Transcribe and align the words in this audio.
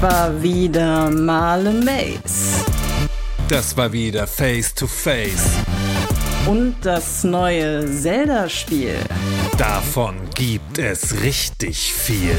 Es 0.00 0.02
war 0.02 0.42
wieder 0.42 1.10
mal 1.10 1.60
Maze. 1.72 2.64
Das 3.48 3.76
war 3.76 3.90
wieder 3.90 4.28
Face 4.28 4.72
to 4.72 4.86
Face. 4.86 5.56
Und 6.46 6.76
das 6.82 7.24
neue 7.24 7.84
Zelda-Spiel. 7.84 8.94
Davon 9.56 10.14
gibt 10.36 10.78
es 10.78 11.20
richtig 11.22 11.92
viel. 11.92 12.36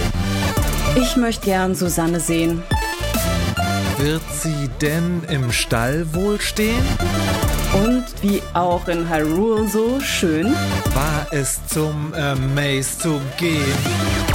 Ich 0.96 1.18
möchte 1.18 1.48
gern 1.48 1.76
Susanne 1.76 2.22
sehen. 2.22 2.64
Wird 3.98 4.24
sie 4.42 4.70
denn 4.82 5.24
im 5.30 5.52
Stall 5.52 6.08
wohl 6.14 6.40
stehen? 6.40 6.86
Und 7.74 8.06
wie 8.22 8.42
auch 8.54 8.88
in 8.88 9.10
Hyrule 9.10 9.68
so 9.68 10.00
schön, 10.00 10.56
War 10.94 11.28
es 11.32 11.60
zum 11.68 12.14
Amaze 12.14 13.00
zu 13.00 13.22
gehen? 13.38 14.29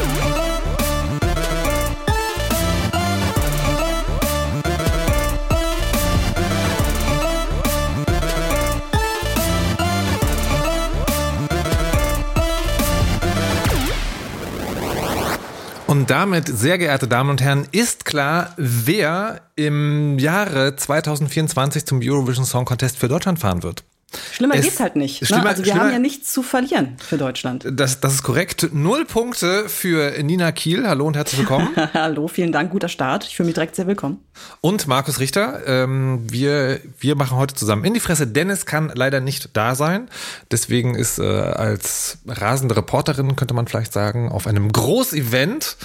Und 16.05 16.11
damit, 16.11 16.49
sehr 16.49 16.77
geehrte 16.77 17.09
Damen 17.09 17.31
und 17.31 17.41
Herren, 17.41 17.67
ist 17.73 18.05
klar, 18.05 18.53
wer 18.59 19.41
im 19.57 20.19
Jahre 20.19 20.77
2024 20.77 21.87
zum 21.87 22.01
Eurovision 22.03 22.45
Song 22.45 22.67
Contest 22.67 22.99
für 22.99 23.09
Deutschland 23.09 23.39
fahren 23.39 23.63
wird. 23.63 23.85
Schlimmer 24.33 24.55
Es- 24.57 24.63
geht's 24.65 24.81
halt 24.81 24.97
nicht. 24.97 25.21
Ne? 25.23 25.27
schlimmer- 25.27 25.47
Also 25.51 25.65
wir 25.65 25.75
haben 25.75 25.91
ja 25.93 25.99
nichts 25.99 26.33
zu 26.33 26.43
verlieren 26.43 26.97
für 26.99 27.17
Deutschland. 27.19 27.67
Das, 27.71 28.01
das 28.01 28.15
ist 28.15 28.23
korrekt. 28.23 28.69
Null 28.73 29.05
Punkte 29.05 29.69
für 29.69 30.11
Nina 30.23 30.53
Kiel. 30.53 30.87
Hallo 30.87 31.07
und 31.07 31.17
herzlich 31.17 31.41
willkommen. 31.41 31.69
Hallo, 31.95 32.29
vielen 32.29 32.53
Dank, 32.53 32.71
guter 32.71 32.89
Start. 32.89 33.25
Ich 33.27 33.37
fühle 33.37 33.47
mich 33.47 33.55
direkt 33.55 33.77
sehr 33.77 33.87
willkommen. 33.87 34.19
Und 34.61 34.87
Markus 34.87 35.21
Richter. 35.21 35.63
Ähm, 35.67 36.21
wir, 36.31 36.81
wir 36.99 37.17
machen 37.17 37.37
heute 37.37 37.55
zusammen 37.55 37.85
in 37.85 37.95
die 37.95 38.01
Fresse. 38.01 38.27
Dennis 38.27 38.67
kann 38.67 38.91
leider 38.95 39.21
nicht 39.21 39.57
da 39.57 39.75
sein. 39.75 40.09
Deswegen 40.51 40.95
ist 40.95 41.19
äh, 41.19 41.23
als 41.25 42.19
rasende 42.27 42.77
Reporterin, 42.77 43.37
könnte 43.37 43.55
man 43.55 43.67
vielleicht 43.67 43.93
sagen, 43.93 44.31
auf 44.31 44.47
einem 44.47 44.71
Großevent 44.73 45.77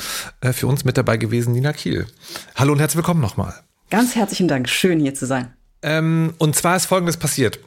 äh, 0.41 0.53
für 0.53 0.67
uns 0.67 0.85
mit 0.85 0.97
dabei 0.97 1.17
gewesen 1.17 1.53
Nina 1.53 1.73
Kiel. 1.73 2.07
Hallo 2.55 2.73
und 2.73 2.79
herzlich 2.79 2.97
willkommen 2.97 3.21
nochmal. 3.21 3.53
Ganz 3.89 4.15
herzlichen 4.15 4.47
Dank, 4.47 4.69
schön 4.69 4.99
hier 4.99 5.15
zu 5.15 5.25
sein. 5.25 5.53
Ähm, 5.81 6.33
und 6.37 6.55
zwar 6.55 6.75
ist 6.75 6.85
Folgendes 6.85 7.17
passiert. 7.17 7.59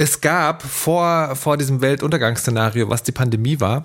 Es 0.00 0.22
gab 0.22 0.62
vor, 0.62 1.36
vor 1.36 1.58
diesem 1.58 1.82
Weltuntergangsszenario, 1.82 2.88
was 2.88 3.02
die 3.02 3.12
Pandemie 3.12 3.60
war, 3.60 3.84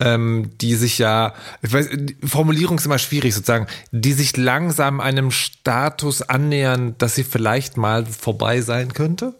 ähm, 0.00 0.50
die 0.60 0.74
sich 0.74 0.98
ja, 0.98 1.34
ich 1.62 1.72
weiß, 1.72 1.88
die 1.92 2.16
Formulierung 2.26 2.78
ist 2.78 2.86
immer 2.86 2.98
schwierig 2.98 3.32
sozusagen, 3.32 3.68
die 3.92 4.12
sich 4.12 4.36
langsam 4.36 4.98
einem 4.98 5.30
Status 5.30 6.22
annähern, 6.22 6.96
dass 6.98 7.14
sie 7.14 7.22
vielleicht 7.22 7.76
mal 7.76 8.06
vorbei 8.06 8.60
sein 8.60 8.92
könnte, 8.92 9.38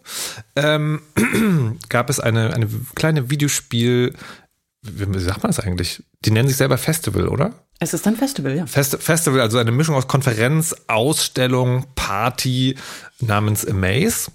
ähm, 0.55 1.01
gab 1.89 2.09
es 2.09 2.21
eine, 2.21 2.53
eine 2.53 2.69
kleine 2.95 3.29
Videospiel, 3.29 4.13
wie 4.81 5.19
sagt 5.19 5.43
man 5.43 5.51
das 5.51 5.59
eigentlich? 5.59 6.03
Die 6.23 6.31
nennen 6.31 6.47
sich 6.47 6.55
selber 6.55 6.77
Festival, 6.77 7.27
oder? 7.27 7.53
Es 7.79 7.93
ist 7.93 8.07
ein 8.07 8.15
Festival, 8.15 8.55
ja. 8.55 8.65
Fest 8.65 8.95
Festival, 9.01 9.41
also 9.41 9.57
eine 9.57 9.73
Mischung 9.73 9.95
aus 9.95 10.07
Konferenz, 10.07 10.73
Ausstellung, 10.87 11.85
Party 11.95 12.77
namens 13.19 13.67
Amaze, 13.67 14.31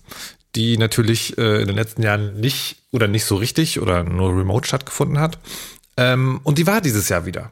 die 0.55 0.79
natürlich 0.79 1.37
äh, 1.39 1.61
in 1.61 1.67
den 1.67 1.77
letzten 1.77 2.03
Jahren 2.03 2.41
nicht 2.41 2.83
oder 2.93 3.09
nicht 3.09 3.25
so 3.25 3.37
richtig 3.37 3.81
oder 3.81 4.05
nur 4.05 4.37
remote 4.37 4.67
stattgefunden 4.67 5.19
hat. 5.19 5.39
Ähm, 5.97 6.41
und 6.45 6.59
die 6.59 6.67
war 6.67 6.81
dieses 6.81 7.09
Jahr 7.09 7.27
wieder. 7.27 7.51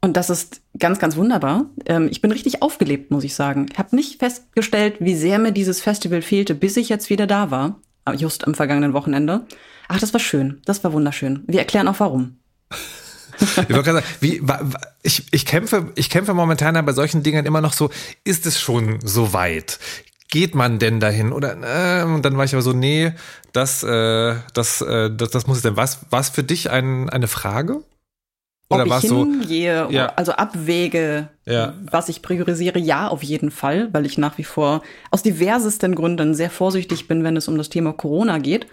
Und 0.00 0.18
das 0.18 0.28
ist 0.28 0.60
ganz, 0.78 0.98
ganz 0.98 1.16
wunderbar. 1.16 1.66
Ähm, 1.86 2.08
ich 2.10 2.20
bin 2.20 2.30
richtig 2.30 2.62
aufgelebt, 2.62 3.10
muss 3.10 3.24
ich 3.24 3.34
sagen. 3.34 3.66
Ich 3.72 3.78
habe 3.78 3.96
nicht 3.96 4.18
festgestellt, 4.18 4.96
wie 5.00 5.16
sehr 5.16 5.38
mir 5.38 5.52
dieses 5.52 5.80
Festival 5.80 6.20
fehlte, 6.20 6.54
bis 6.54 6.76
ich 6.76 6.90
jetzt 6.90 7.08
wieder 7.08 7.26
da 7.26 7.50
war. 7.50 7.80
Aber 8.04 8.16
Just 8.16 8.46
am 8.46 8.54
vergangenen 8.54 8.92
Wochenende. 8.92 9.46
Ach, 9.88 9.98
das 9.98 10.12
war 10.12 10.20
schön. 10.20 10.60
Das 10.66 10.84
war 10.84 10.92
wunderschön. 10.92 11.42
Wir 11.46 11.60
erklären 11.60 11.88
auch 11.88 12.00
warum. 12.00 12.38
Ich, 13.40 13.48
sagen, 13.48 14.02
wie, 14.20 14.42
ich, 15.02 15.24
ich, 15.32 15.44
kämpfe, 15.44 15.90
ich 15.96 16.08
kämpfe 16.08 16.34
momentan 16.34 16.84
bei 16.84 16.92
solchen 16.92 17.22
Dingen 17.22 17.46
immer 17.46 17.60
noch 17.60 17.72
so, 17.72 17.90
ist 18.22 18.46
es 18.46 18.60
schon 18.60 19.00
so 19.02 19.32
weit? 19.32 19.78
Geht 20.34 20.56
man 20.56 20.80
denn 20.80 20.98
dahin? 20.98 21.30
Oder 21.32 21.52
äh, 21.62 22.02
und 22.02 22.24
dann 22.24 22.36
war 22.36 22.44
ich 22.44 22.54
aber 22.54 22.62
so, 22.62 22.72
nee, 22.72 23.12
das, 23.52 23.84
äh, 23.84 24.34
das, 24.52 24.80
äh, 24.80 25.08
das, 25.14 25.30
das 25.30 25.46
muss 25.46 25.58
es 25.58 25.62
denn. 25.62 25.76
Was, 25.76 26.00
was 26.10 26.28
für 26.28 26.42
dich 26.42 26.70
ein, 26.70 27.08
eine 27.08 27.28
Frage? 27.28 27.84
Oder 28.68 28.82
Ob 28.82 28.88
ich 29.04 29.08
so? 29.08 29.18
hingehe, 29.18 29.86
Ja. 29.90 30.06
also 30.16 30.32
abwäge, 30.32 31.28
Ja. 31.46 31.74
was 31.88 32.08
ich 32.08 32.20
priorisiere, 32.20 32.80
ja, 32.80 33.06
auf 33.06 33.22
jeden 33.22 33.52
Fall, 33.52 33.90
weil 33.94 34.06
ich 34.06 34.18
nach 34.18 34.36
wie 34.36 34.42
vor 34.42 34.82
aus 35.12 35.22
diversesten 35.22 35.94
Gründen 35.94 36.34
sehr 36.34 36.50
vorsichtig 36.50 37.06
bin, 37.06 37.22
wenn 37.22 37.36
es 37.36 37.46
um 37.46 37.56
das 37.56 37.68
Thema 37.68 37.92
Corona 37.92 38.38
geht. 38.38 38.66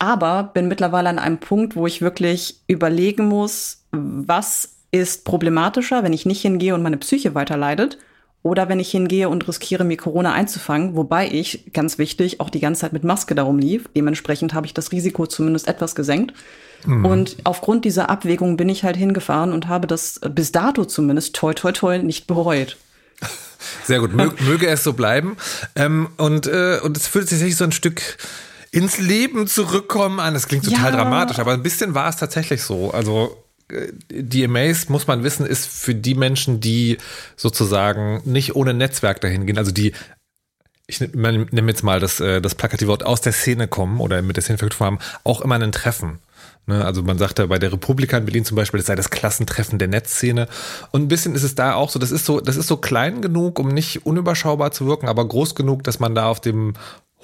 Aber 0.00 0.50
bin 0.54 0.66
mittlerweile 0.66 1.08
an 1.08 1.20
einem 1.20 1.38
Punkt, 1.38 1.76
wo 1.76 1.86
ich 1.86 2.02
wirklich 2.02 2.62
überlegen 2.66 3.28
muss, 3.28 3.84
was 3.92 4.70
ist 4.90 5.24
problematischer, 5.24 6.02
wenn 6.02 6.12
ich 6.12 6.26
nicht 6.26 6.42
hingehe 6.42 6.74
und 6.74 6.82
meine 6.82 6.96
Psyche 6.96 7.36
weiterleidet 7.36 7.96
oder 8.42 8.68
wenn 8.68 8.78
ich 8.80 8.90
hingehe 8.90 9.28
und 9.28 9.46
riskiere, 9.48 9.84
mir 9.84 9.96
Corona 9.96 10.32
einzufangen, 10.32 10.94
wobei 10.94 11.28
ich, 11.28 11.72
ganz 11.72 11.98
wichtig, 11.98 12.40
auch 12.40 12.50
die 12.50 12.60
ganze 12.60 12.82
Zeit 12.82 12.92
mit 12.92 13.02
Maske 13.04 13.34
darum 13.34 13.58
lief. 13.58 13.88
Dementsprechend 13.96 14.54
habe 14.54 14.66
ich 14.66 14.74
das 14.74 14.92
Risiko 14.92 15.26
zumindest 15.26 15.66
etwas 15.68 15.94
gesenkt. 15.94 16.32
Und 16.86 17.38
aufgrund 17.42 17.84
dieser 17.84 18.10
Abwägung 18.10 18.56
bin 18.56 18.68
ich 18.68 18.84
halt 18.84 18.96
hingefahren 18.96 19.52
und 19.52 19.66
habe 19.66 19.88
das 19.88 20.18
äh, 20.18 20.28
bis 20.28 20.52
dato 20.52 20.84
zumindest 20.84 21.34
toi 21.34 21.52
toi 21.52 21.72
toi 21.72 21.98
nicht 21.98 22.28
bereut. 22.28 22.76
Sehr 23.84 23.98
gut, 23.98 24.14
möge, 24.14 24.40
möge 24.44 24.68
es 24.68 24.84
so 24.84 24.92
bleiben. 24.92 25.36
Ähm, 25.74 26.10
und, 26.16 26.46
äh, 26.46 26.78
und 26.84 26.96
es 26.96 27.08
fühlt 27.08 27.28
sich 27.28 27.56
so 27.56 27.64
ein 27.64 27.72
Stück 27.72 28.18
ins 28.70 28.98
Leben 28.98 29.48
zurückkommen 29.48 30.20
an. 30.20 30.34
Das 30.34 30.46
klingt 30.46 30.64
total 30.64 30.92
Ja. 30.92 30.96
dramatisch, 30.98 31.40
aber 31.40 31.54
ein 31.54 31.62
bisschen 31.64 31.94
war 31.94 32.08
es 32.08 32.16
tatsächlich 32.18 32.62
so. 32.62 32.92
Also 32.92 33.36
die 34.10 34.44
Amaze, 34.44 34.90
muss 34.92 35.06
man 35.06 35.24
wissen, 35.24 35.46
ist 35.46 35.66
für 35.66 35.94
die 35.94 36.14
Menschen, 36.14 36.60
die 36.60 36.98
sozusagen 37.36 38.22
nicht 38.24 38.54
ohne 38.54 38.74
Netzwerk 38.74 39.20
dahin 39.20 39.46
gehen, 39.46 39.58
also 39.58 39.72
die 39.72 39.92
ich 40.88 41.00
nehme 41.00 41.46
nehm 41.50 41.68
jetzt 41.68 41.82
mal 41.82 41.98
das, 41.98 42.20
äh, 42.20 42.40
das 42.40 42.54
plakative 42.54 42.88
Wort 42.88 43.04
aus 43.04 43.20
der 43.20 43.32
Szene 43.32 43.66
kommen 43.66 44.00
oder 44.00 44.22
mit 44.22 44.36
der 44.36 44.44
Szene 44.44 44.58
verknüpft 44.58 44.80
haben, 44.80 44.98
auch 45.24 45.40
immer 45.40 45.56
ein 45.56 45.72
Treffen. 45.72 46.20
Ne, 46.68 46.84
also 46.84 47.02
man 47.02 47.18
sagte 47.18 47.46
bei 47.46 47.58
der 47.58 47.72
Republika 47.72 48.18
in 48.18 48.24
Berlin 48.24 48.44
zum 48.44 48.56
Beispiel, 48.56 48.78
das 48.78 48.86
sei 48.86 48.96
das 48.96 49.10
Klassentreffen 49.10 49.78
der 49.78 49.88
Netzszene. 49.88 50.48
Und 50.90 51.02
ein 51.02 51.08
bisschen 51.08 51.34
ist 51.34 51.44
es 51.44 51.54
da 51.54 51.74
auch 51.74 51.90
so, 51.90 51.98
das 51.98 52.10
ist 52.10 52.24
so, 52.24 52.40
das 52.40 52.56
ist 52.56 52.66
so 52.66 52.76
klein 52.76 53.22
genug, 53.22 53.58
um 53.58 53.68
nicht 53.68 54.04
unüberschaubar 54.04 54.72
zu 54.72 54.86
wirken, 54.86 55.08
aber 55.08 55.26
groß 55.26 55.54
genug, 55.54 55.84
dass 55.84 56.00
man 56.00 56.14
da 56.14 56.26
auf 56.26 56.40
dem 56.40 56.74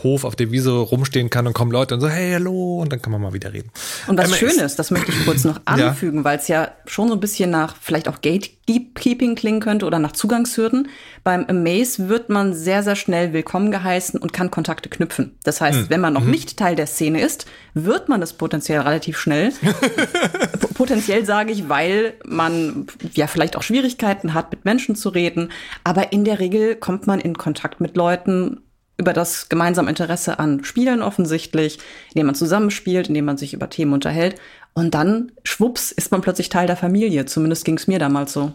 Hof, 0.02 0.24
auf 0.24 0.36
der 0.36 0.50
Wiese 0.50 0.70
rumstehen 0.72 1.30
kann 1.30 1.46
und 1.46 1.52
kommen 1.52 1.70
Leute 1.70 1.94
und 1.94 2.00
so, 2.00 2.08
hey, 2.08 2.32
hallo, 2.32 2.80
und 2.80 2.92
dann 2.92 3.00
kann 3.02 3.12
man 3.12 3.20
mal 3.20 3.32
wieder 3.32 3.52
reden. 3.52 3.70
Und 4.06 4.18
was 4.18 4.30
Ähm, 4.30 4.34
schön 4.36 4.58
ist, 4.58 4.78
das 4.78 4.90
möchte 4.90 5.12
ich 5.12 5.24
kurz 5.24 5.44
noch 5.44 5.60
Ja. 5.78 5.88
anfügen, 5.88 6.24
weil 6.24 6.38
es 6.38 6.48
ja 6.48 6.70
schon 6.86 7.08
so 7.08 7.14
ein 7.14 7.20
bisschen 7.20 7.50
nach 7.50 7.76
vielleicht 7.80 8.08
auch 8.08 8.20
Gatekeeping 8.20 9.34
klingen 9.34 9.60
könnte 9.60 9.86
oder 9.86 9.98
nach 9.98 10.12
Zugangshürden. 10.12 10.88
Beim 11.24 11.44
Amaze 11.46 12.08
wird 12.08 12.28
man 12.30 12.54
sehr, 12.54 12.82
sehr 12.82 12.96
schnell 12.96 13.32
willkommen 13.32 13.70
geheißen 13.70 14.20
und 14.20 14.32
kann 14.32 14.50
Kontakte 14.50 14.88
knüpfen. 14.88 15.36
Das 15.44 15.60
heißt, 15.60 15.78
Hm. 15.82 15.86
wenn 15.91 16.00
man 16.00 16.12
Mhm. 16.14 16.18
noch 16.20 16.26
nicht 16.26 16.56
Teil 16.56 16.74
der 16.76 16.86
Szene 16.86 17.20
ist, 17.20 17.46
wird 17.74 18.08
man 18.08 18.20
es 18.22 18.32
potenziell 18.32 18.80
relativ 18.80 19.18
schnell. 19.18 19.52
Potenziell 20.74 21.24
sage 21.24 21.52
ich, 21.52 21.68
weil 21.68 22.14
man 22.24 22.86
ja 23.14 23.26
vielleicht 23.26 23.56
auch 23.56 23.62
Schwierigkeiten 23.62 24.34
hat, 24.34 24.50
mit 24.50 24.64
Menschen 24.64 24.96
zu 24.96 25.10
reden. 25.10 25.50
Aber 25.84 26.12
in 26.12 26.24
der 26.24 26.38
Regel 26.41 26.74
kommt 26.77 27.06
man 27.06 27.21
in 27.21 27.36
Kontakt 27.38 27.80
mit 27.80 27.97
Leuten 27.97 28.60
über 28.97 29.12
das 29.12 29.48
gemeinsame 29.48 29.89
Interesse 29.89 30.39
an 30.39 30.65
Spielen 30.65 31.03
offensichtlich, 31.03 31.78
indem 32.10 32.27
man 32.27 32.34
zusammenspielt, 32.34 33.09
indem 33.09 33.24
man 33.24 33.39
sich 33.39 33.54
über 33.54 33.71
Themen 33.71 33.92
unterhält. 33.92 34.36
Und 34.74 34.94
dann, 34.94 35.33
schwupps, 35.44 35.92
ist 35.92 36.12
man 36.12 36.21
plötzlich 36.21 36.48
Teil 36.48 36.66
der 36.66 36.77
Familie. 36.77 37.27
Zumindest 37.27 37.65
ging 37.65 37.77
es 37.77 37.86
mir 37.86 37.98
damals 37.98 38.33
so. 38.33 38.53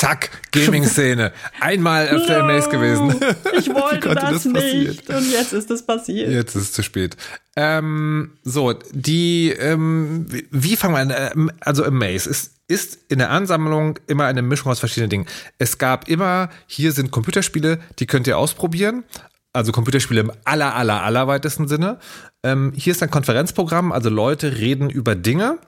Zack, 0.00 0.30
Gaming-Szene. 0.52 1.30
Einmal 1.60 2.08
auf 2.16 2.24
der 2.26 2.42
Amaze 2.42 2.70
gewesen. 2.70 3.14
Ich 3.58 3.68
wollte 3.74 4.14
das, 4.14 4.30
das 4.32 4.44
nicht. 4.46 5.10
Und 5.10 5.30
jetzt 5.30 5.52
ist 5.52 5.70
es 5.70 5.84
passiert. 5.84 6.30
Jetzt 6.30 6.56
ist 6.56 6.62
es 6.62 6.72
zu 6.72 6.82
spät. 6.82 7.18
Ähm, 7.54 8.38
so, 8.42 8.72
die, 8.92 9.50
ähm, 9.50 10.24
wie- 10.50 10.76
fangen 10.76 10.94
wir 10.94 11.00
an? 11.00 11.12
Ähm, 11.34 11.50
Also 11.60 11.84
Amaze 11.84 12.30
ist, 12.30 12.54
ist 12.66 12.98
in 13.08 13.18
der 13.18 13.30
Ansammlung 13.30 13.98
immer 14.06 14.24
eine 14.24 14.40
Mischung 14.40 14.72
aus 14.72 14.78
verschiedenen 14.78 15.10
Dingen. 15.10 15.26
Es 15.58 15.76
gab 15.76 16.08
immer, 16.08 16.48
hier 16.66 16.92
sind 16.92 17.10
Computerspiele, 17.10 17.78
die 17.98 18.06
könnt 18.06 18.26
ihr 18.26 18.38
ausprobieren. 18.38 19.04
Also 19.52 19.70
Computerspiele 19.72 20.20
im 20.22 20.32
aller, 20.44 20.74
aller, 20.76 21.02
aller 21.02 21.26
weitesten 21.26 21.68
Sinne. 21.68 21.98
Ähm, 22.42 22.72
hier 22.74 22.92
ist 22.92 23.02
ein 23.02 23.10
Konferenzprogramm, 23.10 23.92
also 23.92 24.08
Leute 24.08 24.56
reden 24.56 24.88
über 24.88 25.14
Dinge. 25.14 25.58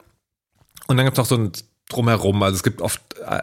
Und 0.87 0.96
dann 0.96 1.05
gibt 1.05 1.19
es 1.19 1.19
noch 1.19 1.26
so 1.26 1.37
ein 1.37 1.52
Drumherum. 1.90 2.43
Also 2.43 2.56
es 2.56 2.62
gibt 2.62 2.81
oft, 2.81 3.02
äh, 3.26 3.43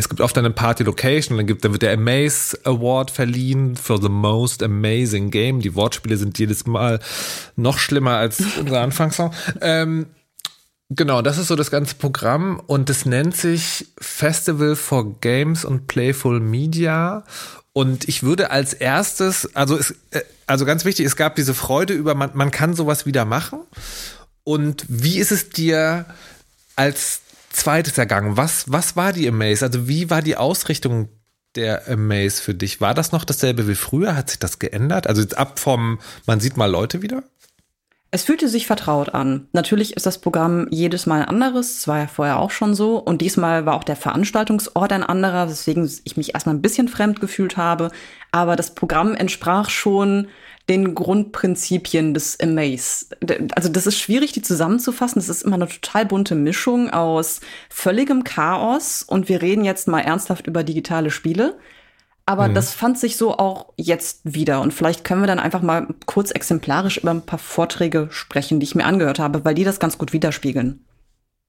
es 0.00 0.08
gibt 0.08 0.20
oft 0.20 0.36
eine 0.38 0.50
Party 0.50 0.82
Location, 0.82 1.36
dann 1.36 1.46
gibt, 1.46 1.64
dann 1.64 1.72
wird 1.72 1.82
der 1.82 1.92
Amaze 1.92 2.58
Award 2.64 3.10
verliehen 3.10 3.76
for 3.76 4.00
the 4.00 4.08
most 4.08 4.62
amazing 4.62 5.30
game. 5.30 5.60
Die 5.60 5.74
Wortspiele 5.74 6.16
sind 6.16 6.38
jedes 6.38 6.66
Mal 6.66 7.00
noch 7.56 7.78
schlimmer 7.78 8.16
als 8.16 8.42
unser 8.58 8.80
Anfangssong. 8.82 9.32
Ähm, 9.60 10.06
Genau, 10.92 11.22
das 11.22 11.38
ist 11.38 11.46
so 11.46 11.54
das 11.54 11.70
ganze 11.70 11.94
Programm 11.94 12.60
und 12.66 12.90
es 12.90 13.06
nennt 13.06 13.36
sich 13.36 13.86
Festival 14.00 14.74
for 14.74 15.20
Games 15.20 15.64
und 15.64 15.86
Playful 15.86 16.40
Media. 16.40 17.22
Und 17.72 18.08
ich 18.08 18.24
würde 18.24 18.50
als 18.50 18.74
erstes, 18.74 19.54
also 19.54 19.78
es, 19.78 19.92
äh, 20.10 20.22
also 20.48 20.64
ganz 20.64 20.84
wichtig, 20.84 21.06
es 21.06 21.14
gab 21.14 21.36
diese 21.36 21.54
Freude 21.54 21.94
über, 21.94 22.16
man, 22.16 22.30
man 22.34 22.50
kann 22.50 22.74
sowas 22.74 23.06
wieder 23.06 23.24
machen. 23.24 23.60
Und 24.42 24.84
wie 24.88 25.18
ist 25.20 25.30
es 25.30 25.50
dir 25.50 26.06
als 26.74 27.20
zweites 27.50 27.98
ergangen? 27.98 28.36
Was, 28.36 28.70
was 28.70 28.96
war 28.96 29.12
die 29.12 29.28
Amaze? 29.28 29.66
Also 29.66 29.88
wie 29.88 30.10
war 30.10 30.22
die 30.22 30.36
Ausrichtung 30.36 31.08
der 31.56 31.88
Amaze 31.88 32.42
für 32.42 32.54
dich? 32.54 32.80
War 32.80 32.94
das 32.94 33.12
noch 33.12 33.24
dasselbe 33.24 33.68
wie 33.68 33.74
früher? 33.74 34.16
Hat 34.16 34.30
sich 34.30 34.38
das 34.38 34.58
geändert? 34.58 35.06
Also 35.06 35.20
jetzt 35.20 35.36
ab 35.36 35.58
vom, 35.58 35.98
man 36.26 36.40
sieht 36.40 36.56
mal 36.56 36.70
Leute 36.70 37.02
wieder? 37.02 37.24
Es 38.12 38.24
fühlte 38.24 38.48
sich 38.48 38.66
vertraut 38.66 39.14
an. 39.14 39.46
Natürlich 39.52 39.96
ist 39.96 40.04
das 40.04 40.18
Programm 40.18 40.66
jedes 40.70 41.06
Mal 41.06 41.24
anderes. 41.24 41.76
Das 41.76 41.88
war 41.88 41.98
ja 42.00 42.06
vorher 42.08 42.40
auch 42.40 42.50
schon 42.50 42.74
so. 42.74 42.98
Und 42.98 43.20
diesmal 43.20 43.66
war 43.66 43.74
auch 43.74 43.84
der 43.84 43.94
Veranstaltungsort 43.94 44.92
ein 44.92 45.04
anderer, 45.04 45.48
weswegen 45.48 45.88
ich 46.02 46.16
mich 46.16 46.34
erstmal 46.34 46.56
ein 46.56 46.62
bisschen 46.62 46.88
fremd 46.88 47.20
gefühlt 47.20 47.56
habe. 47.56 47.92
Aber 48.32 48.56
das 48.56 48.74
Programm 48.74 49.14
entsprach 49.14 49.70
schon 49.70 50.26
den 50.68 50.94
Grundprinzipien 50.94 52.14
des 52.14 52.38
Amaze. 52.40 53.06
Also 53.54 53.68
das 53.68 53.86
ist 53.86 53.98
schwierig, 53.98 54.32
die 54.32 54.42
zusammenzufassen. 54.42 55.20
Das 55.20 55.28
ist 55.28 55.42
immer 55.42 55.56
eine 55.56 55.68
total 55.68 56.06
bunte 56.06 56.34
Mischung 56.34 56.90
aus 56.90 57.40
völligem 57.68 58.24
Chaos. 58.24 59.02
Und 59.02 59.28
wir 59.28 59.42
reden 59.42 59.64
jetzt 59.64 59.88
mal 59.88 60.00
ernsthaft 60.00 60.46
über 60.46 60.62
digitale 60.62 61.10
Spiele. 61.10 61.58
Aber 62.26 62.46
mhm. 62.46 62.54
das 62.54 62.72
fand 62.72 62.98
sich 62.98 63.16
so 63.16 63.36
auch 63.36 63.72
jetzt 63.76 64.20
wieder. 64.22 64.60
Und 64.60 64.72
vielleicht 64.72 65.02
können 65.02 65.22
wir 65.22 65.26
dann 65.26 65.40
einfach 65.40 65.62
mal 65.62 65.88
kurz 66.06 66.30
exemplarisch 66.30 66.98
über 66.98 67.10
ein 67.10 67.26
paar 67.26 67.40
Vorträge 67.40 68.06
sprechen, 68.10 68.60
die 68.60 68.64
ich 68.64 68.76
mir 68.76 68.84
angehört 68.84 69.18
habe, 69.18 69.44
weil 69.44 69.54
die 69.54 69.64
das 69.64 69.80
ganz 69.80 69.98
gut 69.98 70.12
widerspiegeln. 70.12 70.84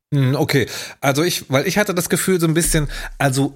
Mhm, 0.10 0.36
okay, 0.36 0.68
also 1.00 1.24
ich, 1.24 1.50
weil 1.50 1.68
ich 1.68 1.78
hatte 1.78 1.94
das 1.94 2.10
Gefühl 2.10 2.40
so 2.40 2.48
ein 2.48 2.56
bisschen, 2.56 2.88
also 3.20 3.54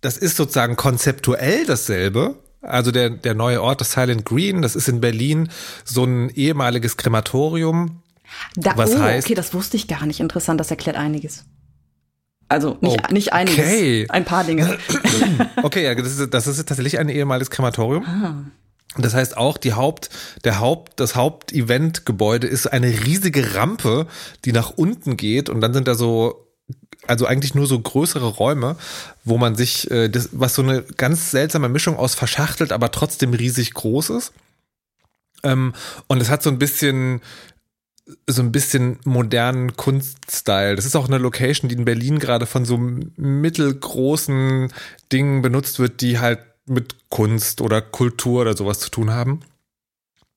das 0.00 0.16
ist 0.16 0.36
sozusagen 0.36 0.76
konzeptuell 0.76 1.66
dasselbe. 1.66 2.36
Also 2.62 2.90
der, 2.90 3.10
der 3.10 3.34
neue 3.34 3.62
Ort, 3.62 3.80
das 3.80 3.92
Silent 3.92 4.24
Green, 4.24 4.62
das 4.62 4.76
ist 4.76 4.88
in 4.88 5.00
Berlin 5.00 5.48
so 5.84 6.04
ein 6.04 6.30
ehemaliges 6.30 6.96
Krematorium. 6.96 8.02
Da, 8.54 8.76
was 8.76 8.94
oh, 8.94 8.98
heißt, 8.98 9.26
okay, 9.26 9.34
das 9.34 9.54
wusste 9.54 9.76
ich 9.76 9.88
gar 9.88 10.06
nicht. 10.06 10.20
Interessant, 10.20 10.60
das 10.60 10.70
erklärt 10.70 10.96
einiges. 10.96 11.44
Also 12.48 12.76
nicht, 12.80 12.98
okay. 12.98 13.14
nicht 13.14 13.32
einiges, 13.32 14.10
ein 14.10 14.24
paar 14.24 14.44
Dinge. 14.44 14.76
okay, 15.62 15.84
ja, 15.84 15.94
das 15.94 16.18
ist, 16.18 16.34
das 16.34 16.46
ist 16.46 16.56
tatsächlich 16.66 16.98
ein 16.98 17.08
ehemaliges 17.08 17.50
Krematorium. 17.50 18.04
Ah. 18.04 18.34
Das 18.98 19.14
heißt 19.14 19.36
auch, 19.36 19.56
die 19.56 19.74
Haupt, 19.74 20.10
der 20.42 20.58
Haupt, 20.58 20.98
das 20.98 21.14
Haupteventgebäude 21.14 22.48
ist 22.48 22.66
eine 22.66 22.88
riesige 22.88 23.54
Rampe, 23.54 24.08
die 24.44 24.52
nach 24.52 24.70
unten 24.70 25.16
geht 25.16 25.48
und 25.48 25.60
dann 25.60 25.72
sind 25.72 25.86
da 25.86 25.94
so, 25.94 26.49
also 27.06 27.26
eigentlich 27.26 27.54
nur 27.54 27.66
so 27.66 27.78
größere 27.78 28.26
Räume, 28.26 28.76
wo 29.24 29.38
man 29.38 29.54
sich, 29.54 29.90
äh, 29.90 30.08
das, 30.08 30.30
was 30.32 30.54
so 30.54 30.62
eine 30.62 30.82
ganz 30.82 31.30
seltsame 31.30 31.68
Mischung 31.68 31.96
aus 31.96 32.14
verschachtelt, 32.14 32.72
aber 32.72 32.90
trotzdem 32.90 33.32
riesig 33.32 33.74
groß 33.74 34.10
ist. 34.10 34.32
Ähm, 35.42 35.72
und 36.06 36.20
es 36.20 36.28
hat 36.28 36.42
so 36.42 36.50
ein 36.50 36.58
bisschen 36.58 37.20
so 38.26 38.42
ein 38.42 38.52
bisschen 38.52 38.98
modernen 39.04 39.76
Kunststyle. 39.76 40.76
Das 40.76 40.84
ist 40.84 40.96
auch 40.96 41.06
eine 41.06 41.18
Location, 41.18 41.68
die 41.68 41.76
in 41.76 41.84
Berlin 41.84 42.18
gerade 42.18 42.46
von 42.46 42.64
so 42.64 42.76
mittelgroßen 42.76 44.72
Dingen 45.12 45.42
benutzt 45.42 45.78
wird, 45.78 46.00
die 46.00 46.18
halt 46.18 46.40
mit 46.66 47.08
Kunst 47.08 47.60
oder 47.60 47.80
Kultur 47.80 48.42
oder 48.42 48.56
sowas 48.56 48.80
zu 48.80 48.90
tun 48.90 49.10
haben. 49.10 49.40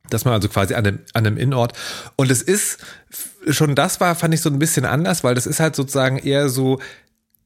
Dass 0.09 0.25
man 0.25 0.33
also 0.33 0.49
quasi 0.49 0.73
an 0.73 0.85
einem, 0.85 0.99
an 1.13 1.25
einem 1.25 1.37
Innenort. 1.37 1.73
Und 2.15 2.29
es 2.29 2.41
ist, 2.41 2.79
schon 3.47 3.75
das 3.75 3.99
war, 3.99 4.15
fand 4.15 4.33
ich 4.33 4.41
so 4.41 4.49
ein 4.49 4.59
bisschen 4.59 4.85
anders, 4.85 5.23
weil 5.23 5.35
das 5.35 5.47
ist 5.47 5.59
halt 5.59 5.75
sozusagen 5.75 6.17
eher 6.17 6.49
so 6.49 6.79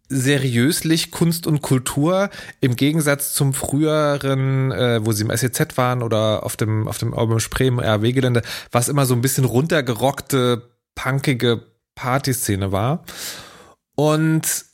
seriöslich 0.09 1.11
Kunst 1.11 1.47
und 1.47 1.61
Kultur 1.61 2.29
im 2.61 2.75
Gegensatz 2.75 3.33
zum 3.33 3.53
früheren, 3.53 4.71
äh, 4.71 5.05
wo 5.05 5.11
sie 5.11 5.23
im 5.23 5.35
SEZ 5.35 5.77
waren 5.77 6.01
oder 6.01 6.43
auf 6.43 6.55
dem 6.55 6.87
auf 6.87 6.97
dem 6.97 7.13
Album 7.13 7.39
Spree 7.39 7.67
im 7.67 7.79
RW-Gelände, 7.79 8.41
was 8.71 8.87
immer 8.87 9.05
so 9.05 9.13
ein 9.13 9.21
bisschen 9.21 9.45
runtergerockte, 9.45 10.69
punkige 10.95 11.61
Partyszene 11.95 12.71
war. 12.71 13.03
Und 13.95 14.66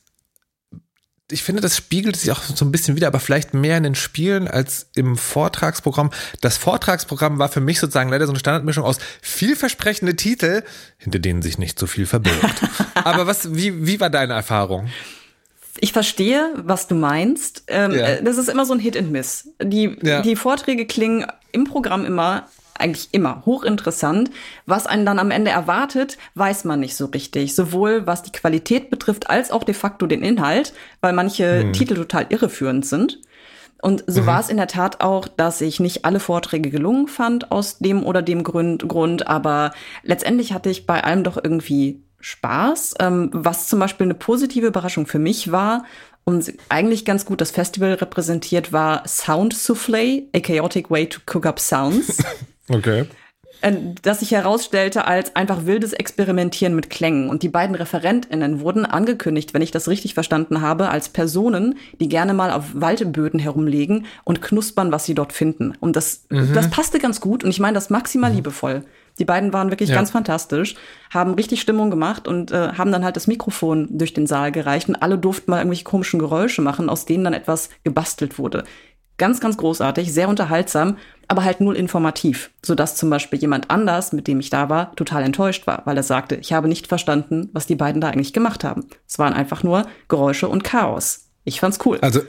ich 1.30 1.42
finde, 1.42 1.62
das 1.62 1.76
spiegelt 1.76 2.16
sich 2.16 2.30
auch 2.32 2.42
so 2.42 2.64
ein 2.64 2.72
bisschen 2.72 2.96
wieder, 2.96 3.06
aber 3.06 3.18
vielleicht 3.18 3.54
mehr 3.54 3.78
in 3.78 3.82
den 3.82 3.94
Spielen 3.94 4.46
als 4.46 4.88
im 4.94 5.16
Vortragsprogramm. 5.16 6.10
Das 6.42 6.58
Vortragsprogramm 6.58 7.38
war 7.38 7.48
für 7.48 7.60
mich 7.60 7.80
sozusagen 7.80 8.10
leider 8.10 8.26
so 8.26 8.32
eine 8.32 8.38
Standardmischung 8.38 8.84
aus 8.84 8.98
vielversprechende 9.22 10.16
Titel, 10.16 10.62
hinter 10.98 11.18
denen 11.18 11.40
sich 11.40 11.56
nicht 11.56 11.78
so 11.78 11.86
viel 11.86 12.06
verbirgt. 12.06 12.62
aber 12.94 13.26
was, 13.26 13.54
wie, 13.54 13.86
wie 13.86 14.00
war 14.00 14.10
deine 14.10 14.34
Erfahrung? 14.34 14.90
ich 15.80 15.92
verstehe, 15.92 16.52
was 16.56 16.86
du 16.86 16.94
meinst. 16.94 17.64
Ähm, 17.66 17.92
ja. 17.92 18.06
Äh, 18.06 18.22
das 18.22 18.38
ist 18.38 18.48
immer 18.48 18.64
so 18.64 18.74
ein 18.74 18.78
Hit 18.78 18.96
and 18.96 19.10
Miss. 19.10 19.48
Die, 19.62 19.96
ja. 20.02 20.22
die 20.22 20.36
Vorträge 20.36 20.86
klingen 20.86 21.26
im 21.52 21.64
Programm 21.64 22.04
immer 22.04 22.48
eigentlich 22.78 23.08
immer 23.12 23.42
hochinteressant. 23.46 24.30
Was 24.66 24.86
einen 24.86 25.06
dann 25.06 25.18
am 25.18 25.30
Ende 25.30 25.50
erwartet, 25.50 26.18
weiß 26.34 26.64
man 26.64 26.80
nicht 26.80 26.96
so 26.96 27.06
richtig. 27.06 27.54
Sowohl 27.54 28.06
was 28.06 28.22
die 28.22 28.32
Qualität 28.32 28.90
betrifft, 28.90 29.30
als 29.30 29.50
auch 29.50 29.64
de 29.64 29.74
facto 29.74 30.06
den 30.06 30.22
Inhalt, 30.22 30.72
weil 31.00 31.12
manche 31.12 31.62
hm. 31.62 31.72
Titel 31.72 31.94
total 31.94 32.26
irreführend 32.28 32.86
sind. 32.86 33.20
Und 33.84 34.02
so 34.06 34.22
mhm. 34.22 34.26
war 34.26 34.40
es 34.40 34.48
in 34.48 34.56
der 34.56 34.66
Tat 34.66 35.02
auch, 35.02 35.28
dass 35.28 35.60
ich 35.60 35.78
nicht 35.78 36.06
alle 36.06 36.18
Vorträge 36.18 36.70
gelungen 36.70 37.06
fand 37.06 37.52
aus 37.52 37.80
dem 37.80 38.02
oder 38.02 38.22
dem 38.22 38.42
Grund, 38.42 38.88
Grund 38.88 39.26
aber 39.26 39.72
letztendlich 40.02 40.54
hatte 40.54 40.70
ich 40.70 40.86
bei 40.86 41.04
allem 41.04 41.22
doch 41.22 41.36
irgendwie 41.36 42.02
Spaß. 42.18 42.94
Ähm, 43.00 43.28
was 43.34 43.68
zum 43.68 43.80
Beispiel 43.80 44.06
eine 44.06 44.14
positive 44.14 44.66
Überraschung 44.66 45.06
für 45.06 45.18
mich 45.18 45.52
war 45.52 45.84
und 46.24 46.54
eigentlich 46.70 47.04
ganz 47.04 47.26
gut 47.26 47.42
das 47.42 47.50
Festival 47.50 47.92
repräsentiert 47.92 48.72
war 48.72 49.06
Sound 49.06 49.54
Soufflé, 49.54 50.28
a 50.34 50.40
chaotic 50.40 50.90
way 50.90 51.06
to 51.06 51.20
cook 51.30 51.44
up 51.44 51.60
sounds. 51.60 52.24
okay. 52.68 53.06
Äh, 53.60 53.72
das 54.02 54.20
sich 54.20 54.32
herausstellte 54.32 55.06
als 55.06 55.36
einfach 55.36 55.66
wildes 55.66 55.92
Experimentieren 55.92 56.74
mit 56.74 56.90
Klängen. 56.90 57.28
Und 57.28 57.42
die 57.42 57.48
beiden 57.48 57.74
ReferentInnen 57.74 58.60
wurden 58.60 58.84
angekündigt, 58.84 59.54
wenn 59.54 59.62
ich 59.62 59.70
das 59.70 59.88
richtig 59.88 60.14
verstanden 60.14 60.60
habe, 60.60 60.88
als 60.88 61.08
Personen, 61.08 61.76
die 62.00 62.08
gerne 62.08 62.34
mal 62.34 62.50
auf 62.50 62.64
Waldböden 62.74 63.40
herumlegen 63.40 64.06
und 64.24 64.42
knuspern, 64.42 64.92
was 64.92 65.04
sie 65.04 65.14
dort 65.14 65.32
finden. 65.32 65.74
Und 65.80 65.96
das, 65.96 66.26
mhm. 66.30 66.52
das 66.52 66.70
passte 66.70 66.98
ganz 66.98 67.20
gut 67.20 67.44
und 67.44 67.50
ich 67.50 67.60
meine 67.60 67.74
das 67.74 67.90
maximal 67.90 68.30
mhm. 68.30 68.36
liebevoll. 68.36 68.84
Die 69.18 69.24
beiden 69.24 69.52
waren 69.52 69.70
wirklich 69.70 69.90
ja. 69.90 69.94
ganz 69.94 70.10
fantastisch, 70.10 70.74
haben 71.12 71.34
richtig 71.34 71.60
Stimmung 71.60 71.88
gemacht 71.88 72.26
und 72.26 72.50
äh, 72.50 72.72
haben 72.72 72.90
dann 72.90 73.04
halt 73.04 73.14
das 73.14 73.28
Mikrofon 73.28 73.88
durch 73.90 74.12
den 74.12 74.26
Saal 74.26 74.50
gereicht 74.50 74.88
und 74.88 74.96
alle 74.96 75.18
durften 75.18 75.52
mal 75.52 75.58
irgendwelche 75.58 75.84
komischen 75.84 76.18
Geräusche 76.18 76.62
machen, 76.62 76.90
aus 76.90 77.06
denen 77.06 77.22
dann 77.22 77.32
etwas 77.32 77.70
gebastelt 77.84 78.38
wurde. 78.38 78.64
Ganz, 79.16 79.38
ganz 79.40 79.56
großartig, 79.56 80.12
sehr 80.12 80.28
unterhaltsam, 80.28 80.96
aber 81.28 81.44
halt 81.44 81.60
null 81.60 81.76
informativ, 81.76 82.50
sodass 82.64 82.96
zum 82.96 83.10
Beispiel 83.10 83.38
jemand 83.38 83.70
anders, 83.70 84.12
mit 84.12 84.26
dem 84.28 84.40
ich 84.40 84.50
da 84.50 84.68
war, 84.68 84.94
total 84.96 85.22
enttäuscht 85.22 85.66
war, 85.66 85.82
weil 85.84 85.96
er 85.96 86.02
sagte, 86.02 86.36
ich 86.36 86.52
habe 86.52 86.68
nicht 86.68 86.86
verstanden, 86.86 87.50
was 87.52 87.66
die 87.66 87.76
beiden 87.76 88.00
da 88.00 88.08
eigentlich 88.08 88.32
gemacht 88.32 88.64
haben. 88.64 88.86
Es 89.08 89.18
waren 89.18 89.32
einfach 89.32 89.62
nur 89.62 89.86
Geräusche 90.08 90.48
und 90.48 90.64
Chaos. 90.64 91.26
Ich 91.44 91.60
fand's 91.60 91.78
cool. 91.84 91.98
Also 92.00 92.20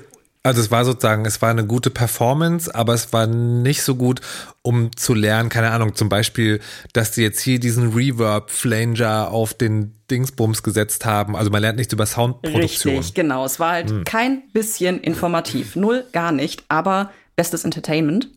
also 0.46 0.62
es 0.62 0.70
war 0.70 0.86
sozusagen, 0.86 1.26
es 1.26 1.42
war 1.42 1.50
eine 1.50 1.66
gute 1.66 1.90
Performance, 1.90 2.74
aber 2.74 2.94
es 2.94 3.12
war 3.12 3.26
nicht 3.26 3.82
so 3.82 3.96
gut, 3.96 4.22
um 4.62 4.96
zu 4.96 5.16
lernen, 5.16 5.50
keine 5.50 5.72
Ahnung, 5.72 5.96
zum 5.96 6.08
Beispiel, 6.08 6.60
dass 6.94 7.12
die 7.14 7.24
jetzt 7.24 7.40
hier 7.40 7.60
diesen 7.60 7.94
Reverb-Flanger 7.94 9.32
auf 9.32 9.56
den 9.56 9.96
Dingsbums 10.12 10.62
gesetzt 10.62 11.04
haben. 11.04 11.36
Also 11.36 11.50
man 11.50 11.64
lernt 11.64 11.80
nichts 11.80 11.94
über 11.94 12.06
Soundproduktion. 12.06 12.98
Richtig, 12.98 13.16
genau. 13.16 13.44
Es 13.44 13.60
war 13.60 13.72
halt 13.72 13.90
hm. 13.90 14.04
kein 14.04 14.44
bisschen 14.54 15.00
informativ. 15.00 15.76
Null, 15.76 16.06
gar 16.12 16.32
nicht, 16.32 16.64
aber 16.70 17.10
bestes 17.36 17.66
Entertainment. 17.66 18.30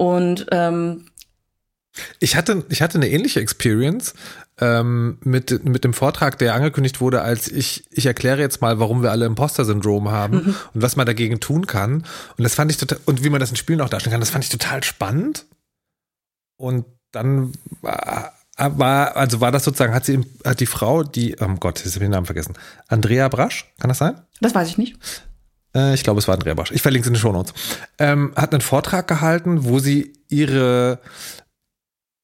Und 0.00 0.46
ähm, 0.50 1.04
ich 2.20 2.34
hatte, 2.34 2.64
ich 2.70 2.80
hatte 2.80 2.96
eine 2.96 3.10
ähnliche 3.10 3.40
Experience 3.40 4.14
ähm, 4.58 5.18
mit, 5.22 5.62
mit 5.62 5.84
dem 5.84 5.92
Vortrag, 5.92 6.38
der 6.38 6.54
angekündigt 6.54 7.02
wurde, 7.02 7.20
als 7.20 7.48
ich, 7.48 7.84
ich 7.90 8.06
erkläre 8.06 8.40
jetzt 8.40 8.62
mal, 8.62 8.78
warum 8.78 9.02
wir 9.02 9.10
alle 9.10 9.26
Imposter-Syndrom 9.26 10.10
haben 10.10 10.36
mhm. 10.36 10.56
und 10.72 10.80
was 10.80 10.96
man 10.96 11.04
dagegen 11.04 11.38
tun 11.38 11.66
kann. 11.66 12.06
Und 12.38 12.44
das 12.44 12.54
fand 12.54 12.70
ich 12.70 12.78
total, 12.78 12.98
und 13.04 13.24
wie 13.24 13.28
man 13.28 13.40
das 13.40 13.50
in 13.50 13.56
Spielen 13.56 13.82
auch 13.82 13.90
darstellen 13.90 14.12
kann, 14.12 14.22
das 14.22 14.30
fand 14.30 14.42
ich 14.42 14.48
total 14.48 14.82
spannend. 14.84 15.44
Und 16.56 16.86
dann 17.12 17.52
war, 17.82 18.32
war 18.56 19.16
also 19.16 19.42
war 19.42 19.52
das 19.52 19.64
sozusagen, 19.64 19.92
hat 19.92 20.06
sie, 20.06 20.24
hat 20.46 20.60
die 20.60 20.66
Frau, 20.66 21.02
die, 21.02 21.36
oh 21.38 21.56
Gott, 21.56 21.80
jetzt 21.80 21.94
habe 21.94 22.04
ich 22.04 22.08
den 22.08 22.12
Namen 22.12 22.24
vergessen, 22.24 22.54
Andrea 22.88 23.28
Brasch, 23.28 23.70
kann 23.78 23.90
das 23.90 23.98
sein? 23.98 24.18
Das 24.40 24.54
weiß 24.54 24.66
ich 24.70 24.78
nicht. 24.78 24.96
Äh, 25.74 25.94
ich 25.94 26.02
glaube, 26.02 26.18
es 26.18 26.28
war 26.28 26.34
Andrea 26.34 26.54
Brasch. 26.54 26.72
Ich 26.72 26.82
verlinke 26.82 27.04
es 27.04 27.08
in 27.08 27.14
den 27.14 27.20
Shownotes. 27.20 27.54
Ähm, 27.98 28.32
hat 28.36 28.52
einen 28.52 28.60
Vortrag 28.60 29.08
gehalten, 29.08 29.64
wo 29.64 29.78
sie 29.78 30.12
ihre 30.28 31.00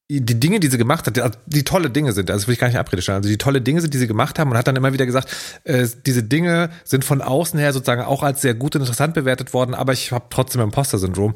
die 0.09 0.39
Dinge, 0.39 0.61
die 0.61 0.69
sie 0.69 0.79
gemacht 0.79 1.07
hat, 1.07 1.19
also 1.19 1.37
die 1.47 1.65
tolle 1.65 1.91
Dinge 1.91 2.13
sind, 2.13 2.31
also 2.31 2.47
will 2.47 2.55
ich 2.55 2.61
gar 2.61 2.69
nicht 2.69 2.79
abrede 2.79 3.03
stellen, 3.03 3.17
also 3.17 3.29
die 3.29 3.39
tolle 3.39 3.61
Dinge 3.61 3.81
sind, 3.81 3.93
die 3.93 3.99
sie 3.99 4.07
gemacht 4.07 4.39
haben 4.39 4.51
und 4.51 4.57
hat 4.57 4.69
dann 4.69 4.77
immer 4.77 4.93
wieder 4.93 5.05
gesagt, 5.05 5.35
äh, 5.65 5.87
diese 6.07 6.23
Dinge 6.23 6.71
sind 6.85 7.05
von 7.05 7.21
außen 7.21 7.59
her 7.59 7.73
sozusagen 7.73 8.03
auch 8.03 8.23
als 8.23 8.41
sehr 8.41 8.55
gut 8.55 8.77
und 8.77 8.83
interessant 8.83 9.15
bewertet 9.15 9.53
worden, 9.53 9.75
aber 9.75 9.93
ich 9.93 10.13
habe 10.13 10.27
trotzdem 10.31 10.61
Imposter-Syndrom. 10.61 11.35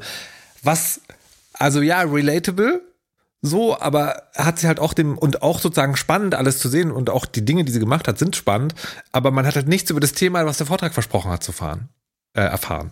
Was, 0.63 1.01
also 1.53 1.81
ja, 1.81 2.01
relatable, 2.01 2.81
so, 3.41 3.77
aber 3.77 4.23
hat 4.35 4.59
sie 4.59 4.67
halt 4.67 4.79
auch 4.79 4.93
dem 4.93 5.17
und 5.17 5.41
auch 5.41 5.59
sozusagen 5.59 5.97
spannend 5.97 6.35
alles 6.35 6.59
zu 6.59 6.69
sehen 6.69 6.91
und 6.91 7.09
auch 7.09 7.25
die 7.25 7.43
Dinge, 7.43 7.65
die 7.65 7.73
sie 7.73 7.79
gemacht 7.79 8.07
hat, 8.07 8.19
sind 8.19 8.37
spannend, 8.37 8.73
aber 9.11 9.31
man 9.31 9.45
hat 9.45 9.55
halt 9.55 9.67
nichts 9.67 9.89
über 9.89 9.99
das 9.99 10.13
Thema, 10.13 10.45
was 10.45 10.59
der 10.59 10.67
Vortrag 10.67 10.93
versprochen 10.93 11.31
hat 11.31 11.43
zu 11.43 11.51
fahren, 11.51 11.89
äh, 12.33 12.41
erfahren. 12.41 12.91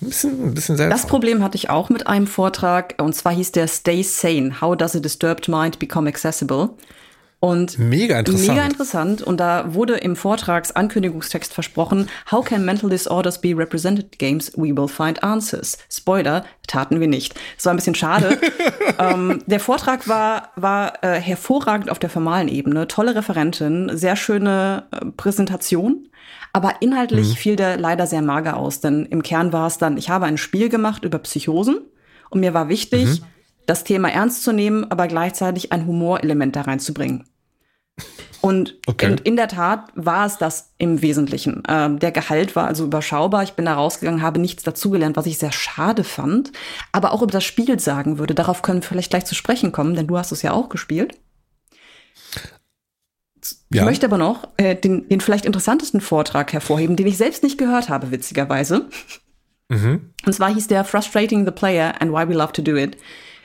Ein 0.00 0.08
bisschen, 0.08 0.48
ein 0.48 0.54
bisschen 0.54 0.76
seltsam. 0.76 0.98
Das 0.98 1.06
Problem 1.06 1.42
hatte 1.42 1.56
ich 1.56 1.70
auch 1.70 1.88
mit 1.88 2.06
einem 2.06 2.26
Vortrag 2.26 2.94
und 3.00 3.14
zwar 3.14 3.32
hieß 3.32 3.52
der 3.52 3.68
Stay 3.68 4.02
Sane. 4.02 4.60
How 4.60 4.76
does 4.76 4.96
a 4.96 5.00
disturbed 5.00 5.48
mind 5.48 5.78
become 5.78 6.08
accessible? 6.08 6.70
Und 7.42 7.76
mega 7.76 8.20
interessant. 8.20 8.48
Mega 8.48 8.64
interessant. 8.64 9.20
Und 9.20 9.38
da 9.38 9.74
wurde 9.74 9.96
im 9.96 10.14
Vortragsankündigungstext 10.14 11.52
versprochen, 11.52 12.08
How 12.30 12.44
can 12.44 12.64
mental 12.64 12.88
disorders 12.88 13.40
be 13.40 13.52
represented 13.56 14.16
games? 14.20 14.52
We 14.54 14.76
will 14.76 14.86
find 14.86 15.24
answers. 15.24 15.76
Spoiler, 15.90 16.44
taten 16.68 17.00
wir 17.00 17.08
nicht. 17.08 17.34
Das 17.56 17.66
war 17.66 17.72
ein 17.72 17.76
bisschen 17.76 17.96
schade. 17.96 18.38
ähm, 19.00 19.42
der 19.46 19.58
Vortrag 19.58 20.06
war, 20.06 20.50
war 20.54 21.02
äh, 21.02 21.20
hervorragend 21.20 21.90
auf 21.90 21.98
der 21.98 22.10
formalen 22.10 22.46
Ebene. 22.46 22.86
Tolle 22.86 23.16
Referentin, 23.16 23.90
sehr 23.92 24.14
schöne 24.14 24.84
äh, 24.92 25.06
Präsentation. 25.06 26.08
Aber 26.52 26.76
inhaltlich 26.80 27.30
mhm. 27.30 27.34
fiel 27.34 27.56
der 27.56 27.76
leider 27.76 28.06
sehr 28.06 28.22
mager 28.22 28.56
aus, 28.56 28.80
denn 28.80 29.06
im 29.06 29.22
Kern 29.22 29.52
war 29.52 29.66
es 29.66 29.78
dann, 29.78 29.96
ich 29.96 30.10
habe 30.10 30.26
ein 30.26 30.38
Spiel 30.38 30.68
gemacht 30.68 31.04
über 31.04 31.18
Psychosen 31.18 31.80
und 32.30 32.40
mir 32.40 32.52
war 32.54 32.68
wichtig, 32.68 33.20
mhm. 33.20 33.24
das 33.66 33.84
Thema 33.84 34.10
ernst 34.10 34.42
zu 34.42 34.52
nehmen, 34.52 34.90
aber 34.90 35.06
gleichzeitig 35.06 35.72
ein 35.72 35.86
Humorelement 35.86 36.54
da 36.54 36.62
reinzubringen. 36.62 37.24
Und 38.42 38.76
okay. 38.86 39.06
in, 39.06 39.18
in, 39.18 39.36
der 39.36 39.46
Tat 39.46 39.92
war 39.94 40.26
es 40.26 40.36
das 40.36 40.72
im 40.76 41.00
Wesentlichen. 41.00 41.62
Ähm, 41.68 42.00
der 42.00 42.10
Gehalt 42.10 42.56
war 42.56 42.66
also 42.66 42.84
überschaubar. 42.84 43.44
Ich 43.44 43.52
bin 43.52 43.66
da 43.66 43.74
rausgegangen, 43.74 44.20
habe 44.20 44.40
nichts 44.40 44.64
dazugelernt, 44.64 45.16
was 45.16 45.26
ich 45.26 45.38
sehr 45.38 45.52
schade 45.52 46.02
fand. 46.02 46.50
Aber 46.90 47.12
auch 47.12 47.22
über 47.22 47.30
das 47.30 47.44
Spiel 47.44 47.78
sagen 47.78 48.18
würde. 48.18 48.34
Darauf 48.34 48.62
können 48.62 48.82
wir 48.82 48.88
vielleicht 48.88 49.10
gleich 49.10 49.26
zu 49.26 49.36
sprechen 49.36 49.70
kommen, 49.70 49.94
denn 49.94 50.08
du 50.08 50.18
hast 50.18 50.32
es 50.32 50.42
ja 50.42 50.52
auch 50.52 50.70
gespielt. 50.70 51.16
Ja. 53.72 53.82
Ich 53.82 53.86
möchte 53.86 54.06
aber 54.06 54.18
noch 54.18 54.48
äh, 54.56 54.74
den, 54.74 55.08
den 55.08 55.20
vielleicht 55.20 55.46
interessantesten 55.46 56.00
Vortrag 56.00 56.52
hervorheben, 56.52 56.96
den 56.96 57.06
ich 57.06 57.16
selbst 57.16 57.42
nicht 57.42 57.58
gehört 57.58 57.88
habe, 57.88 58.10
witzigerweise. 58.10 58.86
Mhm. 59.68 60.12
Und 60.24 60.32
zwar 60.32 60.52
hieß 60.52 60.68
der 60.68 60.84
Frustrating 60.84 61.44
the 61.44 61.50
Player 61.50 61.94
and 62.00 62.12
Why 62.12 62.28
We 62.28 62.34
Love 62.34 62.52
to 62.52 62.62
Do 62.62 62.76
It. 62.76 62.96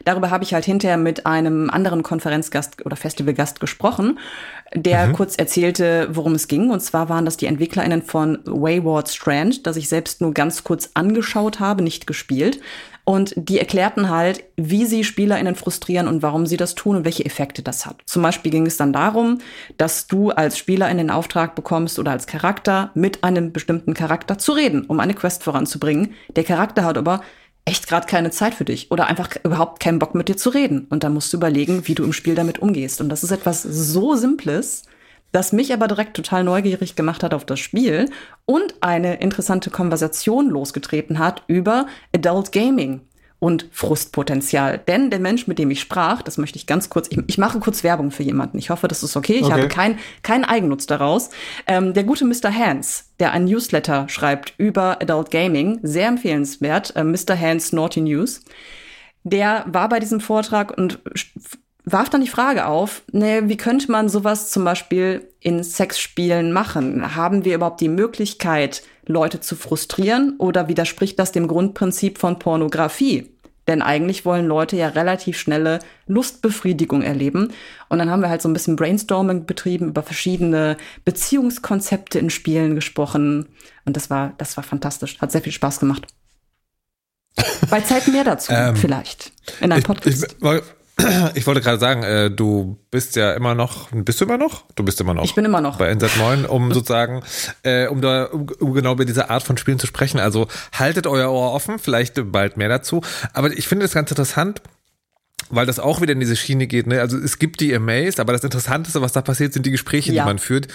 Darüber 0.05 0.29
habe 0.29 0.43
ich 0.43 0.53
halt 0.53 0.63
hinterher 0.63 0.97
mit 0.97 1.25
einem 1.25 1.69
anderen 1.69 2.01
Konferenzgast 2.01 2.85
oder 2.85 2.95
Festivalgast 2.95 3.59
gesprochen, 3.59 4.19
der 4.73 5.07
mhm. 5.07 5.13
kurz 5.13 5.35
erzählte, 5.35 6.07
worum 6.11 6.33
es 6.33 6.47
ging. 6.47 6.69
Und 6.69 6.81
zwar 6.81 7.09
waren 7.09 7.25
das 7.25 7.35
die 7.35 7.45
EntwicklerInnen 7.45 8.03
von 8.03 8.39
Wayward 8.45 9.09
Strand, 9.09 9.67
das 9.67 9.75
ich 9.75 9.89
selbst 9.89 10.21
nur 10.21 10.33
ganz 10.33 10.63
kurz 10.63 10.91
angeschaut 10.93 11.59
habe, 11.59 11.83
nicht 11.83 12.07
gespielt. 12.07 12.59
Und 13.09 13.33
die 13.37 13.57
erklärten 13.57 14.09
halt, 14.09 14.43
wie 14.57 14.85
sie 14.85 15.05
SpielerInnen 15.05 15.55
frustrieren 15.55 16.09
und 16.09 16.23
warum 16.23 16.45
sie 16.45 16.57
das 16.57 16.75
tun 16.75 16.97
und 16.97 17.05
welche 17.05 17.23
Effekte 17.23 17.63
das 17.63 17.85
hat. 17.85 18.01
Zum 18.05 18.21
Beispiel 18.21 18.51
ging 18.51 18.65
es 18.65 18.75
dann 18.75 18.91
darum, 18.91 19.37
dass 19.77 20.07
du 20.07 20.31
als 20.31 20.57
Spielerin 20.57 20.97
den 20.97 21.09
Auftrag 21.09 21.55
bekommst 21.55 21.99
oder 21.99 22.11
als 22.11 22.27
Charakter 22.27 22.91
mit 22.95 23.23
einem 23.23 23.53
bestimmten 23.53 23.93
Charakter 23.93 24.37
zu 24.37 24.51
reden, 24.51 24.83
um 24.87 24.99
eine 24.99 25.13
Quest 25.13 25.45
voranzubringen. 25.45 26.15
Der 26.35 26.43
Charakter 26.43 26.83
hat 26.83 26.97
aber 26.97 27.21
echt 27.63 27.87
gerade 27.87 28.07
keine 28.07 28.29
Zeit 28.31 28.53
für 28.53 28.65
dich 28.65 28.91
oder 28.91 29.07
einfach 29.07 29.29
überhaupt 29.41 29.79
keinen 29.79 29.99
Bock 29.99 30.13
mit 30.13 30.27
dir 30.27 30.35
zu 30.35 30.49
reden. 30.49 30.85
Und 30.89 31.05
dann 31.05 31.13
musst 31.13 31.31
du 31.31 31.37
überlegen, 31.37 31.87
wie 31.87 31.95
du 31.95 32.03
im 32.03 32.11
Spiel 32.11 32.35
damit 32.35 32.59
umgehst. 32.59 32.99
Und 32.99 33.07
das 33.07 33.23
ist 33.23 33.31
etwas 33.31 33.63
so 33.63 34.15
Simples, 34.15 34.83
das 35.37 35.53
mich 35.53 35.71
aber 35.71 35.87
direkt 35.87 36.15
total 36.15 36.43
neugierig 36.43 36.95
gemacht 36.95 37.21
hat 37.21 37.35
auf 37.35 37.45
das 37.45 37.59
Spiel 37.59 38.09
und 38.47 38.73
eine 38.81 39.17
interessante 39.17 39.69
Konversation 39.69 40.49
losgetreten 40.49 41.19
hat 41.19 41.43
über 41.45 41.85
Adult 42.11 42.51
Gaming 42.51 43.01
und 43.37 43.67
Frustpotenzial. 43.71 44.79
Denn 44.79 45.11
der 45.11 45.19
Mensch, 45.19 45.45
mit 45.45 45.59
dem 45.59 45.69
ich 45.69 45.79
sprach, 45.79 46.23
das 46.23 46.39
möchte 46.39 46.57
ich 46.57 46.65
ganz 46.65 46.89
kurz, 46.89 47.07
ich, 47.11 47.19
ich 47.27 47.37
mache 47.37 47.59
kurz 47.59 47.83
Werbung 47.83 48.09
für 48.09 48.23
jemanden. 48.23 48.57
Ich 48.57 48.71
hoffe, 48.71 48.87
das 48.87 49.03
ist 49.03 49.15
okay. 49.15 49.35
Ich 49.35 49.43
okay. 49.43 49.51
habe 49.51 49.67
keinen 49.67 49.99
kein 50.23 50.43
Eigennutz 50.43 50.87
daraus. 50.87 51.29
Ähm, 51.67 51.93
der 51.93 52.03
gute 52.03 52.25
Mr. 52.25 52.51
Hans, 52.51 53.11
der 53.19 53.31
ein 53.31 53.45
Newsletter 53.45 54.09
schreibt 54.09 54.55
über 54.57 54.99
Adult 55.03 55.29
Gaming, 55.29 55.77
sehr 55.83 56.07
empfehlenswert, 56.07 56.95
äh, 56.95 57.03
Mr. 57.03 57.39
Hans 57.39 57.73
Naughty 57.73 58.01
News. 58.01 58.41
Der 59.23 59.65
war 59.67 59.87
bei 59.87 59.99
diesem 59.99 60.19
Vortrag 60.19 60.75
und 60.75 60.97
warf 61.91 62.09
dann 62.09 62.21
die 62.21 62.27
Frage 62.27 62.65
auf, 62.65 63.03
ne, 63.11 63.47
wie 63.47 63.57
könnte 63.57 63.91
man 63.91 64.09
sowas 64.09 64.51
zum 64.51 64.65
Beispiel 64.65 65.27
in 65.39 65.63
Sexspielen 65.63 66.51
machen? 66.51 67.15
Haben 67.15 67.45
wir 67.45 67.55
überhaupt 67.55 67.79
die 67.79 67.89
Möglichkeit, 67.89 68.83
Leute 69.05 69.39
zu 69.39 69.55
frustrieren 69.55 70.35
oder 70.37 70.67
widerspricht 70.67 71.17
das 71.17 71.31
dem 71.31 71.47
Grundprinzip 71.47 72.17
von 72.17 72.39
Pornografie? 72.39 73.31
Denn 73.67 73.81
eigentlich 73.81 74.25
wollen 74.25 74.47
Leute 74.47 74.75
ja 74.75 74.89
relativ 74.89 75.37
schnelle 75.37 75.79
Lustbefriedigung 76.07 77.01
erleben. 77.01 77.53
Und 77.89 77.99
dann 77.99 78.09
haben 78.09 78.21
wir 78.21 78.29
halt 78.29 78.41
so 78.41 78.49
ein 78.49 78.53
bisschen 78.53 78.75
Brainstorming 78.75 79.45
betrieben, 79.45 79.89
über 79.89 80.03
verschiedene 80.03 80.77
Beziehungskonzepte 81.03 82.19
in 82.19 82.29
Spielen 82.29 82.75
gesprochen. 82.75 83.47
Und 83.85 83.97
das 83.97 84.09
war, 84.09 84.33
das 84.37 84.55
war 84.55 84.63
fantastisch. 84.63 85.19
Hat 85.19 85.31
sehr 85.31 85.41
viel 85.41 85.51
Spaß 85.51 85.79
gemacht. 85.79 86.07
Bei 87.69 87.81
Zeit 87.81 88.07
mehr 88.07 88.23
dazu, 88.23 88.51
ähm, 88.55 88.75
vielleicht. 88.75 89.31
In 89.59 89.71
einem 89.71 89.83
Podcast. 89.83 90.35
Ich, 90.39 90.43
ich, 90.43 90.61
ich 91.35 91.45
wollte 91.45 91.61
gerade 91.61 91.79
sagen, 91.79 92.03
äh, 92.03 92.31
du 92.31 92.79
bist 92.89 93.15
ja 93.15 93.33
immer 93.33 93.53
noch, 93.53 93.89
bist 93.91 94.19
du 94.19 94.25
immer 94.25 94.37
noch? 94.37 94.65
Du 94.75 94.83
bist 94.83 94.99
immer 94.99 95.13
noch. 95.13 95.23
Ich 95.23 95.35
bin 95.35 95.45
immer 95.45 95.61
noch. 95.61 95.77
Bei 95.77 95.91
NZ9, 95.91 96.45
um 96.45 96.73
sozusagen, 96.73 97.21
äh, 97.63 97.87
um 97.87 98.01
da, 98.01 98.25
um, 98.25 98.47
um 98.59 98.73
genau 98.73 98.93
über 98.93 99.05
diese 99.05 99.29
Art 99.29 99.43
von 99.43 99.57
Spielen 99.57 99.79
zu 99.79 99.85
sprechen. 99.85 100.19
Also 100.19 100.47
haltet 100.73 101.05
euer 101.05 101.31
Ohr 101.31 101.53
offen, 101.53 101.77
vielleicht 101.77 102.31
bald 102.31 102.57
mehr 102.57 102.69
dazu. 102.69 103.01
Aber 103.33 103.51
ich 103.51 103.67
finde 103.67 103.85
das 103.85 103.93
ganz 103.93 104.09
interessant, 104.09 104.61
weil 105.49 105.65
das 105.65 105.79
auch 105.79 106.01
wieder 106.01 106.13
in 106.13 106.19
diese 106.19 106.35
Schiene 106.35 106.67
geht. 106.67 106.87
Ne? 106.87 106.99
Also 106.99 107.17
es 107.17 107.37
gibt 107.37 107.59
die 107.59 107.73
Amaze, 107.75 108.19
aber 108.19 108.33
das 108.33 108.43
Interessanteste, 108.43 109.01
was 109.01 109.13
da 109.13 109.21
passiert, 109.21 109.53
sind 109.53 109.65
die 109.65 109.71
Gespräche, 109.71 110.11
ja. 110.11 110.23
die 110.23 110.27
man 110.27 110.39
führt. 110.39 110.67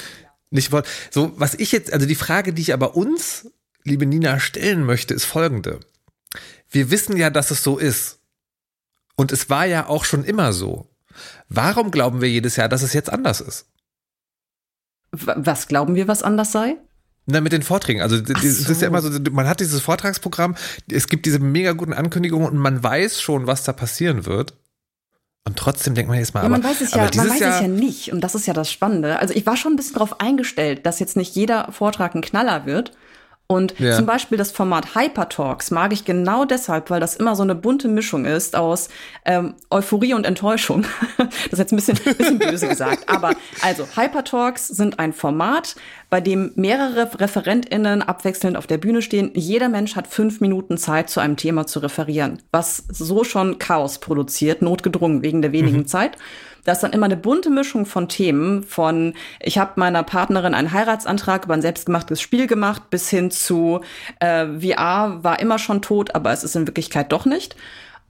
Nicht 0.51 0.71
so, 1.11 1.33
was 1.37 1.55
ich 1.55 1.73
jetzt, 1.73 1.93
also 1.93 2.07
die 2.07 2.15
Frage, 2.15 2.53
die 2.53 2.63
ich 2.63 2.75
aber 2.75 2.95
uns, 2.95 3.51
liebe 3.85 4.07
Nina, 4.07 4.39
stellen 4.39 4.85
möchte, 4.85 5.15
ist 5.15 5.25
folgende. 5.25 5.81
Wir 6.71 6.91
wissen 6.91 7.17
ja, 7.17 7.31
dass 7.31 7.51
es 7.51 7.63
so 7.63 7.79
ist. 7.79 8.19
Und 9.23 9.31
es 9.31 9.49
war 9.49 9.67
ja 9.67 9.87
auch 9.87 10.05
schon 10.05 10.25
immer 10.25 10.53
so. 10.53 10.91
Warum 11.49 11.93
glauben 11.93 12.21
wir 12.21 12.29
jedes 12.29 12.57
Jahr, 12.57 12.69
dass 12.69 12.83
es 12.83 12.93
jetzt 12.93 13.09
anders 13.09 13.41
ist? 13.41 13.67
Was 15.13 15.69
glauben 15.69 15.95
wir, 15.95 16.09
was 16.09 16.25
anders 16.25 16.51
sei? 16.51 16.77
Na, 17.27 17.41
mit 17.41 17.53
den 17.53 17.63
Vorträgen. 17.63 18.01
Also, 18.01 18.17
so. 18.17 18.33
es 18.33 18.69
ist 18.69 18.83
ja 18.83 18.89
immer 18.89 19.01
so, 19.01 19.11
man 19.31 19.47
hat 19.47 19.61
dieses 19.61 19.81
Vortragsprogramm, 19.81 20.57
es 20.91 21.07
gibt 21.07 21.25
diese 21.25 21.39
mega 21.39 21.71
guten 21.71 21.93
Ankündigungen 21.93 22.49
und 22.49 22.59
man 22.59 22.83
weiß 22.83 23.21
schon, 23.21 23.47
was 23.47 23.63
da 23.63 23.73
passieren 23.73 24.27
wird. 24.27 24.55
Und 25.45 25.57
trotzdem 25.57 25.95
denkt 25.95 26.09
man 26.09 26.19
jetzt 26.19 26.35
mal, 26.35 26.43
ja, 26.43 26.49
man 26.49 26.65
weiß 26.65 26.81
es 26.81 26.91
ja, 26.91 27.09
man 27.15 27.29
weiß 27.31 27.39
Jahr 27.39 27.55
es 27.55 27.61
ja 27.63 27.69
nicht. 27.69 28.13
Und 28.13 28.23
das 28.23 28.35
ist 28.35 28.47
ja 28.49 28.55
das 28.55 28.73
Spannende. 28.73 29.21
Also 29.21 29.35
ich 29.35 29.47
war 29.47 29.57
schon 29.57 29.75
ein 29.75 29.77
bisschen 29.77 29.95
darauf 29.95 30.21
eingestellt, 30.21 30.85
dass 30.85 30.99
jetzt 30.99 31.17
nicht 31.17 31.37
jeder 31.37 31.71
Vortrag 31.71 32.17
ein 32.17 32.23
Knaller 32.23 32.67
wird. 32.67 32.91
Und 33.47 33.79
ja. 33.79 33.95
zum 33.97 34.07
Beispiel 34.07 34.39
das 34.39 34.51
Format 34.51 34.95
Hypertalks 34.95 35.71
mag 35.71 35.93
ich 35.93 36.07
genau 36.07 36.47
deshalb, 36.47 36.89
weil 36.89 37.01
das 37.01 37.17
immer 37.17 37.37
so 37.37 37.43
eine 37.43 37.55
bunte 37.55 37.87
Mischung 37.87 38.25
ist 38.25 38.57
aus 38.57 38.89
ähm, 39.27 39.55
Euphorie 39.71 40.15
und 40.15 40.25
Enttäuschung. 40.25 40.87
das 41.19 41.29
ist 41.51 41.59
jetzt 41.59 41.73
ein 41.73 41.77
bisschen, 41.77 41.97
bisschen 41.97 42.39
böse 42.39 42.69
gesagt. 42.69 43.09
Aber 43.11 43.35
also 43.61 43.87
Hypertalks 43.95 44.69
sind 44.69 44.99
ein 44.99 45.13
Format, 45.13 45.77
bei 46.09 46.21
dem 46.21 46.53
mehrere 46.57 47.21
ReferentInnen 47.21 48.03
abwechselnd 48.03 48.57
auf 48.57 48.67
der 48.67 48.79
Bühne 48.79 49.03
stehen. 49.03 49.33
Jeder 49.35 49.69
Mensch 49.69 49.97
hat 49.97 50.07
fünf 50.07 50.41
Minuten 50.41 50.79
Zeit, 50.79 51.11
zu 51.11 51.21
einem 51.21 51.37
Thema 51.37 51.67
zu 51.67 51.81
referieren, 51.81 52.43
was 52.53 52.85
so 52.89 53.23
schon 53.25 53.59
Chaos 53.59 53.99
produziert, 53.99 54.63
notgedrungen 54.63 55.23
wegen 55.23 55.43
der 55.43 55.53
wenigen 55.53 55.79
mhm. 55.79 55.87
Zeit. 55.87 56.17
Da 56.65 56.73
ist 56.73 56.83
dann 56.83 56.93
immer 56.93 57.07
eine 57.07 57.17
bunte 57.17 57.51
Mischung 57.51 57.87
von 57.87 58.09
Themen, 58.09 58.63
von 58.63 59.15
ich 59.41 59.59
habe 59.59 59.73
meiner 59.77 60.03
Partnerin 60.03 60.55
einen 60.55 60.73
Heiratsantrag 60.73 61.45
über 61.45 61.55
ein 61.55 61.63
selbstgemachtes 61.63 62.21
Spiel 62.21 62.47
gemacht, 62.47 62.91
bis 62.91 63.09
hin 63.09 63.31
zu 63.31 63.81
äh, 64.21 64.47
VR 64.47 65.25
war 65.25 65.41
immer 65.41 65.59
schon 65.59 65.83
tot, 65.83 66.15
aber 66.15 66.33
es 66.33 66.45
ist 66.45 66.55
in 66.55 66.67
Wirklichkeit 66.67 67.11
doch 67.11 67.25
nicht. 67.25 67.57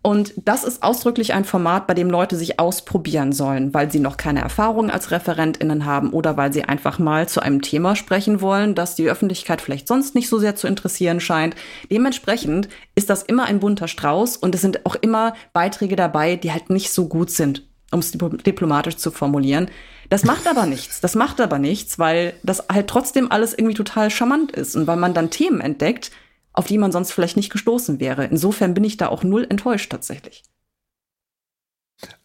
Und 0.04 0.34
das 0.36 0.64
ist 0.64 0.82
ausdrücklich 0.82 1.32
ein 1.32 1.44
Format, 1.44 1.86
bei 1.86 1.94
dem 1.94 2.10
Leute 2.10 2.34
sich 2.34 2.58
ausprobieren 2.58 3.32
sollen, 3.32 3.72
weil 3.72 3.90
sie 3.90 4.00
noch 4.00 4.16
keine 4.16 4.40
Erfahrung 4.40 4.90
als 4.90 5.12
ReferentInnen 5.12 5.84
haben 5.84 6.10
oder 6.10 6.36
weil 6.36 6.52
sie 6.52 6.64
einfach 6.64 6.98
mal 6.98 7.28
zu 7.28 7.40
einem 7.40 7.62
Thema 7.62 7.94
sprechen 7.94 8.40
wollen, 8.40 8.74
das 8.74 8.96
die 8.96 9.08
Öffentlichkeit 9.08 9.60
vielleicht 9.60 9.86
sonst 9.86 10.16
nicht 10.16 10.28
so 10.28 10.40
sehr 10.40 10.56
zu 10.56 10.66
interessieren 10.66 11.20
scheint. 11.20 11.54
Dementsprechend 11.88 12.68
ist 12.96 13.10
das 13.10 13.22
immer 13.22 13.44
ein 13.44 13.60
bunter 13.60 13.86
Strauß 13.86 14.36
und 14.38 14.56
es 14.56 14.60
sind 14.60 14.84
auch 14.86 14.96
immer 14.96 15.34
Beiträge 15.52 15.94
dabei, 15.94 16.34
die 16.34 16.50
halt 16.50 16.68
nicht 16.68 16.92
so 16.92 17.06
gut 17.06 17.30
sind 17.30 17.62
um 17.92 18.00
es 18.00 18.10
diplomatisch 18.10 18.96
zu 18.96 19.10
formulieren. 19.10 19.70
Das 20.08 20.24
macht 20.24 20.46
aber 20.46 20.66
nichts. 20.66 21.00
Das 21.00 21.14
macht 21.14 21.40
aber 21.40 21.58
nichts, 21.58 21.98
weil 21.98 22.34
das 22.42 22.64
halt 22.70 22.88
trotzdem 22.88 23.30
alles 23.30 23.54
irgendwie 23.54 23.74
total 23.74 24.10
charmant 24.10 24.52
ist 24.52 24.76
und 24.76 24.86
weil 24.86 24.96
man 24.96 25.14
dann 25.14 25.30
Themen 25.30 25.60
entdeckt, 25.60 26.10
auf 26.52 26.66
die 26.66 26.78
man 26.78 26.92
sonst 26.92 27.12
vielleicht 27.12 27.36
nicht 27.36 27.50
gestoßen 27.50 28.00
wäre. 28.00 28.24
Insofern 28.26 28.74
bin 28.74 28.84
ich 28.84 28.96
da 28.96 29.08
auch 29.08 29.22
null 29.22 29.46
enttäuscht 29.48 29.90
tatsächlich. 29.90 30.42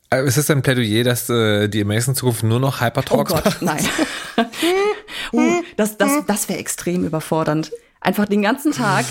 Äh, 0.10 0.26
ist 0.26 0.38
es 0.38 0.50
ein 0.50 0.62
Plädoyer, 0.62 1.04
dass 1.04 1.30
äh, 1.30 1.68
die 1.68 1.82
Amazing 1.82 2.16
Zukunft 2.16 2.44
nur 2.44 2.60
noch 2.60 2.82
Hypertalks 2.82 3.32
Oh 3.32 3.36
Gott, 3.36 3.58
nein. 3.62 3.86
uh, 5.34 5.62
das 5.76 5.98
das, 5.98 6.26
das 6.26 6.50
wäre 6.50 6.60
extrem 6.60 7.06
überfordernd. 7.06 7.72
Einfach 8.00 8.26
den 8.26 8.42
ganzen 8.42 8.72
Tag 8.72 9.06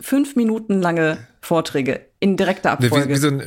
fünf 0.00 0.34
Minuten 0.34 0.80
lange 0.80 1.26
Vorträge 1.40 2.00
in 2.18 2.36
direkter 2.36 2.72
Abfolge. 2.72 3.08
Wie, 3.08 3.14
wie 3.14 3.16
so 3.16 3.28
ein 3.28 3.42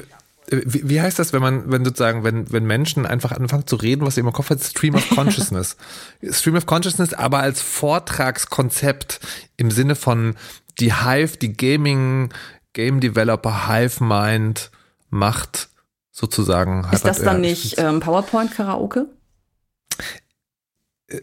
wie, 0.66 0.90
wie 0.90 1.02
heißt 1.02 1.20
das, 1.20 1.34
wenn 1.34 1.42
man, 1.42 1.72
wenn 1.72 1.86
sozusagen, 1.86 2.24
wenn, 2.24 2.52
wenn 2.52 2.66
Menschen 2.66 3.06
einfach 3.06 3.32
anfangen 3.32 3.68
zu 3.68 3.76
reden, 3.76 4.06
was 4.06 4.16
sie 4.16 4.22
im 4.22 4.32
Kopf 4.32 4.50
hat, 4.50 4.64
Stream 4.64 4.96
of 4.96 5.08
Consciousness. 5.10 5.78
Stream 6.32 6.56
of 6.56 6.66
Consciousness, 6.66 7.14
aber 7.14 7.40
als 7.40 7.62
Vortragskonzept 7.62 9.20
im 9.58 9.72
Sinne 9.72 9.96
von 9.96 10.36
die 10.80 10.94
Hive, 10.94 11.38
die 11.38 11.54
Gaming, 11.54 12.34
Game 12.74 13.00
Developer 13.00 13.68
Hive 13.68 14.04
Mind 14.04 14.72
macht 15.10 15.70
sozusagen. 16.12 16.88
Ist 16.92 17.06
das 17.06 17.22
dann 17.22 17.42
nicht 17.42 17.78
ähm, 17.78 18.00
PowerPoint 18.00 18.52
Karaoke? 18.52 19.08
Äh, 21.08 21.22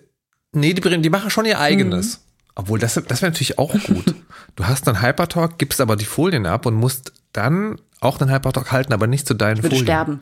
nee, 0.52 0.74
die, 0.74 1.02
die 1.02 1.10
machen 1.10 1.30
schon 1.30 1.44
ihr 1.44 1.58
eigenes. 1.60 2.18
Mhm. 2.18 2.22
Obwohl, 2.56 2.78
das, 2.78 2.94
das 2.94 3.22
wäre 3.22 3.32
natürlich 3.32 3.58
auch 3.58 3.72
gut. 3.72 4.14
Du 4.56 4.66
hast 4.66 4.86
dann 4.86 5.00
Hypertalk, 5.00 5.58
gibst 5.58 5.80
aber 5.80 5.94
die 5.94 6.04
Folien 6.04 6.44
ab 6.44 6.66
und 6.66 6.74
musst 6.74 7.12
dann 7.32 7.80
auch 8.00 8.18
den 8.18 8.32
Hypertalk 8.32 8.72
halten, 8.72 8.92
aber 8.92 9.06
nicht 9.06 9.26
zu 9.26 9.34
deinen 9.34 9.58
ich 9.58 9.62
würde 9.62 9.76
Folien. 9.76 9.86
sterben. 9.86 10.20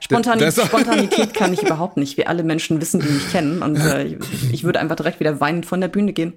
Spontanität, 0.00 0.64
Spontanität 0.66 1.34
kann 1.34 1.52
ich 1.52 1.62
überhaupt 1.62 1.96
nicht, 1.96 2.16
wie 2.16 2.26
alle 2.26 2.42
Menschen 2.42 2.80
wissen, 2.80 3.00
die 3.00 3.08
mich 3.08 3.30
kennen. 3.30 3.62
Und 3.62 3.76
äh, 3.76 4.18
ich 4.50 4.64
würde 4.64 4.80
einfach 4.80 4.96
direkt 4.96 5.20
wieder 5.20 5.40
weinend 5.40 5.66
von 5.66 5.80
der 5.80 5.88
Bühne 5.88 6.12
gehen. 6.12 6.34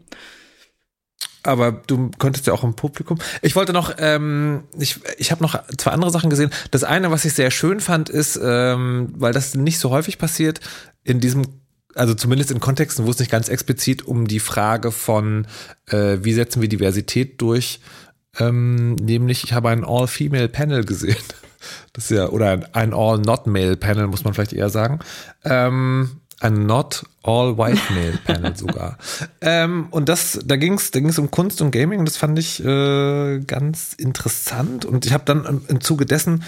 Aber 1.42 1.72
du 1.72 2.10
könntest 2.18 2.48
ja 2.48 2.54
auch 2.54 2.64
im 2.64 2.76
Publikum. 2.76 3.20
Ich 3.42 3.56
wollte 3.56 3.72
noch, 3.72 3.94
ähm, 4.00 4.64
ich, 4.78 5.00
ich 5.18 5.32
habe 5.32 5.44
noch 5.44 5.62
zwei 5.78 5.92
andere 5.92 6.12
Sachen 6.12 6.30
gesehen. 6.30 6.52
Das 6.72 6.84
eine, 6.84 7.12
was 7.12 7.26
ich 7.26 7.34
sehr 7.34 7.52
schön 7.52 7.80
fand, 7.80 8.10
ist, 8.10 8.40
ähm, 8.42 9.14
weil 9.16 9.32
das 9.32 9.54
nicht 9.56 9.80
so 9.80 9.92
häufig 9.92 10.18
passiert, 10.18 10.60
in 11.04 11.20
diesem 11.20 11.44
also 11.96 12.14
zumindest 12.14 12.52
in 12.52 12.60
Kontexten, 12.60 13.06
wo 13.06 13.12
es 13.12 13.20
nicht 13.20 13.32
ganz 13.32 13.48
explizit 13.48 14.06
um 14.06 14.28
die 14.28 14.42
Frage 14.42 14.92
von, 14.92 15.48
äh, 15.88 16.18
wie 16.22 16.34
setzen 16.34 16.62
wir 16.62 16.68
Diversität 16.68 17.42
durch, 17.42 17.80
ähm, 18.40 18.96
nämlich 18.96 19.44
ich 19.44 19.54
habe 19.54 19.70
ein 19.70 19.84
All-Female-Panel 19.84 20.86
gesehen. 20.86 21.18
Das 21.94 22.12
ist 22.12 22.18
ja, 22.18 22.30
oder 22.30 22.70
ein 22.74 22.94
All-Not-Male-Panel, 22.94 24.08
muss 24.08 24.24
man 24.24 24.34
vielleicht 24.34 24.54
eher 24.54 24.70
sagen. 24.70 25.00
Ähm, 25.44 26.22
ein 26.42 26.66
Not 26.66 27.06
All 27.24 27.58
White 27.58 27.82
Male 27.90 28.20
Panel 28.24 28.56
sogar. 28.58 28.98
ähm, 29.42 29.88
und 29.90 30.10
das, 30.10 30.40
da 30.46 30.58
ging 30.58 30.74
es 30.74 30.92
da 30.92 31.00
ging's 31.00 31.18
um 31.18 31.32
Kunst 31.32 31.62
und 31.62 31.72
Gaming 31.72 32.00
und 32.00 32.08
das 32.08 32.18
fand 32.18 32.38
ich 32.38 32.64
äh, 32.64 33.40
ganz 33.40 33.94
interessant. 33.94 34.86
Und 34.86 35.06
ich 35.06 35.14
habe 35.14 35.24
dann 35.26 35.62
im 35.68 35.82
Zuge 35.82 36.06
dessen 36.06 36.44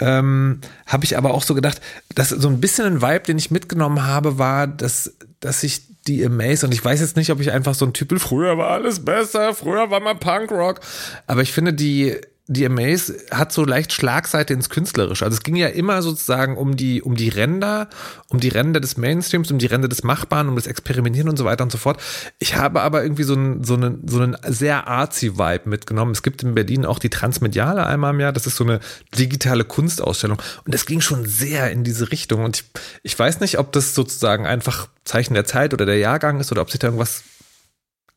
ähm, 0.00 0.60
habe 0.86 1.04
ich 1.04 1.18
aber 1.18 1.34
auch 1.34 1.42
so 1.42 1.54
gedacht, 1.54 1.80
dass 2.14 2.30
so 2.30 2.48
ein 2.48 2.60
bisschen 2.60 2.86
ein 2.86 3.02
Vibe, 3.02 3.24
den 3.24 3.38
ich 3.38 3.50
mitgenommen 3.50 4.04
habe, 4.06 4.38
war, 4.38 4.66
dass, 4.66 5.14
dass 5.40 5.62
ich 5.62 5.82
die 6.06 6.24
Amaze. 6.24 6.66
Und 6.66 6.72
ich 6.72 6.84
weiß 6.84 7.00
jetzt 7.00 7.16
nicht, 7.16 7.30
ob 7.30 7.40
ich 7.40 7.52
einfach 7.52 7.74
so 7.74 7.84
ein 7.84 7.92
Typ 7.92 8.18
früher 8.20 8.58
war 8.58 8.70
alles 8.70 9.04
besser, 9.04 9.54
früher 9.54 9.90
war 9.90 10.00
mal 10.00 10.14
Punkrock, 10.14 10.80
aber 11.26 11.42
ich 11.42 11.52
finde 11.52 11.72
die 11.72 12.16
die 12.52 12.66
Amaze 12.66 13.16
hat 13.30 13.52
so 13.52 13.64
leicht 13.64 13.92
Schlagseite 13.92 14.52
ins 14.52 14.68
Künstlerische. 14.68 15.24
Also 15.24 15.36
es 15.36 15.42
ging 15.42 15.56
ja 15.56 15.68
immer 15.68 16.02
sozusagen 16.02 16.56
um 16.56 16.76
die, 16.76 17.02
um 17.02 17.16
die 17.16 17.28
Ränder, 17.28 17.88
um 18.28 18.40
die 18.40 18.48
Ränder 18.48 18.80
des 18.80 18.96
Mainstreams, 18.96 19.50
um 19.50 19.58
die 19.58 19.66
Ränder 19.66 19.88
des 19.88 20.02
Machbaren, 20.02 20.48
um 20.48 20.56
das 20.56 20.66
Experimentieren 20.66 21.28
und 21.28 21.36
so 21.36 21.44
weiter 21.44 21.64
und 21.64 21.72
so 21.72 21.78
fort. 21.78 22.00
Ich 22.38 22.56
habe 22.56 22.82
aber 22.82 23.02
irgendwie 23.02 23.22
so 23.22 23.34
einen, 23.34 23.64
so 23.64 23.74
einen, 23.74 24.06
so 24.06 24.20
einen 24.20 24.36
sehr 24.46 24.88
artsy 24.88 25.38
Vibe 25.38 25.68
mitgenommen. 25.68 26.12
Es 26.12 26.22
gibt 26.22 26.42
in 26.42 26.54
Berlin 26.54 26.84
auch 26.84 26.98
die 26.98 27.10
Transmediale 27.10 27.86
einmal 27.86 28.12
im 28.12 28.20
Jahr. 28.20 28.32
Das 28.32 28.46
ist 28.46 28.56
so 28.56 28.64
eine 28.64 28.80
digitale 29.16 29.64
Kunstausstellung. 29.64 30.40
Und 30.64 30.74
es 30.74 30.86
ging 30.86 31.00
schon 31.00 31.26
sehr 31.26 31.70
in 31.70 31.84
diese 31.84 32.10
Richtung. 32.10 32.44
Und 32.44 32.56
ich, 32.56 32.64
ich 33.02 33.18
weiß 33.18 33.40
nicht, 33.40 33.58
ob 33.58 33.72
das 33.72 33.94
sozusagen 33.94 34.46
einfach 34.46 34.88
Zeichen 35.04 35.34
der 35.34 35.44
Zeit 35.44 35.74
oder 35.74 35.86
der 35.86 35.98
Jahrgang 35.98 36.40
ist 36.40 36.52
oder 36.52 36.62
ob 36.62 36.70
sich 36.70 36.80
da 36.80 36.88
irgendwas 36.88 37.24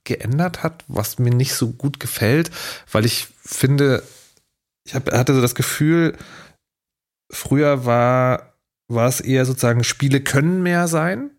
geändert 0.04 0.64
hat, 0.64 0.84
was 0.88 1.20
mir 1.20 1.34
nicht 1.34 1.54
so 1.54 1.72
gut 1.72 2.00
gefällt, 2.00 2.52
weil 2.92 3.06
ich 3.06 3.28
finde, 3.44 4.04
ich 4.86 4.96
hab, 4.96 5.12
hatte 5.12 5.34
so 5.34 5.42
das 5.42 5.56
Gefühl, 5.56 6.16
früher 7.32 7.86
war, 7.86 8.54
war 8.88 9.08
es 9.08 9.20
eher 9.20 9.46
sozusagen, 9.46 9.84
Spiele 9.84 10.22
können 10.22 10.64
mehr 10.64 10.88
sein 10.88 11.32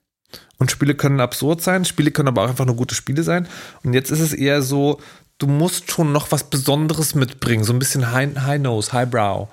und 0.58 0.70
Spiele 0.70 0.94
können 0.94 1.20
absurd 1.20 1.62
sein, 1.62 1.84
Spiele 1.84 2.10
können 2.10 2.28
aber 2.28 2.42
auch 2.42 2.48
einfach 2.48 2.66
nur 2.66 2.76
gute 2.76 2.94
Spiele 2.94 3.22
sein. 3.22 3.48
Und 3.84 3.94
jetzt 3.94 4.10
ist 4.10 4.20
es 4.20 4.32
eher 4.32 4.62
so, 4.62 5.00
du 5.38 5.46
musst 5.46 5.90
schon 5.90 6.12
noch 6.12 6.32
was 6.32 6.50
Besonderes 6.50 7.14
mitbringen, 7.14 7.64
so 7.64 7.72
ein 7.72 7.78
bisschen 7.78 8.12
High, 8.12 8.36
high 8.36 8.60
Nose, 8.60 8.92
Highbrow. 8.92 9.48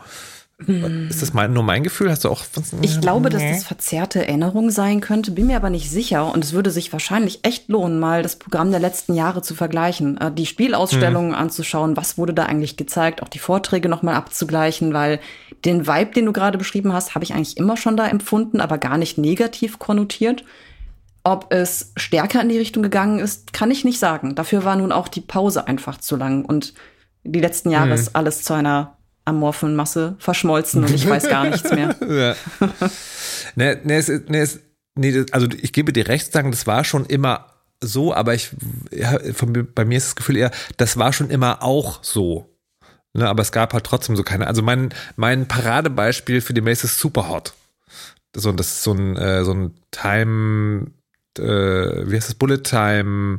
Ist 1.09 1.21
das 1.21 1.33
mein, 1.33 1.53
nur 1.53 1.63
mein 1.63 1.83
Gefühl? 1.83 2.09
Hast 2.09 2.23
du 2.23 2.29
auch 2.29 2.43
was? 2.53 2.73
Ich 2.81 3.01
glaube, 3.01 3.29
dass 3.29 3.41
das 3.41 3.63
verzerrte 3.63 4.25
Erinnerung 4.25 4.69
sein 4.69 5.01
könnte, 5.01 5.31
bin 5.31 5.47
mir 5.47 5.55
aber 5.55 5.69
nicht 5.69 5.89
sicher. 5.89 6.31
Und 6.33 6.43
es 6.43 6.53
würde 6.53 6.71
sich 6.71 6.91
wahrscheinlich 6.93 7.39
echt 7.43 7.69
lohnen, 7.69 7.99
mal 7.99 8.23
das 8.23 8.37
Programm 8.37 8.71
der 8.71 8.79
letzten 8.79 9.13
Jahre 9.13 9.41
zu 9.41 9.55
vergleichen, 9.55 10.17
äh, 10.17 10.31
die 10.31 10.45
Spielausstellungen 10.45 11.31
mhm. 11.31 11.37
anzuschauen, 11.37 11.97
was 11.97 12.17
wurde 12.17 12.33
da 12.33 12.45
eigentlich 12.45 12.77
gezeigt, 12.77 13.21
auch 13.21 13.29
die 13.29 13.39
Vorträge 13.39 13.89
nochmal 13.89 14.15
abzugleichen, 14.15 14.93
weil 14.93 15.19
den 15.65 15.87
Vibe, 15.87 16.11
den 16.11 16.25
du 16.25 16.33
gerade 16.33 16.57
beschrieben 16.57 16.93
hast, 16.93 17.15
habe 17.15 17.23
ich 17.23 17.33
eigentlich 17.33 17.57
immer 17.57 17.77
schon 17.77 17.97
da 17.97 18.07
empfunden, 18.07 18.59
aber 18.59 18.77
gar 18.77 18.97
nicht 18.97 19.17
negativ 19.17 19.79
konnotiert. 19.79 20.43
Ob 21.23 21.53
es 21.53 21.93
stärker 21.95 22.41
in 22.41 22.49
die 22.49 22.57
Richtung 22.57 22.83
gegangen 22.83 23.19
ist, 23.19 23.53
kann 23.53 23.71
ich 23.71 23.85
nicht 23.85 23.99
sagen. 23.99 24.35
Dafür 24.35 24.65
war 24.65 24.75
nun 24.75 24.91
auch 24.91 25.07
die 25.07 25.21
Pause 25.21 25.67
einfach 25.67 25.97
zu 25.97 26.17
lang 26.17 26.43
und 26.43 26.73
die 27.23 27.39
letzten 27.39 27.69
Jahre 27.69 27.87
mhm. 27.87 27.93
ist 27.93 28.15
alles 28.15 28.43
zu 28.43 28.53
einer 28.53 28.97
amorphen 29.25 29.75
Masse 29.75 30.15
verschmolzen 30.19 30.83
und 30.83 30.91
ich 30.91 31.07
weiß 31.07 31.29
gar 31.29 31.49
nichts 31.49 31.71
mehr. 31.71 31.95
ja. 32.59 32.89
nee, 33.55 33.77
nee, 33.83 33.97
es, 33.97 34.59
nee, 34.95 35.25
also 35.31 35.47
ich 35.61 35.73
gebe 35.73 35.93
dir 35.93 36.07
recht, 36.07 36.31
sagen, 36.31 36.51
das 36.51 36.67
war 36.67 36.83
schon 36.83 37.05
immer 37.05 37.53
so, 37.81 38.13
aber 38.13 38.33
ich, 38.33 38.51
ja, 38.91 39.17
von, 39.33 39.67
bei 39.73 39.85
mir 39.85 39.97
ist 39.97 40.07
das 40.07 40.15
Gefühl 40.15 40.37
eher, 40.37 40.51
das 40.77 40.97
war 40.97 41.13
schon 41.13 41.29
immer 41.29 41.63
auch 41.63 42.03
so. 42.03 42.49
Ne, 43.15 43.29
aber 43.29 43.41
es 43.41 43.51
gab 43.51 43.73
halt 43.73 43.85
trotzdem 43.85 44.15
so 44.15 44.23
keine. 44.23 44.47
Also 44.47 44.63
mein, 44.63 44.89
mein 45.15 45.47
Paradebeispiel 45.47 46.41
für 46.41 46.53
die 46.53 46.61
Mace 46.61 46.85
ist 46.85 46.99
Superhot. 46.99 47.53
So, 48.35 48.51
das 48.51 48.67
ist 48.67 48.83
so 48.83 48.93
ein, 48.93 49.15
äh, 49.17 49.43
so 49.43 49.53
ein 49.53 49.73
Time, 49.91 50.87
äh, 51.37 51.43
wie 51.43 52.15
heißt 52.15 52.29
das, 52.29 52.35
Bullet 52.35 52.63
Time 52.63 53.37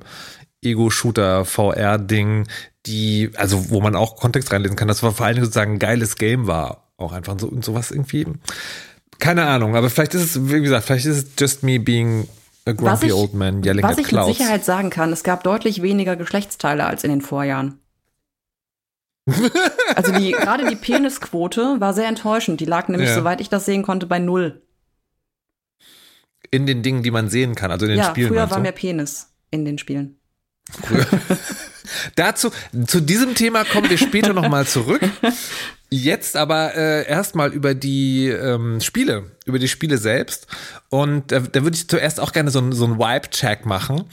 Ego-Shooter, 0.62 1.44
VR-Ding, 1.44 2.46
die, 2.86 3.30
also 3.36 3.70
wo 3.70 3.80
man 3.80 3.96
auch 3.96 4.16
Kontext 4.16 4.52
reinlesen 4.52 4.76
kann, 4.76 4.88
dass 4.88 5.02
es 5.02 5.14
vor 5.14 5.24
allen 5.24 5.36
Dingen 5.36 5.46
sozusagen 5.46 5.74
ein 5.74 5.78
geiles 5.78 6.16
Game 6.16 6.46
war. 6.46 6.88
Auch 6.96 7.12
einfach 7.12 7.38
so 7.38 7.48
und 7.48 7.64
sowas 7.64 7.90
irgendwie. 7.90 8.26
Keine 9.18 9.46
Ahnung, 9.46 9.76
aber 9.76 9.90
vielleicht 9.90 10.14
ist 10.14 10.36
es, 10.36 10.50
wie 10.50 10.60
gesagt, 10.60 10.86
vielleicht 10.86 11.06
ist 11.06 11.16
es 11.16 11.26
just 11.38 11.62
me 11.62 11.80
being 11.80 12.28
a 12.66 12.72
grumpy 12.72 13.06
ich, 13.06 13.12
old 13.12 13.34
man 13.34 13.64
yelling 13.64 13.84
at 13.84 13.96
clouds. 13.96 13.98
Was 13.98 14.06
ich 14.06 14.12
mit 14.12 14.36
Sicherheit 14.36 14.64
sagen 14.64 14.90
kann, 14.90 15.12
es 15.12 15.22
gab 15.22 15.42
deutlich 15.44 15.82
weniger 15.82 16.16
Geschlechtsteile 16.16 16.84
als 16.84 17.04
in 17.04 17.10
den 17.10 17.20
Vorjahren. 17.20 17.78
also 19.96 20.12
die, 20.12 20.32
gerade 20.32 20.68
die 20.68 20.76
Penisquote 20.76 21.80
war 21.80 21.94
sehr 21.94 22.08
enttäuschend. 22.08 22.60
Die 22.60 22.66
lag 22.66 22.88
nämlich, 22.88 23.08
ja. 23.08 23.14
soweit 23.14 23.40
ich 23.40 23.48
das 23.48 23.64
sehen 23.64 23.82
konnte, 23.82 24.06
bei 24.06 24.18
null. 24.18 24.62
In 26.50 26.66
den 26.66 26.82
Dingen, 26.82 27.02
die 27.02 27.10
man 27.10 27.30
sehen 27.30 27.54
kann, 27.54 27.70
also 27.70 27.86
in 27.86 27.92
den 27.92 27.98
ja, 27.98 28.10
Spielen. 28.10 28.28
Früher 28.28 28.50
war 28.50 28.60
mehr 28.60 28.72
Penis 28.72 29.32
in 29.50 29.64
den 29.64 29.78
Spielen. 29.78 30.18
Dazu, 32.16 32.50
zu 32.86 33.00
diesem 33.00 33.34
Thema 33.34 33.64
kommen 33.64 33.90
wir 33.90 33.98
später 33.98 34.32
nochmal 34.32 34.66
zurück. 34.66 35.02
Jetzt 35.90 36.36
aber 36.36 36.74
äh, 36.74 37.06
erstmal 37.06 37.52
über 37.52 37.74
die 37.74 38.28
ähm, 38.28 38.80
Spiele, 38.80 39.30
über 39.44 39.58
die 39.58 39.68
Spiele 39.68 39.98
selbst. 39.98 40.46
Und 40.88 41.30
äh, 41.30 41.42
da 41.52 41.62
würde 41.62 41.76
ich 41.76 41.88
zuerst 41.88 42.18
auch 42.18 42.32
gerne 42.32 42.50
so, 42.50 42.72
so 42.72 42.84
einen 42.84 42.98
Vibe-Check 42.98 43.64
machen. 43.64 44.04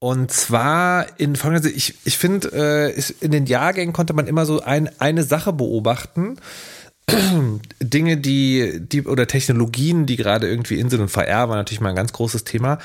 Und 0.00 0.32
zwar 0.32 1.20
in 1.20 1.36
folgender 1.36 1.68
ich, 1.68 1.94
ich 2.04 2.18
finde, 2.18 2.48
äh, 2.52 3.02
in 3.20 3.30
den 3.30 3.46
Jahrgängen 3.46 3.92
konnte 3.92 4.14
man 4.14 4.26
immer 4.26 4.46
so 4.46 4.60
ein, 4.60 4.90
eine 4.98 5.22
Sache 5.22 5.52
beobachten. 5.52 6.38
Dinge, 7.80 8.16
die, 8.16 8.80
die 8.80 9.02
oder 9.06 9.28
Technologien, 9.28 10.06
die 10.06 10.16
gerade 10.16 10.48
irgendwie 10.48 10.80
in 10.80 10.90
sind 10.90 11.02
und 11.02 11.08
VR 11.08 11.48
war 11.48 11.54
natürlich 11.54 11.80
mal 11.80 11.90
ein 11.90 11.96
ganz 11.96 12.12
großes 12.12 12.42
Thema. 12.42 12.78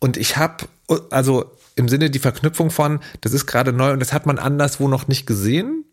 Und 0.00 0.16
ich 0.16 0.36
habe, 0.36 0.64
also 1.10 1.52
im 1.76 1.88
Sinne 1.88 2.10
die 2.10 2.18
Verknüpfung 2.18 2.70
von, 2.70 3.00
das 3.20 3.32
ist 3.32 3.46
gerade 3.46 3.72
neu 3.72 3.92
und 3.92 4.00
das 4.00 4.12
hat 4.12 4.26
man 4.26 4.38
anderswo 4.38 4.88
noch 4.88 5.08
nicht 5.08 5.26
gesehen. 5.26 5.84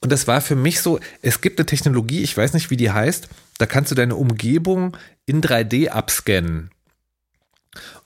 Und 0.00 0.10
das 0.10 0.26
war 0.26 0.40
für 0.40 0.56
mich 0.56 0.80
so, 0.80 0.98
es 1.22 1.40
gibt 1.40 1.60
eine 1.60 1.66
Technologie, 1.66 2.22
ich 2.22 2.36
weiß 2.36 2.54
nicht, 2.54 2.70
wie 2.70 2.76
die 2.76 2.90
heißt, 2.90 3.28
da 3.58 3.66
kannst 3.66 3.92
du 3.92 3.94
deine 3.94 4.16
Umgebung 4.16 4.96
in 5.26 5.40
3D 5.40 5.90
abscannen. 5.90 6.70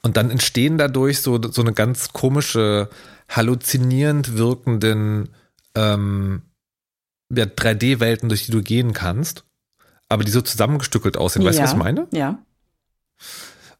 Und 0.03 0.17
dann 0.19 0.31
entstehen 0.31 0.77
dadurch 0.77 1.23
so, 1.23 1.41
so 1.51 1.63
eine 1.63 1.73
ganz 1.73 2.13
komische, 2.13 2.91
halluzinierend 3.29 4.37
wirkenden 4.37 5.31
ähm, 5.75 6.43
ja, 7.35 7.45
3D-Welten, 7.45 8.29
durch 8.29 8.47
die 8.47 8.53
du 8.53 8.63
gehen 8.63 8.93
kannst, 8.93 9.45
aber 10.09 10.23
die 10.23 10.31
so 10.31 10.43
zusammengestückelt 10.43 11.17
aussehen. 11.17 11.45
Weißt 11.45 11.59
du, 11.59 11.63
was 11.63 11.73
ich 11.73 11.79
meine? 11.79 12.07
Ja. 12.13 12.39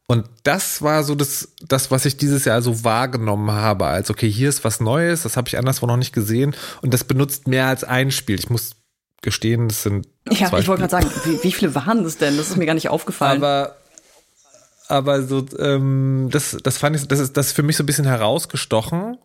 Und 0.09 0.25
das 0.43 0.81
war 0.81 1.03
so 1.03 1.15
das, 1.15 1.49
das, 1.67 1.91
was 1.91 2.05
ich 2.05 2.15
dieses 2.15 2.45
Jahr 2.45 2.61
so 2.61 2.85
wahrgenommen 2.85 3.51
habe, 3.51 3.87
als 3.87 4.09
okay, 4.09 4.31
hier 4.31 4.47
ist 4.47 4.63
was 4.63 4.79
Neues, 4.79 5.23
das 5.23 5.35
habe 5.35 5.49
ich 5.49 5.57
anderswo 5.57 5.85
noch 5.85 5.97
nicht 5.97 6.13
gesehen 6.13 6.55
und 6.81 6.93
das 6.93 7.03
benutzt 7.03 7.47
mehr 7.47 7.67
als 7.67 7.83
ein 7.83 8.11
Spiel. 8.11 8.39
Ich 8.39 8.49
muss 8.49 8.77
gestehen, 9.21 9.67
das 9.67 9.83
sind. 9.83 10.07
Ja, 10.31 10.47
ich 10.57 10.67
wollte 10.67 10.87
gerade 10.87 10.91
sagen, 10.91 11.11
wie, 11.25 11.43
wie 11.43 11.51
viele 11.51 11.75
waren 11.75 12.05
das 12.05 12.17
denn? 12.17 12.37
Das 12.37 12.49
ist 12.49 12.55
mir 12.55 12.65
gar 12.65 12.73
nicht 12.73 12.87
aufgefallen. 12.87 13.43
Aber 13.43 13.75
aber 14.87 15.23
so, 15.23 15.45
ähm, 15.59 16.29
das, 16.31 16.55
das 16.63 16.77
fand 16.77 16.95
ich, 16.95 17.05
das 17.09 17.19
ist 17.19 17.35
das 17.35 17.47
ist 17.47 17.53
für 17.53 17.63
mich 17.63 17.75
so 17.75 17.83
ein 17.83 17.87
bisschen 17.87 18.05
herausgestochen, 18.05 19.17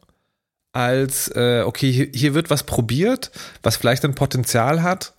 als 0.72 1.28
äh, 1.36 1.62
okay, 1.64 1.92
hier, 1.92 2.08
hier 2.12 2.34
wird 2.34 2.50
was 2.50 2.64
probiert, 2.64 3.30
was 3.62 3.76
vielleicht 3.76 4.04
ein 4.04 4.16
Potenzial 4.16 4.82
hat 4.82 5.12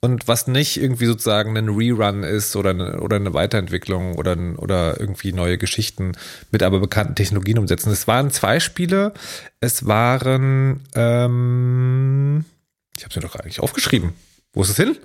und 0.00 0.28
was 0.28 0.46
nicht 0.46 0.76
irgendwie 0.76 1.06
sozusagen 1.06 1.56
ein 1.56 1.68
Rerun 1.68 2.22
ist 2.22 2.54
oder 2.54 2.70
eine, 2.70 3.00
oder 3.00 3.16
eine 3.16 3.34
Weiterentwicklung 3.34 4.16
oder, 4.16 4.36
oder 4.58 5.00
irgendwie 5.00 5.32
neue 5.32 5.58
Geschichten 5.58 6.12
mit 6.50 6.62
aber 6.62 6.80
bekannten 6.80 7.14
Technologien 7.14 7.58
umsetzen. 7.58 7.90
Es 7.90 8.06
waren 8.06 8.30
zwei 8.30 8.60
Spiele. 8.60 9.14
Es 9.60 9.86
waren, 9.86 10.82
ähm, 10.94 12.44
ich 12.96 13.04
habe 13.04 13.10
es 13.10 13.16
mir 13.16 13.22
doch 13.22 13.36
eigentlich 13.36 13.60
aufgeschrieben. 13.60 14.12
Wo 14.52 14.62
ist 14.62 14.70
es 14.70 14.76
hin? 14.76 14.96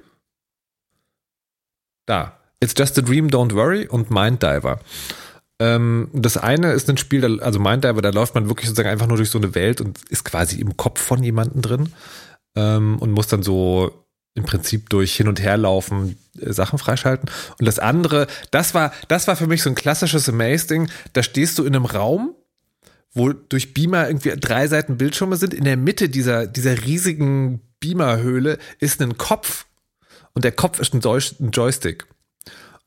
Da. 2.06 2.38
It's 2.60 2.76
Just 2.78 3.00
a 3.00 3.02
Dream, 3.02 3.30
Don't 3.30 3.56
Worry 3.56 3.88
und 3.88 4.12
Mind 4.12 4.44
Diver. 4.44 4.80
Ähm, 5.60 6.10
das 6.14 6.38
eine 6.38 6.74
ist 6.74 6.90
ein 6.90 6.98
Spiel, 6.98 7.40
also 7.42 7.60
Mind 7.60 7.84
Diver, 7.84 8.02
da 8.02 8.10
läuft 8.10 8.36
man 8.36 8.50
wirklich 8.50 8.68
sozusagen 8.68 8.90
einfach 8.90 9.08
nur 9.08 9.18
durch 9.18 9.30
so 9.30 9.40
eine 9.40 9.56
Welt 9.56 9.80
und 9.82 10.00
ist 10.10 10.26
quasi 10.26 10.60
im 10.60 10.78
Kopf 10.78 11.02
von 11.02 11.24
jemandem 11.24 11.62
drin 11.62 11.94
ähm, 12.56 12.98
und 13.00 13.12
muss 13.12 13.28
dann 13.28 13.44
so 13.44 14.01
im 14.34 14.44
Prinzip 14.46 14.90
durch 14.90 15.16
hin 15.16 15.28
und 15.28 15.42
her 15.42 15.58
laufen 15.58 16.18
äh, 16.40 16.54
Sachen 16.54 16.80
freischalten. 16.80 17.30
Und 17.60 17.66
das 17.66 17.80
andere, 17.80 18.28
das 18.52 18.74
war, 18.74 18.94
das 19.08 19.28
war 19.28 19.36
für 19.36 19.48
mich 19.48 19.62
so 19.62 19.70
ein 19.70 19.76
klassisches 19.76 20.30
Amaze-Ding. 20.30 20.90
Da 21.14 21.24
stehst 21.24 21.58
du 21.58 21.64
in 21.64 21.76
einem 21.76 21.86
Raum, 21.86 22.36
wo 23.14 23.34
durch 23.34 23.74
Beamer 23.74 24.08
irgendwie 24.08 24.34
drei 24.40 24.68
Seiten 24.68 24.98
Bildschirme 24.98 25.36
sind. 25.36 25.54
In 25.54 25.66
der 25.66 25.78
Mitte 25.78 26.10
dieser, 26.10 26.48
dieser 26.48 26.86
riesigen 26.86 27.62
Beamer-Höhle 27.80 28.58
ist 28.80 29.02
ein 29.02 29.18
Kopf. 29.18 29.66
Und 30.34 30.46
der 30.46 30.54
Kopf 30.54 30.80
ist 30.80 30.94
ein, 30.94 31.02
ein 31.04 31.52
Joystick. 31.52 32.06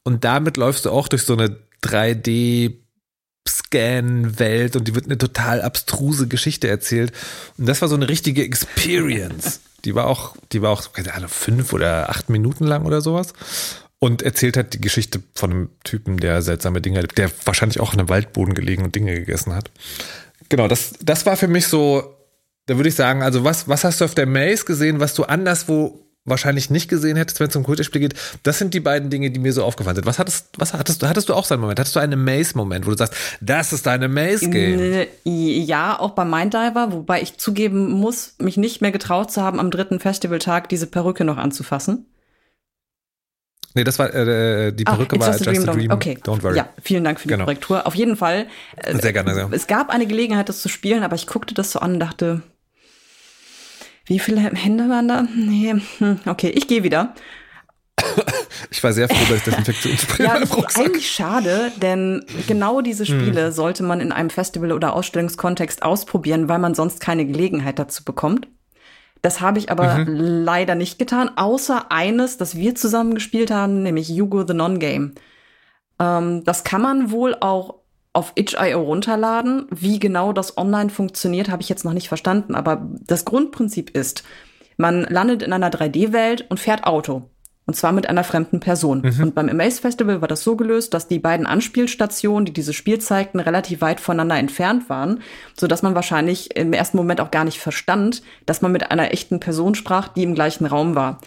Und 0.03 0.25
damit 0.25 0.57
läufst 0.57 0.87
du 0.87 0.91
auch 0.91 1.09
durch 1.09 1.25
so 1.25 1.35
eine 1.35 1.59
3D 1.83 2.75
Scan-Welt 3.47 4.77
und 4.77 4.89
die 4.89 4.95
wird 4.95 5.05
eine 5.05 5.19
total 5.19 5.61
abstruse 5.61 6.27
Geschichte 6.27 6.69
erzählt. 6.69 7.13
Und 7.59 7.67
das 7.67 7.83
war 7.83 7.89
so 7.89 7.95
eine 7.95 8.09
richtige 8.09 8.43
Experience. 8.43 9.61
Die 9.85 9.95
war 9.95 10.07
auch, 10.07 10.37
die 10.53 10.63
war 10.63 10.71
auch, 10.71 10.93
keine 10.93 11.15
Ahnung, 11.15 11.29
fünf 11.29 11.73
oder 11.73 12.11
acht 12.11 12.31
Minuten 12.31 12.65
lang 12.65 12.87
oder 12.87 13.01
sowas. 13.01 13.33
Und 13.99 14.23
erzählt 14.23 14.57
hat 14.57 14.75
die 14.75 14.81
Geschichte 14.81 15.23
von 15.35 15.51
einem 15.51 15.71
Typen, 15.83 16.19
der 16.19 16.43
seltsame 16.43 16.81
Dinge, 16.81 17.03
der 17.05 17.31
wahrscheinlich 17.45 17.81
auch 17.81 17.95
in 17.95 18.01
einem 18.01 18.09
Waldboden 18.09 18.55
gelegen 18.55 18.85
und 18.85 18.95
Dinge 18.95 19.15
gegessen 19.15 19.55
hat. 19.55 19.71
Genau, 20.49 20.69
das, 20.69 20.95
das 21.01 21.25
war 21.25 21.37
für 21.37 21.49
mich 21.49 21.69
so, 21.69 22.15
da 22.67 22.77
würde 22.77 22.89
ich 22.89 22.95
sagen, 22.95 23.23
also 23.23 23.45
was, 23.45 23.69
was 23.69 23.85
hast 23.85 24.01
du 24.01 24.05
auf 24.05 24.15
der 24.15 24.27
Maze 24.27 24.65
gesehen, 24.65 25.01
was 25.01 25.15
du 25.15 25.25
anderswo 25.25 26.04
wahrscheinlich 26.25 26.71
nicht 26.71 26.89
gesehen 26.89 27.17
hättest, 27.17 27.41
wenn 27.41 27.49
es 27.49 27.57
um 27.57 27.65
Kultspiel 27.65 28.01
geht. 28.01 28.15
Das 28.43 28.59
sind 28.59 28.75
die 28.75 28.81
beiden 28.81 29.11
Dinge, 29.11 29.31
die 29.31 29.39
mir 29.39 29.53
so 29.53 29.63
aufgefallen 29.63 29.97
sind. 29.97 30.07
Was 30.07 30.19
hattest, 30.19 30.49
was 30.57 30.73
hattest 30.73 31.03
du? 31.03 31.09
Hattest 31.09 31.29
du 31.29 31.35
auch 31.35 31.45
so 31.45 31.55
einen 31.55 31.61
Moment? 31.61 31.79
Hattest 31.79 31.97
du 31.97 32.01
einen 32.01 32.25
Maze-Moment, 32.25 32.87
wo 32.87 32.91
du 32.91 32.97
sagst, 32.97 33.15
das 33.41 33.73
ist 33.73 33.87
deine 33.87 34.09
Maze-Game? 34.09 35.07
Ja, 35.25 35.99
auch 35.99 36.13
bei 36.13 36.25
Minddiver, 36.25 36.93
wobei 36.93 37.21
ich 37.21 37.37
zugeben 37.37 37.91
muss, 37.91 38.35
mich 38.39 38.57
nicht 38.57 38.81
mehr 38.81 38.93
getraut 38.93 39.31
zu 39.31 39.43
haben, 39.43 39.61
am 39.61 39.71
dritten 39.71 40.01
Festivaltag 40.01 40.69
diese 40.69 40.87
Perücke 40.87 41.25
noch 41.25 41.37
anzufassen. 41.37 42.07
Nee, 43.77 43.83
das 43.83 43.99
war 43.99 44.15
äh, 44.15 44.73
die 44.73 44.85
Perücke 44.85 45.17
Ach, 45.17 45.27
war 45.27 45.29
Just 45.33 45.49
a 45.49 45.51
Dream, 45.51 45.67
Dream, 45.67 45.91
okay. 45.91 46.17
Don't 46.23 46.45
worry. 46.45 46.57
Ja, 46.57 46.69
vielen 46.81 47.03
Dank 47.03 47.19
für 47.19 47.27
die 47.27 47.35
genau. 47.35 47.45
Korrektur. 47.45 47.87
Auf 47.87 47.97
jeden 47.97 48.17
Fall. 48.17 48.47
Äh, 48.77 48.97
Sehr 48.99 49.13
gerne, 49.13 49.37
ja. 49.37 49.49
Es 49.51 49.67
gab 49.67 49.91
eine 49.91 50.07
Gelegenheit, 50.07 50.49
das 50.49 50.63
zu 50.63 50.69
spielen, 50.69 51.03
aber 51.03 51.17
ich 51.17 51.27
guckte 51.27 51.55
das 51.55 51.73
so 51.73 51.81
an 51.81 51.95
und 51.95 52.01
dachte, 52.01 52.43
wie 54.07 54.19
viele 54.19 54.41
Hände 54.41 54.89
waren 54.89 55.09
da? 55.09 55.23
Nee, 55.35 55.75
hm, 55.99 56.21
okay, 56.27 56.51
ich 56.51 56.69
gehe 56.69 56.83
wieder. 56.83 57.15
Ich 58.71 58.83
war 58.83 58.93
sehr 58.93 59.09
froh, 59.09 59.25
dass 59.29 59.39
ich 59.39 59.45
Desinfektionsspray 59.45 60.27
ja, 60.27 60.39
das 60.39 60.51
ist 60.51 60.79
eigentlich 60.79 61.11
schade, 61.11 61.73
denn 61.81 62.25
genau 62.47 62.81
diese 62.81 63.05
hm. 63.05 63.21
Spiele 63.21 63.47
hm. 63.47 63.53
sollte 63.53 63.83
man 63.83 64.01
in 64.01 64.13
einem 64.13 64.31
Festival- 64.31 64.73
oder 64.73 64.95
Ausstellungskontext 64.95 65.83
ausprobieren, 65.83 66.49
weil 66.49 66.59
man 66.59 66.75
sonst 66.75 67.01
keine 67.01 67.25
Gelegenheit 67.25 67.79
dazu 67.79 68.05
bekommt. 68.05 68.49
Das 69.23 69.41
habe 69.41 69.59
ich 69.59 69.71
aber 69.71 70.01
mhm. 70.01 70.07
leider 70.45 70.75
nicht 70.75 70.99
getan, 70.99 71.31
außer 71.37 71.91
eines, 71.91 72.37
das 72.37 72.57
wir 72.57 72.75
zusammen 72.75 73.15
gespielt 73.15 73.51
haben, 73.51 73.83
nämlich 73.83 74.11
Yugo 74.11 74.47
the 74.47 74.53
Non-Game. 74.53 75.15
Ähm, 75.99 76.45
das 76.45 76.63
kann 76.63 76.83
man 76.83 77.11
wohl 77.11 77.35
auch 77.41 77.77
auf 78.15 78.33
itch.io 78.37 78.81
runterladen. 78.81 79.67
Wie 79.71 79.99
genau 79.99 80.33
das 80.33 80.57
online 80.57 80.89
funktioniert, 80.89 81.51
habe 81.51 81.61
ich 81.61 81.69
jetzt 81.69 81.85
noch 81.85 81.93
nicht 81.93 82.09
verstanden. 82.09 82.55
Aber 82.55 82.89
das 83.07 83.27
Grundprinzip 83.27 83.91
ist, 83.91 84.25
man 84.79 85.03
landet 85.03 85.43
in 85.43 85.53
einer 85.53 85.71
3D-Welt 85.71 86.47
und 86.49 86.59
fährt 86.59 86.85
Auto. 86.85 87.29
Und 87.67 87.75
zwar 87.75 87.93
mit 87.93 88.09
einer 88.09 88.25
fremden 88.25 88.61
Person. 88.61 89.01
Mhm. 89.03 89.23
Und 89.23 89.35
beim 89.35 89.49
Amaze 89.49 89.81
Festival 89.81 90.21
war 90.21 90.29
das 90.29 90.45
so 90.45 90.55
gelöst, 90.55 90.93
dass 90.93 91.09
die 91.09 91.19
beiden 91.19 91.47
Anspielstationen, 91.47 92.45
die 92.45 92.53
dieses 92.53 92.77
Spiel 92.77 93.01
zeigten, 93.01 93.41
relativ 93.41 93.81
weit 93.81 94.01
voneinander 94.01 94.37
entfernt 94.37 94.91
waren, 94.91 95.23
so 95.59 95.67
dass 95.67 95.83
man 95.83 95.95
wahrscheinlich 95.95 96.57
im 96.57 96.75
ersten 96.75 96.99
Moment 96.99 97.23
auch 97.23 97.31
gar 97.31 97.45
nicht 97.45 97.59
verstand, 97.59 98.23
dass 98.45 98.61
man 98.61 98.71
mit 98.71 98.91
einer 98.91 99.13
echten 99.13 99.41
Person 99.41 99.75
sprach, 99.75 100.09
die 100.09 100.25
im 100.25 100.35
gleichen 100.35 100.67
Raum 100.67 100.95
war. 100.95 101.21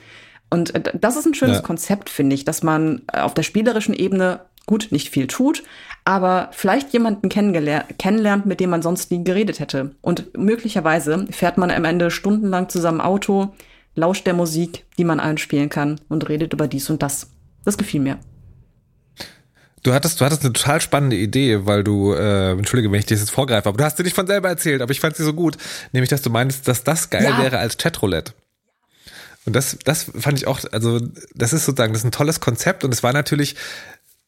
Und 0.49 0.75
äh, 0.75 0.93
das 0.93 1.17
ist 1.17 1.25
ein 1.25 1.33
schönes 1.33 1.57
ja. 1.57 1.63
Konzept, 1.63 2.09
finde 2.09 2.35
ich, 2.35 2.45
dass 2.45 2.61
man 2.61 3.01
äh, 3.11 3.19
auf 3.19 3.33
der 3.33 3.43
spielerischen 3.43 3.95
Ebene 3.95 4.41
gut 4.67 4.89
nicht 4.91 5.09
viel 5.09 5.25
tut, 5.25 5.63
aber 6.05 6.49
vielleicht 6.51 6.93
jemanden 6.93 7.29
kennenlernt, 7.29 8.45
mit 8.45 8.59
dem 8.59 8.69
man 8.69 8.83
sonst 8.83 9.09
nie 9.09 9.23
geredet 9.23 9.59
hätte. 9.59 9.95
Und 10.01 10.37
möglicherweise 10.37 11.25
fährt 11.31 11.57
man 11.57 11.71
am 11.71 11.85
Ende 11.85 12.11
stundenlang 12.11 12.69
zusammen 12.69 13.01
Auto, 13.01 13.55
lauscht 13.95 14.27
der 14.27 14.35
Musik, 14.35 14.85
die 14.97 15.03
man 15.03 15.19
einspielen 15.19 15.69
kann 15.69 15.99
und 16.07 16.29
redet 16.29 16.53
über 16.53 16.67
dies 16.67 16.89
und 16.89 17.01
das. 17.01 17.31
Das 17.65 17.77
gefiel 17.77 18.01
mir. 18.01 18.19
Du 19.83 19.93
hattest, 19.93 20.19
du 20.19 20.25
hattest 20.25 20.43
eine 20.43 20.53
total 20.53 20.81
spannende 20.81 21.15
Idee, 21.15 21.65
weil 21.65 21.83
du, 21.83 22.13
äh, 22.13 22.51
entschuldige, 22.51 22.91
wenn 22.91 22.99
ich 22.99 23.05
dir 23.05 23.15
das 23.15 23.21
jetzt 23.21 23.31
vorgreife, 23.31 23.69
aber 23.69 23.77
du 23.77 23.83
hast 23.83 23.97
sie 23.97 24.03
nicht 24.03 24.15
von 24.15 24.27
selber 24.27 24.49
erzählt, 24.49 24.81
aber 24.81 24.91
ich 24.91 24.99
fand 24.99 25.15
sie 25.15 25.23
so 25.23 25.33
gut, 25.33 25.57
nämlich, 25.93 26.09
dass 26.09 26.21
du 26.21 26.29
meinst, 26.29 26.67
dass 26.67 26.83
das 26.83 27.09
geil 27.09 27.23
ja. 27.23 27.41
wäre 27.41 27.59
als 27.59 27.77
Chatroulette. 27.77 28.33
Und 29.45 29.55
das, 29.55 29.77
das 29.85 30.11
fand 30.19 30.37
ich 30.37 30.45
auch, 30.45 30.59
also 30.73 30.99
das 31.33 31.53
ist 31.53 31.65
sozusagen, 31.65 31.93
das 31.93 32.01
ist 32.01 32.05
ein 32.05 32.11
tolles 32.11 32.41
Konzept 32.41 32.83
und 32.83 32.93
es 32.93 33.01
war 33.01 33.13
natürlich 33.13 33.55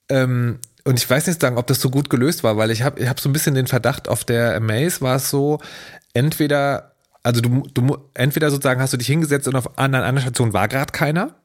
ähm, 0.10 0.60
und 0.86 0.98
ich 0.98 1.10
weiß 1.10 1.28
nicht 1.28 1.42
sagen, 1.42 1.58
ob 1.58 1.68
das 1.68 1.82
so 1.82 1.90
gut 1.90 2.10
gelöst 2.10 2.44
war, 2.44 2.58
weil 2.58 2.72
ich 2.72 2.82
habe 2.82 3.00
ich 3.00 3.08
hab 3.08 3.20
so 3.20 3.30
ein 3.30 3.34
bisschen 3.34 3.56
den 3.56 3.68
Verdacht, 3.68 4.08
auf 4.08 4.24
der 4.24 4.56
Amaze 4.56 5.02
war 5.02 5.18
es 5.18 5.30
so, 5.30 5.60
entweder, 6.14 6.94
also 7.24 7.42
du, 7.42 7.68
du 7.74 7.98
entweder 8.14 8.50
sozusagen 8.50 8.82
hast 8.82 8.94
du 8.94 8.98
dich 8.98 9.08
hingesetzt 9.08 9.48
und 9.48 9.56
auf 9.56 9.78
einer 9.78 10.04
anderen 10.04 10.22
Station 10.22 10.54
war 10.54 10.68
gerade 10.68 10.92
keiner. 10.92 11.36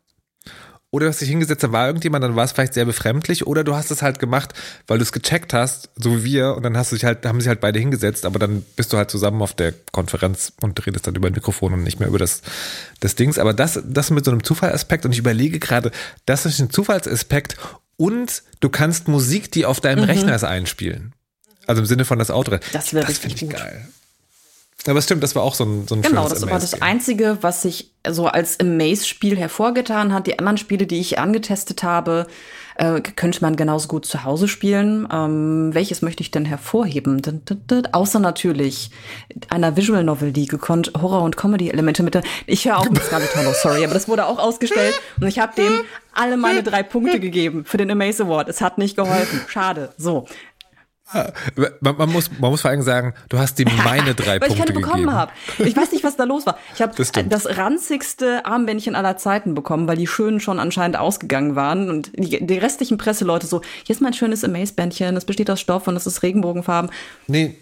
Oder 0.94 1.06
du 1.06 1.10
hast 1.10 1.20
dich 1.20 1.28
hingesetzt, 1.28 1.64
da 1.64 1.72
war 1.72 1.88
irgendjemand, 1.88 2.22
dann 2.22 2.36
war 2.36 2.44
es 2.44 2.52
vielleicht 2.52 2.72
sehr 2.72 2.84
befremdlich, 2.84 3.48
oder 3.48 3.64
du 3.64 3.74
hast 3.74 3.90
es 3.90 4.00
halt 4.00 4.20
gemacht, 4.20 4.52
weil 4.86 4.98
du 4.98 5.02
es 5.02 5.10
gecheckt 5.10 5.52
hast, 5.52 5.90
so 5.96 6.18
wie 6.18 6.22
wir, 6.22 6.54
und 6.54 6.62
dann 6.62 6.76
hast 6.76 6.92
du 6.92 6.94
dich 6.94 7.04
halt, 7.04 7.26
haben 7.26 7.40
sich 7.40 7.48
halt 7.48 7.60
beide 7.60 7.80
hingesetzt, 7.80 8.24
aber 8.24 8.38
dann 8.38 8.64
bist 8.76 8.92
du 8.92 8.96
halt 8.96 9.10
zusammen 9.10 9.42
auf 9.42 9.54
der 9.54 9.74
Konferenz 9.90 10.52
und 10.60 10.86
redest 10.86 11.08
dann 11.08 11.16
über 11.16 11.26
ein 11.26 11.32
Mikrofon 11.32 11.72
und 11.72 11.82
nicht 11.82 11.98
mehr 11.98 12.06
über 12.06 12.20
das, 12.20 12.42
das 13.00 13.16
Dings. 13.16 13.40
Aber 13.40 13.52
das, 13.52 13.82
das 13.84 14.12
mit 14.12 14.24
so 14.24 14.30
einem 14.30 14.44
Zufallaspekt, 14.44 15.04
und 15.04 15.10
ich 15.10 15.18
überlege 15.18 15.58
gerade, 15.58 15.90
das 16.26 16.46
ist 16.46 16.60
ein 16.60 16.70
Zufallsaspekt 16.70 17.56
und 17.96 18.44
du 18.60 18.68
kannst 18.68 19.08
Musik, 19.08 19.50
die 19.50 19.66
auf 19.66 19.80
deinem 19.80 20.04
mhm. 20.04 20.10
Rechner 20.10 20.36
ist, 20.36 20.44
einspielen. 20.44 21.12
Also 21.66 21.82
im 21.82 21.86
Sinne 21.86 22.04
von 22.04 22.20
das 22.20 22.30
Auto. 22.30 22.56
Das 22.72 22.94
wäre 22.94 23.08
richtig 23.08 23.34
ich 23.34 23.40
gut. 23.40 23.50
geil. 23.50 23.88
Aber 24.86 24.98
es 24.98 25.04
stimmt, 25.04 25.22
das 25.22 25.34
war 25.34 25.42
auch 25.42 25.54
so 25.54 25.64
ein, 25.64 25.86
so 25.88 25.94
ein 25.94 26.02
Genau, 26.02 26.28
das 26.28 26.42
war 26.42 26.58
das 26.58 26.82
Einzige, 26.82 27.38
was 27.40 27.62
sich 27.62 27.90
so 28.06 28.26
als 28.26 28.60
Amaze-Spiel 28.60 29.36
hervorgetan 29.36 30.12
hat. 30.12 30.26
Die 30.26 30.38
anderen 30.38 30.58
Spiele, 30.58 30.86
die 30.86 31.00
ich 31.00 31.18
angetestet 31.18 31.82
habe, 31.82 32.26
äh, 32.76 33.00
könnte 33.00 33.40
man 33.40 33.56
genauso 33.56 33.88
gut 33.88 34.04
zu 34.04 34.24
Hause 34.24 34.48
spielen. 34.48 35.08
Ähm, 35.10 35.70
welches 35.72 36.02
möchte 36.02 36.22
ich 36.22 36.30
denn 36.30 36.44
hervorheben? 36.44 37.22
D 37.22 37.30
-d 37.30 37.56
-d 37.66 37.88
Außer 37.92 38.18
natürlich 38.18 38.90
einer 39.48 39.76
Visual 39.76 40.04
Novel, 40.04 40.32
die 40.32 40.46
gekonnt 40.46 40.92
Horror- 41.00 41.22
und 41.22 41.36
Comedy-Elemente 41.36 42.02
mit. 42.02 42.18
Ich 42.46 42.66
höre 42.66 42.78
auch 42.78 42.90
mit 42.90 43.02
Scarlett 43.02 43.34
Hollow, 43.36 43.52
sorry, 43.54 43.84
aber 43.84 43.94
das 43.94 44.08
wurde 44.08 44.26
auch 44.26 44.38
ausgestellt 44.38 44.94
und 45.20 45.28
ich 45.28 45.38
habe 45.38 45.54
dem 45.56 45.80
alle 46.12 46.36
meine 46.36 46.62
drei 46.62 46.82
Punkte 46.82 47.20
gegeben 47.20 47.64
für 47.64 47.76
den 47.76 47.90
Amaze 47.90 48.24
Award. 48.24 48.48
Es 48.48 48.60
hat 48.60 48.78
nicht 48.78 48.96
geholfen. 48.96 49.40
Schade. 49.48 49.92
So. 49.96 50.26
Man, 51.80 51.96
man, 51.96 52.12
muss, 52.12 52.30
man 52.38 52.50
muss 52.50 52.60
vor 52.60 52.70
allem 52.70 52.82
sagen, 52.82 53.14
du 53.28 53.38
hast 53.38 53.58
ihm 53.60 53.68
meine 53.84 54.14
drei 54.14 54.40
Weil 54.40 54.48
Punkte. 54.48 54.50
Weil 54.50 54.58
ich 54.58 54.58
keine 54.58 54.80
bekommen 54.80 55.12
habe. 55.12 55.32
Ich 55.58 55.76
weiß 55.76 55.92
nicht, 55.92 56.04
was 56.04 56.16
da 56.16 56.24
los 56.24 56.46
war. 56.46 56.58
Ich 56.74 56.82
habe 56.82 56.94
das, 56.96 57.12
das, 57.12 57.56
ranzigste 57.56 58.44
Armbändchen 58.44 58.94
aller 58.94 59.16
Zeiten 59.16 59.54
bekommen, 59.54 59.86
weil 59.86 59.96
die 59.96 60.06
schönen 60.06 60.40
schon 60.40 60.58
anscheinend 60.58 60.98
ausgegangen 60.98 61.56
waren. 61.56 61.90
Und 61.90 62.12
die, 62.16 62.44
die 62.44 62.58
restlichen 62.58 62.98
Presseleute 62.98 63.46
so, 63.46 63.62
hier 63.84 63.94
ist 63.94 64.00
mein 64.00 64.14
schönes 64.14 64.44
Amaze-Bändchen, 64.44 65.14
das 65.14 65.24
besteht 65.24 65.50
aus 65.50 65.60
Stoff 65.60 65.86
und 65.86 65.94
das 65.94 66.06
ist 66.06 66.22
Regenbogenfarben. 66.22 66.90
Nee, 67.26 67.58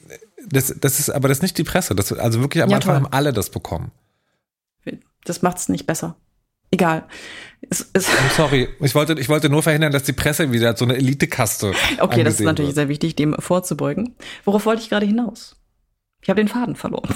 das, 0.49 0.75
das 0.81 0.99
ist, 0.99 1.11
aber 1.11 1.29
das 1.29 1.39
ist 1.39 1.43
nicht 1.43 1.59
die 1.59 1.65
Presse. 1.65 1.95
Das, 1.95 2.13
also 2.13 2.41
wirklich 2.41 2.63
am 2.63 2.71
ja, 2.71 2.77
Anfang 2.77 2.95
toll. 2.95 3.05
haben 3.05 3.13
alle 3.13 3.33
das 3.33 3.51
bekommen. 3.51 3.93
Das 5.25 5.43
macht 5.43 5.59
es 5.59 5.69
nicht 5.69 5.87
besser. 5.87 6.17
Egal. 6.71 7.05
Es, 7.71 7.89
es 7.93 8.09
sorry, 8.37 8.69
ich 8.81 8.95
wollte, 8.95 9.15
ich 9.19 9.29
wollte 9.29 9.49
nur 9.49 9.63
verhindern, 9.63 9.93
dass 9.93 10.03
die 10.03 10.13
Presse 10.13 10.53
wieder 10.53 10.77
so 10.77 10.85
eine 10.85 10.97
Elitekaste. 10.97 11.73
Okay, 11.99 12.25
das 12.25 12.35
ist 12.35 12.41
natürlich 12.41 12.71
wird. 12.71 12.77
sehr 12.77 12.89
wichtig, 12.89 13.17
dem 13.17 13.35
vorzubeugen. 13.39 14.17
Worauf 14.45 14.67
wollte 14.67 14.83
ich 14.83 14.89
gerade 14.89 15.07
hinaus? 15.07 15.57
Ich 16.23 16.29
habe 16.29 16.41
den 16.41 16.49
Faden 16.49 16.77
verloren. 16.77 17.15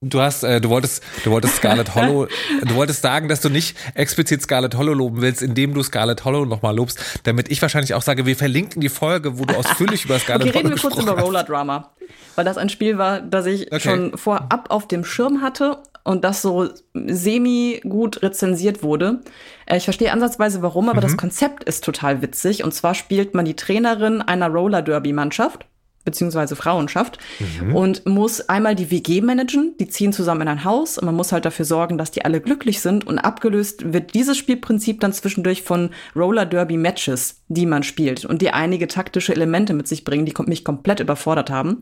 Du 0.00 0.20
hast, 0.20 0.44
äh, 0.44 0.60
du 0.60 0.68
wolltest, 0.68 1.02
du 1.24 1.32
wolltest 1.32 1.56
Scarlett 1.56 1.96
Hollow, 1.96 2.28
du 2.62 2.74
wolltest 2.76 3.02
sagen, 3.02 3.28
dass 3.28 3.40
du 3.40 3.48
nicht 3.48 3.76
explizit 3.94 4.40
Scarlett 4.40 4.76
Hollow 4.76 4.92
loben 4.92 5.20
willst, 5.20 5.42
indem 5.42 5.74
du 5.74 5.82
Scarlett 5.82 6.24
Hollow 6.24 6.44
nochmal 6.44 6.76
lobst, 6.76 7.20
damit 7.24 7.50
ich 7.50 7.60
wahrscheinlich 7.62 7.94
auch 7.94 8.02
sage, 8.02 8.24
wir 8.24 8.36
verlinken 8.36 8.80
die 8.80 8.90
Folge, 8.90 9.40
wo 9.40 9.44
du 9.44 9.56
ausführlich 9.56 10.04
über 10.04 10.20
Scarlett 10.20 10.46
okay, 10.46 10.58
Hollow 10.58 10.68
reden 10.68 10.82
wir 10.82 10.90
kurz 10.90 11.02
über 11.02 11.20
Roller 11.20 11.42
Drama, 11.42 11.90
weil 12.36 12.44
das 12.44 12.58
ein 12.58 12.68
Spiel 12.68 12.96
war, 12.96 13.20
das 13.20 13.46
ich 13.46 13.72
okay. 13.72 13.80
schon 13.80 14.16
vorab 14.16 14.66
auf 14.70 14.86
dem 14.86 15.04
Schirm 15.04 15.42
hatte 15.42 15.82
und 16.08 16.24
das 16.24 16.40
so 16.40 16.70
semi 16.94 17.82
gut 17.86 18.22
rezensiert 18.22 18.82
wurde. 18.82 19.20
Äh, 19.66 19.76
ich 19.76 19.84
verstehe 19.84 20.10
ansatzweise 20.10 20.62
warum, 20.62 20.88
aber 20.88 21.00
mhm. 21.00 21.02
das 21.02 21.16
Konzept 21.18 21.64
ist 21.64 21.84
total 21.84 22.22
witzig. 22.22 22.64
Und 22.64 22.72
zwar 22.72 22.94
spielt 22.94 23.34
man 23.34 23.44
die 23.44 23.56
Trainerin 23.56 24.22
einer 24.22 24.48
Roller 24.48 24.80
Derby 24.80 25.12
Mannschaft 25.12 25.66
beziehungsweise 26.04 26.56
Frauenschaft 26.56 27.18
mhm. 27.60 27.76
und 27.76 28.06
muss 28.06 28.48
einmal 28.48 28.74
die 28.74 28.90
WG 28.90 29.20
managen. 29.20 29.74
Die 29.78 29.88
ziehen 29.88 30.14
zusammen 30.14 30.42
in 30.42 30.48
ein 30.48 30.64
Haus 30.64 30.96
und 30.96 31.04
man 31.04 31.14
muss 31.14 31.32
halt 31.32 31.44
dafür 31.44 31.66
sorgen, 31.66 31.98
dass 31.98 32.10
die 32.10 32.24
alle 32.24 32.40
glücklich 32.40 32.80
sind. 32.80 33.06
Und 33.06 33.18
abgelöst 33.18 33.92
wird 33.92 34.14
dieses 34.14 34.38
Spielprinzip 34.38 35.00
dann 35.00 35.12
zwischendurch 35.12 35.62
von 35.62 35.90
Roller 36.16 36.46
Derby 36.46 36.78
Matches, 36.78 37.42
die 37.48 37.66
man 37.66 37.82
spielt 37.82 38.24
und 38.24 38.40
die 38.40 38.50
einige 38.50 38.88
taktische 38.88 39.34
Elemente 39.34 39.74
mit 39.74 39.86
sich 39.86 40.04
bringen, 40.04 40.24
die 40.24 40.32
mich 40.46 40.64
komplett 40.64 41.00
überfordert 41.00 41.50
haben. 41.50 41.80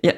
Ja, 0.00 0.12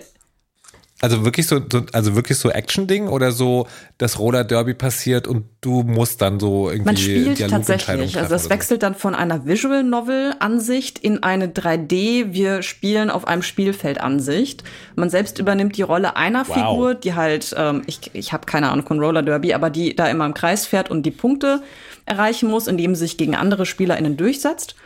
also 1.03 1.27
wirklich 1.27 1.47
so, 1.47 1.61
also 1.93 2.17
wirklich 2.17 2.39
so 2.39 2.49
Action-Ding 2.49 3.09
oder 3.09 3.31
so, 3.31 3.67
das 3.99 4.19
Roller 4.19 4.45
Derby 4.45 4.73
passiert 4.73 5.29
und 5.29 5.45
du 5.61 5.83
musst 5.83 6.23
dann 6.23 6.41
so 6.41 6.71
irgendwie. 6.71 6.85
Man 6.87 6.97
spielt 6.97 7.51
tatsächlich. 7.51 8.17
Also 8.19 8.35
es 8.35 8.49
wechselt 8.49 8.83
dann 8.83 8.95
von 8.95 9.15
einer 9.15 9.45
Visual 9.45 9.83
Novel 9.83 10.35
Ansicht 10.39 10.99
in 10.99 11.23
eine 11.23 11.49
3D, 11.49 12.33
wir 12.33 12.63
spielen 12.63 13.11
auf 13.11 13.27
einem 13.27 13.43
Spielfeld 13.43 14.01
Ansicht. 14.01 14.65
Man 14.95 15.11
selbst 15.11 15.39
übernimmt 15.39 15.77
die 15.77 15.83
Rolle 15.83 16.17
einer 16.17 16.49
wow. 16.49 16.55
Figur, 16.55 16.95
die 16.95 17.15
halt, 17.15 17.55
ähm, 17.59 17.83
ich, 17.87 18.11
ich 18.15 18.33
habe 18.33 18.47
keine 18.47 18.71
Ahnung 18.71 18.87
von 18.87 18.99
Roller 18.99 19.23
Derby, 19.23 19.53
aber 19.53 19.69
die 19.69 19.95
da 19.95 20.09
immer 20.09 20.25
im 20.25 20.35
Kreis 20.35 20.65
fährt 20.65 20.91
und 20.91 21.05
die 21.05 21.11
Punkte 21.11 21.63
erreichen 22.07 22.49
muss, 22.49 22.69
indem 22.69 22.95
sie 22.95 23.01
sich 23.01 23.19
gegen 23.19 23.35
andere 23.35 23.67
SpielerInnen 23.67 24.17
durchsetzt. 24.17 24.77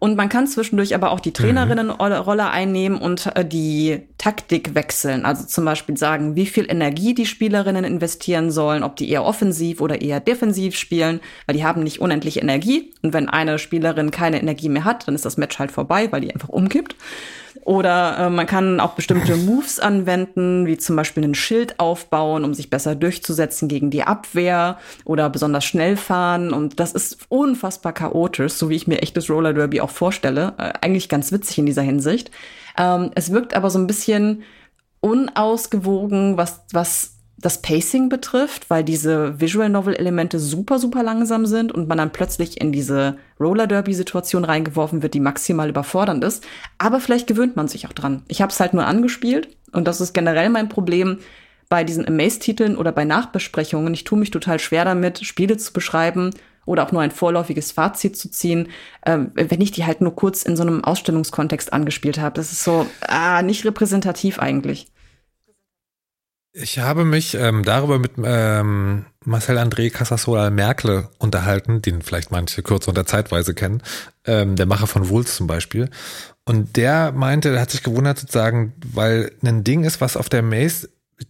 Und 0.00 0.16
man 0.16 0.30
kann 0.30 0.46
zwischendurch 0.46 0.94
aber 0.94 1.10
auch 1.10 1.20
die 1.20 1.34
Trainerinnenrolle 1.34 2.48
einnehmen 2.48 2.98
und 2.98 3.26
äh, 3.36 3.44
die 3.44 4.00
Taktik 4.16 4.74
wechseln. 4.74 5.26
Also 5.26 5.44
zum 5.44 5.66
Beispiel 5.66 5.98
sagen, 5.98 6.36
wie 6.36 6.46
viel 6.46 6.64
Energie 6.70 7.14
die 7.14 7.26
Spielerinnen 7.26 7.84
investieren 7.84 8.50
sollen, 8.50 8.82
ob 8.82 8.96
die 8.96 9.10
eher 9.10 9.24
offensiv 9.24 9.82
oder 9.82 10.00
eher 10.00 10.18
defensiv 10.18 10.74
spielen, 10.74 11.20
weil 11.44 11.54
die 11.54 11.64
haben 11.64 11.82
nicht 11.82 12.00
unendlich 12.00 12.40
Energie. 12.40 12.94
Und 13.02 13.12
wenn 13.12 13.28
eine 13.28 13.58
Spielerin 13.58 14.10
keine 14.10 14.40
Energie 14.40 14.70
mehr 14.70 14.84
hat, 14.84 15.06
dann 15.06 15.14
ist 15.14 15.26
das 15.26 15.36
Match 15.36 15.58
halt 15.58 15.70
vorbei, 15.70 16.10
weil 16.10 16.22
die 16.22 16.32
einfach 16.32 16.48
umkippt. 16.48 16.96
Oder 17.70 18.18
äh, 18.18 18.30
man 18.30 18.48
kann 18.48 18.80
auch 18.80 18.94
bestimmte 18.94 19.36
Moves 19.36 19.78
anwenden, 19.78 20.66
wie 20.66 20.76
zum 20.76 20.96
Beispiel 20.96 21.22
ein 21.22 21.36
Schild 21.36 21.78
aufbauen, 21.78 22.42
um 22.42 22.52
sich 22.52 22.68
besser 22.68 22.96
durchzusetzen 22.96 23.68
gegen 23.68 23.90
die 23.90 24.02
Abwehr 24.02 24.76
oder 25.04 25.30
besonders 25.30 25.64
schnell 25.64 25.96
fahren. 25.96 26.52
Und 26.52 26.80
das 26.80 26.90
ist 26.90 27.18
unfassbar 27.28 27.92
chaotisch, 27.92 28.54
so 28.54 28.70
wie 28.70 28.74
ich 28.74 28.88
mir 28.88 29.00
echtes 29.02 29.30
Roller 29.30 29.52
Derby 29.52 29.80
auch 29.80 29.90
vorstelle. 29.90 30.54
Äh, 30.58 30.72
eigentlich 30.80 31.08
ganz 31.08 31.30
witzig 31.30 31.58
in 31.58 31.66
dieser 31.66 31.82
Hinsicht. 31.82 32.32
Ähm, 32.76 33.12
es 33.14 33.30
wirkt 33.30 33.54
aber 33.54 33.70
so 33.70 33.78
ein 33.78 33.86
bisschen 33.86 34.42
unausgewogen, 34.98 36.36
was, 36.36 36.64
was 36.72 37.19
das 37.40 37.62
Pacing 37.62 38.08
betrifft, 38.08 38.68
weil 38.68 38.84
diese 38.84 39.40
Visual 39.40 39.68
Novel 39.68 39.94
Elemente 39.94 40.38
super, 40.38 40.78
super 40.78 41.02
langsam 41.02 41.46
sind 41.46 41.72
und 41.72 41.88
man 41.88 41.98
dann 41.98 42.12
plötzlich 42.12 42.60
in 42.60 42.72
diese 42.72 43.16
Roller 43.38 43.66
Derby 43.66 43.94
Situation 43.94 44.44
reingeworfen 44.44 45.02
wird, 45.02 45.14
die 45.14 45.20
maximal 45.20 45.68
überfordernd 45.68 46.22
ist. 46.22 46.46
Aber 46.78 47.00
vielleicht 47.00 47.26
gewöhnt 47.26 47.56
man 47.56 47.68
sich 47.68 47.86
auch 47.86 47.92
dran. 47.92 48.22
Ich 48.28 48.42
habe 48.42 48.52
es 48.52 48.60
halt 48.60 48.74
nur 48.74 48.86
angespielt 48.86 49.48
und 49.72 49.88
das 49.88 50.00
ist 50.00 50.12
generell 50.12 50.50
mein 50.50 50.68
Problem 50.68 51.18
bei 51.68 51.84
diesen 51.84 52.06
Amaze-Titeln 52.06 52.76
oder 52.76 52.92
bei 52.92 53.04
Nachbesprechungen. 53.04 53.94
Ich 53.94 54.04
tue 54.04 54.18
mich 54.18 54.30
total 54.30 54.58
schwer 54.58 54.84
damit, 54.84 55.24
Spiele 55.24 55.56
zu 55.56 55.72
beschreiben 55.72 56.30
oder 56.66 56.84
auch 56.84 56.92
nur 56.92 57.00
ein 57.00 57.10
vorläufiges 57.10 57.72
Fazit 57.72 58.16
zu 58.16 58.30
ziehen, 58.30 58.68
äh, 59.02 59.18
wenn 59.34 59.60
ich 59.60 59.70
die 59.70 59.86
halt 59.86 60.00
nur 60.02 60.14
kurz 60.14 60.42
in 60.42 60.56
so 60.56 60.62
einem 60.62 60.84
Ausstellungskontext 60.84 61.72
angespielt 61.72 62.18
habe. 62.18 62.34
Das 62.34 62.52
ist 62.52 62.64
so 62.64 62.86
ah, 63.00 63.42
nicht 63.42 63.64
repräsentativ 63.64 64.38
eigentlich. 64.38 64.89
Ich 66.52 66.80
habe 66.80 67.04
mich 67.04 67.34
ähm, 67.34 67.62
darüber 67.62 68.00
mit 68.00 68.12
ähm, 68.22 69.06
Marcel 69.24 69.56
André 69.56 69.90
Casasola 69.90 70.50
Merkle 70.50 71.08
unterhalten, 71.18 71.80
den 71.80 72.02
vielleicht 72.02 72.32
manche 72.32 72.62
kurz 72.62 72.88
unter 72.88 73.06
Zeitweise 73.06 73.54
kennen, 73.54 73.82
ähm, 74.24 74.56
der 74.56 74.66
Macher 74.66 74.88
von 74.88 75.08
Wulz 75.08 75.36
zum 75.36 75.46
Beispiel. 75.46 75.90
Und 76.44 76.76
der 76.76 77.12
meinte, 77.12 77.52
der 77.52 77.60
hat 77.60 77.70
sich 77.70 77.84
gewundert 77.84 78.18
sozusagen, 78.18 78.72
weil 78.84 79.30
ein 79.44 79.62
Ding 79.62 79.84
ist, 79.84 80.00
was 80.00 80.16
auf 80.16 80.28
der 80.28 80.42
Maze, 80.42 80.88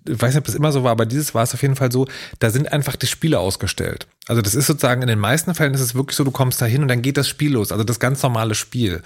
ich 0.08 0.22
weiß 0.22 0.32
nicht, 0.32 0.38
ob 0.38 0.46
das 0.46 0.54
immer 0.54 0.72
so 0.72 0.84
war, 0.84 0.92
aber 0.92 1.04
dieses 1.04 1.34
war 1.34 1.42
es 1.42 1.52
auf 1.52 1.60
jeden 1.60 1.76
Fall 1.76 1.92
so, 1.92 2.06
da 2.38 2.48
sind 2.48 2.72
einfach 2.72 2.96
die 2.96 3.06
Spiele 3.06 3.40
ausgestellt. 3.40 4.06
Also 4.26 4.40
das 4.40 4.54
ist 4.54 4.68
sozusagen, 4.68 5.02
in 5.02 5.08
den 5.08 5.18
meisten 5.18 5.54
Fällen 5.54 5.74
ist 5.74 5.80
es 5.82 5.94
wirklich 5.94 6.16
so, 6.16 6.24
du 6.24 6.30
kommst 6.30 6.62
da 6.62 6.66
hin 6.66 6.80
und 6.80 6.88
dann 6.88 7.02
geht 7.02 7.18
das 7.18 7.28
Spiel 7.28 7.52
los, 7.52 7.72
also 7.72 7.84
das 7.84 8.00
ganz 8.00 8.22
normale 8.22 8.54
Spiel. 8.54 9.02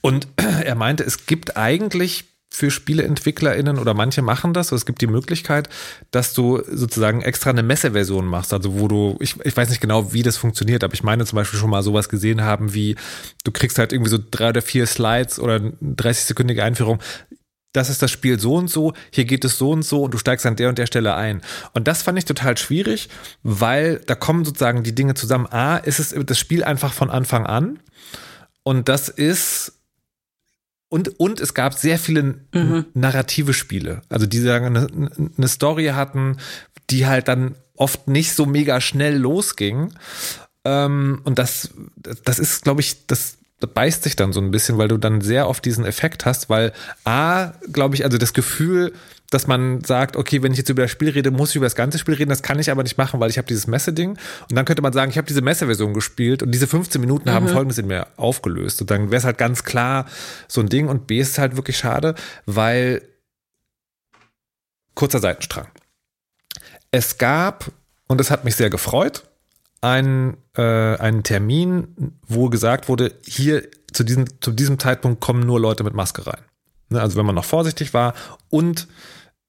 Und 0.00 0.26
er 0.64 0.74
meinte, 0.74 1.04
es 1.04 1.26
gibt 1.26 1.58
eigentlich 1.58 2.29
für 2.52 2.70
SpieleentwicklerInnen 2.70 3.78
oder 3.78 3.94
manche 3.94 4.22
machen 4.22 4.52
das, 4.52 4.72
es 4.72 4.84
gibt 4.84 5.00
die 5.00 5.06
Möglichkeit, 5.06 5.68
dass 6.10 6.34
du 6.34 6.62
sozusagen 6.70 7.22
extra 7.22 7.50
eine 7.50 7.62
Messeversion 7.62 8.26
machst, 8.26 8.52
also 8.52 8.78
wo 8.78 8.88
du, 8.88 9.16
ich, 9.20 9.36
ich 9.44 9.56
weiß 9.56 9.70
nicht 9.70 9.80
genau, 9.80 10.12
wie 10.12 10.22
das 10.22 10.36
funktioniert, 10.36 10.82
aber 10.82 10.94
ich 10.94 11.04
meine 11.04 11.24
zum 11.24 11.36
Beispiel 11.36 11.60
schon 11.60 11.70
mal 11.70 11.82
sowas 11.82 12.08
gesehen 12.08 12.42
haben 12.42 12.74
wie, 12.74 12.96
du 13.44 13.52
kriegst 13.52 13.78
halt 13.78 13.92
irgendwie 13.92 14.10
so 14.10 14.18
drei 14.30 14.50
oder 14.50 14.62
vier 14.62 14.86
Slides 14.86 15.38
oder 15.38 15.56
30-sekündige 15.56 16.62
Einführung, 16.62 16.98
das 17.72 17.88
ist 17.88 18.02
das 18.02 18.10
Spiel 18.10 18.40
so 18.40 18.56
und 18.56 18.68
so, 18.68 18.94
hier 19.12 19.24
geht 19.24 19.44
es 19.44 19.56
so 19.56 19.70
und 19.70 19.84
so 19.84 20.02
und 20.02 20.12
du 20.12 20.18
steigst 20.18 20.44
an 20.44 20.56
der 20.56 20.68
und 20.70 20.78
der 20.78 20.86
Stelle 20.86 21.14
ein. 21.14 21.40
Und 21.72 21.86
das 21.86 22.02
fand 22.02 22.18
ich 22.18 22.24
total 22.24 22.58
schwierig, 22.58 23.08
weil 23.44 24.00
da 24.06 24.16
kommen 24.16 24.44
sozusagen 24.44 24.82
die 24.82 24.94
Dinge 24.94 25.14
zusammen. 25.14 25.46
A, 25.46 25.76
ist 25.76 26.00
es 26.00 26.12
das 26.26 26.38
Spiel 26.38 26.64
einfach 26.64 26.92
von 26.92 27.10
Anfang 27.10 27.46
an 27.46 27.78
und 28.64 28.88
das 28.88 29.08
ist 29.08 29.79
und, 30.90 31.20
und 31.20 31.40
es 31.40 31.54
gab 31.54 31.74
sehr 31.74 31.98
viele 31.98 32.40
mhm. 32.52 32.86
narrative 32.94 33.54
Spiele, 33.54 34.02
also 34.10 34.26
die 34.26 34.40
sagen, 34.40 34.66
eine, 34.66 35.10
eine 35.38 35.48
Story 35.48 35.86
hatten, 35.86 36.36
die 36.90 37.06
halt 37.06 37.28
dann 37.28 37.54
oft 37.76 38.08
nicht 38.08 38.34
so 38.34 38.44
mega 38.44 38.80
schnell 38.80 39.16
losging. 39.16 39.94
Ähm, 40.64 41.22
und 41.24 41.38
das, 41.38 41.70
das 42.24 42.38
ist, 42.38 42.62
glaube 42.62 42.82
ich, 42.82 43.06
das, 43.06 43.38
beißt 43.66 44.02
sich 44.02 44.16
dann 44.16 44.32
so 44.32 44.40
ein 44.40 44.50
bisschen, 44.50 44.78
weil 44.78 44.88
du 44.88 44.96
dann 44.96 45.20
sehr 45.20 45.48
oft 45.48 45.64
diesen 45.64 45.84
Effekt 45.84 46.24
hast, 46.24 46.48
weil 46.48 46.72
A, 47.04 47.52
glaube 47.70 47.94
ich, 47.94 48.04
also 48.04 48.16
das 48.16 48.32
Gefühl, 48.32 48.94
dass 49.30 49.46
man 49.46 49.82
sagt, 49.84 50.16
okay, 50.16 50.42
wenn 50.42 50.52
ich 50.52 50.58
jetzt 50.58 50.68
über 50.68 50.82
das 50.82 50.90
Spiel 50.90 51.10
rede, 51.10 51.30
muss 51.30 51.50
ich 51.50 51.56
über 51.56 51.66
das 51.66 51.76
ganze 51.76 51.98
Spiel 51.98 52.14
reden. 52.14 52.30
Das 52.30 52.42
kann 52.42 52.58
ich 52.58 52.70
aber 52.70 52.82
nicht 52.82 52.98
machen, 52.98 53.20
weil 53.20 53.30
ich 53.30 53.38
habe 53.38 53.46
dieses 53.46 53.68
Messe-Ding. 53.68 54.10
Und 54.10 54.56
dann 54.56 54.64
könnte 54.64 54.82
man 54.82 54.92
sagen, 54.92 55.10
ich 55.10 55.16
habe 55.16 55.28
diese 55.28 55.40
Messe-Version 55.40 55.94
gespielt 55.94 56.42
und 56.42 56.50
diese 56.50 56.66
15 56.66 57.00
Minuten 57.00 57.30
mhm. 57.30 57.34
haben 57.34 57.48
Folgendes 57.48 57.78
in 57.78 57.86
mir 57.86 58.08
aufgelöst. 58.16 58.80
Und 58.80 58.90
dann 58.90 59.10
wäre 59.10 59.18
es 59.18 59.24
halt 59.24 59.38
ganz 59.38 59.64
klar 59.64 60.06
so 60.48 60.60
ein 60.60 60.68
Ding. 60.68 60.88
Und 60.88 61.06
B 61.06 61.20
ist 61.20 61.38
halt 61.38 61.56
wirklich 61.56 61.78
schade, 61.78 62.16
weil 62.46 63.02
kurzer 64.94 65.20
Seitenstrang. 65.20 65.68
Es 66.90 67.16
gab, 67.16 67.70
und 68.08 68.20
es 68.20 68.30
hat 68.32 68.44
mich 68.44 68.56
sehr 68.56 68.68
gefreut, 68.68 69.24
einen, 69.80 70.36
äh, 70.56 70.62
einen 70.96 71.22
Termin, 71.22 72.18
wo 72.26 72.48
gesagt 72.48 72.88
wurde, 72.88 73.14
hier 73.24 73.68
zu 73.92 74.04
diesem, 74.04 74.26
zu 74.40 74.50
diesem 74.50 74.78
Zeitpunkt 74.78 75.20
kommen 75.20 75.46
nur 75.46 75.60
Leute 75.60 75.84
mit 75.84 75.94
Maske 75.94 76.26
rein. 76.26 76.42
Ne, 76.90 77.00
also 77.00 77.16
wenn 77.16 77.26
man 77.26 77.36
noch 77.36 77.44
vorsichtig 77.44 77.94
war 77.94 78.14
und 78.50 78.88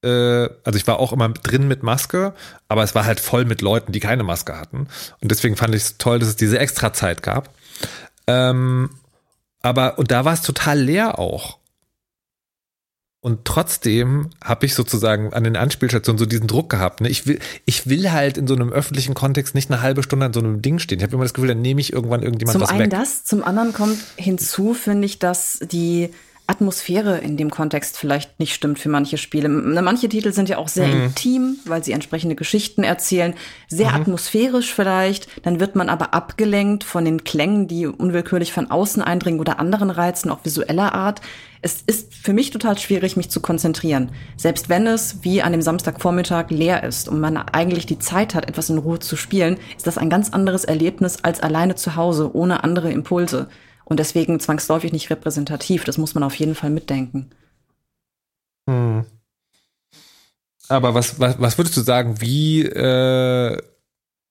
also 0.07 0.77
ich 0.77 0.87
war 0.87 0.99
auch 0.99 1.13
immer 1.13 1.29
drin 1.29 1.67
mit 1.67 1.83
Maske, 1.83 2.33
aber 2.67 2.83
es 2.83 2.95
war 2.95 3.05
halt 3.05 3.19
voll 3.19 3.45
mit 3.45 3.61
Leuten, 3.61 3.91
die 3.91 3.99
keine 3.99 4.23
Maske 4.23 4.57
hatten. 4.59 4.87
Und 5.21 5.31
deswegen 5.31 5.55
fand 5.55 5.75
ich 5.75 5.83
es 5.83 5.97
toll, 5.97 6.19
dass 6.19 6.29
es 6.29 6.35
diese 6.35 6.57
extra 6.57 6.91
Zeit 6.93 7.21
gab. 7.21 7.53
Ähm, 8.27 8.89
aber, 9.61 9.99
und 9.99 10.11
da 10.11 10.25
war 10.25 10.33
es 10.33 10.41
total 10.41 10.79
leer 10.79 11.19
auch. 11.19 11.59
Und 13.23 13.45
trotzdem 13.45 14.31
habe 14.43 14.65
ich 14.65 14.73
sozusagen 14.73 15.31
an 15.31 15.43
den 15.43 15.55
Anspielstationen 15.55 16.17
so 16.17 16.25
diesen 16.25 16.47
Druck 16.47 16.71
gehabt. 16.71 17.01
Ne? 17.01 17.09
Ich, 17.09 17.27
will, 17.27 17.37
ich 17.65 17.87
will 17.87 18.11
halt 18.11 18.35
in 18.35 18.47
so 18.47 18.55
einem 18.55 18.71
öffentlichen 18.71 19.13
Kontext 19.13 19.53
nicht 19.53 19.69
eine 19.69 19.83
halbe 19.83 20.01
Stunde 20.01 20.25
an 20.25 20.33
so 20.33 20.39
einem 20.39 20.63
Ding 20.63 20.79
stehen. 20.79 20.97
Ich 20.97 21.03
habe 21.03 21.13
immer 21.13 21.23
das 21.23 21.35
Gefühl, 21.35 21.49
dann 21.49 21.61
nehme 21.61 21.79
ich 21.81 21.93
irgendwann 21.93 22.23
irgendjemand 22.23 22.53
zum 22.53 22.61
was 22.61 22.69
weg. 22.69 22.77
Zum 22.77 22.81
einen 22.81 22.89
das, 22.89 23.23
zum 23.23 23.43
anderen 23.43 23.73
kommt 23.73 23.99
hinzu, 24.15 24.73
finde 24.73 25.05
ich, 25.05 25.19
dass 25.19 25.59
die 25.61 26.09
Atmosphäre 26.51 27.17
in 27.19 27.37
dem 27.37 27.49
Kontext 27.49 27.97
vielleicht 27.97 28.37
nicht 28.39 28.53
stimmt 28.53 28.77
für 28.77 28.89
manche 28.89 29.17
Spiele. 29.17 29.47
Manche 29.47 30.09
Titel 30.09 30.33
sind 30.33 30.49
ja 30.49 30.57
auch 30.57 30.67
sehr 30.67 30.87
mhm. 30.87 31.03
intim, 31.05 31.55
weil 31.65 31.81
sie 31.83 31.93
entsprechende 31.93 32.35
Geschichten 32.35 32.83
erzählen, 32.83 33.33
sehr 33.69 33.89
mhm. 33.89 33.95
atmosphärisch 33.95 34.73
vielleicht. 34.73 35.27
Dann 35.45 35.61
wird 35.61 35.75
man 35.75 35.87
aber 35.87 36.13
abgelenkt 36.13 36.83
von 36.83 37.05
den 37.05 37.23
Klängen, 37.23 37.67
die 37.67 37.87
unwillkürlich 37.87 38.51
von 38.51 38.69
außen 38.69 39.01
eindringen 39.01 39.39
oder 39.39 39.59
anderen 39.59 39.89
Reizen, 39.89 40.29
auch 40.29 40.43
visueller 40.43 40.93
Art. 40.93 41.21
Es 41.61 41.81
ist 41.85 42.13
für 42.13 42.33
mich 42.33 42.49
total 42.49 42.77
schwierig, 42.77 43.15
mich 43.15 43.29
zu 43.29 43.39
konzentrieren. 43.39 44.11
Selbst 44.35 44.67
wenn 44.67 44.87
es 44.87 45.19
wie 45.21 45.41
an 45.41 45.53
dem 45.53 45.61
Samstagvormittag 45.61 46.49
leer 46.49 46.83
ist 46.83 47.07
und 47.07 47.21
man 47.21 47.37
eigentlich 47.37 47.85
die 47.85 47.99
Zeit 47.99 48.35
hat, 48.35 48.49
etwas 48.49 48.69
in 48.69 48.77
Ruhe 48.77 48.99
zu 48.99 49.15
spielen, 49.15 49.57
ist 49.77 49.87
das 49.87 49.97
ein 49.97 50.09
ganz 50.09 50.31
anderes 50.31 50.65
Erlebnis 50.65 51.23
als 51.23 51.39
alleine 51.39 51.75
zu 51.75 51.95
Hause, 51.95 52.35
ohne 52.35 52.65
andere 52.65 52.91
Impulse 52.91 53.47
und 53.85 53.99
deswegen 53.99 54.39
zwangsläufig 54.39 54.91
nicht 54.91 55.09
repräsentativ. 55.09 55.83
Das 55.83 55.97
muss 55.97 56.15
man 56.15 56.23
auf 56.23 56.35
jeden 56.35 56.55
Fall 56.55 56.69
mitdenken. 56.69 57.31
Hm. 58.69 59.05
Aber 60.69 60.93
was, 60.93 61.19
was, 61.19 61.39
was 61.39 61.57
würdest 61.57 61.75
du 61.75 61.81
sagen, 61.81 62.21
wie, 62.21 62.61
äh, 62.63 63.57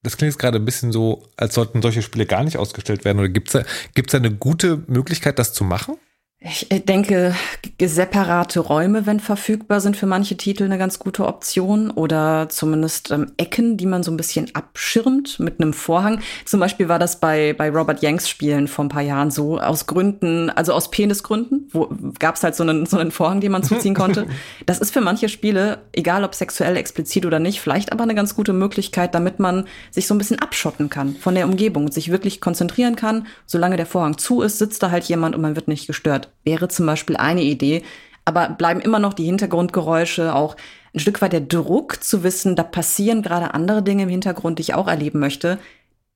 das 0.02 0.16
klingt 0.16 0.32
jetzt 0.32 0.38
gerade 0.38 0.58
ein 0.58 0.64
bisschen 0.64 0.92
so, 0.92 1.28
als 1.36 1.54
sollten 1.54 1.82
solche 1.82 2.02
Spiele 2.02 2.26
gar 2.26 2.44
nicht 2.44 2.56
ausgestellt 2.56 3.04
werden. 3.04 3.18
Oder 3.18 3.28
gibt 3.28 3.48
es 3.48 3.52
da, 3.52 3.64
gibt's 3.94 4.12
da 4.12 4.18
eine 4.18 4.34
gute 4.34 4.82
Möglichkeit, 4.86 5.38
das 5.38 5.52
zu 5.52 5.64
machen? 5.64 5.98
Ich 6.42 6.68
denke, 6.70 7.34
separate 7.78 8.60
Räume, 8.60 9.04
wenn 9.04 9.20
verfügbar, 9.20 9.82
sind 9.82 9.98
für 9.98 10.06
manche 10.06 10.38
Titel 10.38 10.64
eine 10.64 10.78
ganz 10.78 10.98
gute 10.98 11.26
Option 11.26 11.90
oder 11.90 12.48
zumindest 12.48 13.10
ähm, 13.10 13.32
Ecken, 13.36 13.76
die 13.76 13.84
man 13.84 14.02
so 14.02 14.10
ein 14.10 14.16
bisschen 14.16 14.48
abschirmt 14.54 15.38
mit 15.38 15.60
einem 15.60 15.74
Vorhang. 15.74 16.20
Zum 16.46 16.58
Beispiel 16.58 16.88
war 16.88 16.98
das 16.98 17.20
bei, 17.20 17.52
bei 17.52 17.68
Robert 17.68 18.00
Yanks 18.00 18.26
Spielen 18.26 18.68
vor 18.68 18.86
ein 18.86 18.88
paar 18.88 19.02
Jahren 19.02 19.30
so, 19.30 19.60
aus 19.60 19.86
Gründen, 19.86 20.48
also 20.48 20.72
aus 20.72 20.90
Penisgründen, 20.90 21.68
wo 21.72 21.90
gab 22.18 22.36
es 22.36 22.42
halt 22.42 22.56
so 22.56 22.62
einen, 22.62 22.86
so 22.86 22.96
einen 22.96 23.10
Vorhang, 23.10 23.42
den 23.42 23.52
man 23.52 23.62
zuziehen 23.62 23.94
konnte. 23.94 24.26
Das 24.66 24.78
ist 24.78 24.92
für 24.92 25.00
manche 25.00 25.28
Spiele, 25.28 25.78
egal 25.92 26.22
ob 26.22 26.34
sexuell 26.34 26.76
explizit 26.76 27.26
oder 27.26 27.38
nicht, 27.38 27.60
vielleicht 27.60 27.92
aber 27.92 28.02
eine 28.04 28.14
ganz 28.14 28.34
gute 28.34 28.52
Möglichkeit, 28.52 29.14
damit 29.14 29.38
man 29.38 29.66
sich 29.90 30.06
so 30.06 30.14
ein 30.14 30.18
bisschen 30.18 30.38
abschotten 30.38 30.88
kann 30.90 31.16
von 31.16 31.34
der 31.34 31.46
Umgebung 31.46 31.84
und 31.86 31.94
sich 31.94 32.10
wirklich 32.10 32.40
konzentrieren 32.40 32.94
kann. 32.94 33.26
Solange 33.46 33.76
der 33.76 33.86
Vorhang 33.86 34.18
zu 34.18 34.42
ist, 34.42 34.58
sitzt 34.58 34.82
da 34.82 34.90
halt 34.90 35.04
jemand 35.04 35.34
und 35.34 35.42
man 35.42 35.56
wird 35.56 35.68
nicht 35.68 35.86
gestört 35.86 36.29
wäre 36.44 36.68
zum 36.68 36.86
Beispiel 36.86 37.16
eine 37.16 37.42
Idee. 37.42 37.82
Aber 38.24 38.48
bleiben 38.50 38.80
immer 38.80 38.98
noch 38.98 39.14
die 39.14 39.24
Hintergrundgeräusche, 39.24 40.34
auch 40.34 40.56
ein 40.94 41.00
Stück 41.00 41.22
weit 41.22 41.32
der 41.32 41.40
Druck 41.40 42.02
zu 42.02 42.22
wissen, 42.22 42.56
da 42.56 42.62
passieren 42.62 43.22
gerade 43.22 43.54
andere 43.54 43.82
Dinge 43.82 44.04
im 44.04 44.08
Hintergrund, 44.08 44.58
die 44.58 44.62
ich 44.62 44.74
auch 44.74 44.88
erleben 44.88 45.20
möchte. 45.20 45.58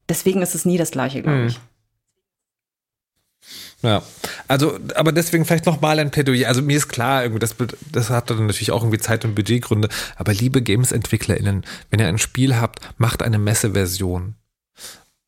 Deswegen 0.09 0.43
ist 0.43 0.55
es 0.55 0.65
nie 0.65 0.79
das 0.79 0.91
Gleiche, 0.91 1.23
glaube 1.23 1.39
hm. 1.39 1.47
ich. 1.47 1.61
Ja, 3.83 4.03
also, 4.49 4.79
aber 4.95 5.13
deswegen 5.13 5.45
vielleicht 5.45 5.67
noch 5.67 5.83
mal 5.83 5.99
ein 5.99 6.11
Plädoyer. 6.11 6.49
Also 6.49 6.63
mir 6.63 6.79
ist 6.79 6.89
klar, 6.89 7.23
irgendwie, 7.23 7.41
das, 7.41 7.55
das 7.93 8.09
hat 8.09 8.31
dann 8.31 8.47
natürlich 8.47 8.73
auch 8.73 8.83
irgendwie 8.83 8.99
Zeit- 8.99 9.27
und 9.27 9.35
Budgetgründe. 9.35 9.91
Aber 10.17 10.33
liebe 10.33 10.63
Games-EntwicklerInnen, 10.63 11.65
wenn 11.91 12.01
ihr 12.01 12.07
ein 12.07 12.19
Spiel 12.19 12.57
habt, 12.57 12.81
macht 12.97 13.23
eine 13.23 13.39
Messeversion. 13.39 14.37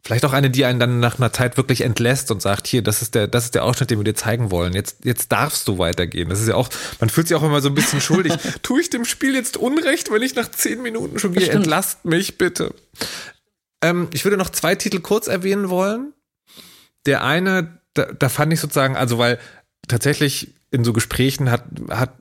Vielleicht 0.07 0.25
auch 0.25 0.33
eine, 0.33 0.51
die 0.51 0.64
einen 0.64 0.79
dann 0.79 1.01
nach 1.01 1.19
einer 1.19 1.33
Zeit 1.33 1.57
wirklich 1.57 1.81
entlässt 1.81 2.31
und 2.31 2.40
sagt, 2.40 2.69
hier, 2.69 2.81
das 2.81 3.03
ist 3.03 3.16
der, 3.16 3.27
das 3.27 3.47
ist 3.47 3.57
der 3.57 3.64
Ausschnitt, 3.64 3.90
den 3.90 3.99
wir 3.99 4.05
dir 4.05 4.14
zeigen 4.14 4.53
wollen. 4.53 4.73
Jetzt, 4.73 5.05
jetzt 5.05 5.33
darfst 5.33 5.66
du 5.66 5.79
weitergehen. 5.79 6.29
Das 6.29 6.40
ist 6.40 6.47
ja 6.47 6.55
auch, 6.55 6.69
man 7.01 7.11
fühlt 7.11 7.27
sich 7.27 7.37
auch 7.37 7.42
immer 7.42 7.61
so 7.61 7.71
ein 7.71 7.75
bisschen 7.75 8.01
schuldig. 8.01 8.33
Tue 8.62 8.81
ich 8.81 8.88
dem 8.88 9.05
Spiel 9.05 9.35
jetzt 9.35 9.57
Unrecht, 9.57 10.12
wenn 10.12 10.23
ich 10.23 10.37
nach 10.37 10.49
zehn 10.49 10.81
Minuten 10.81 11.19
schon 11.19 11.33
gehe? 11.33 11.51
Entlasst 11.51 12.05
mich 12.05 12.38
bitte. 12.38 12.73
Ähm, 13.83 14.07
ich 14.12 14.25
würde 14.25 14.37
noch 14.37 14.51
zwei 14.51 14.77
Titel 14.77 15.01
kurz 15.01 15.27
erwähnen 15.27 15.71
wollen. 15.71 16.12
Der 17.05 17.25
eine, 17.25 17.81
da, 17.95 18.05
da 18.05 18.29
fand 18.29 18.53
ich 18.53 18.61
sozusagen, 18.61 18.95
also 18.95 19.19
weil 19.19 19.40
tatsächlich 19.88 20.55
in 20.71 20.85
so 20.85 20.92
Gesprächen 20.92 21.51
hat, 21.51 21.64
hat 21.90 22.12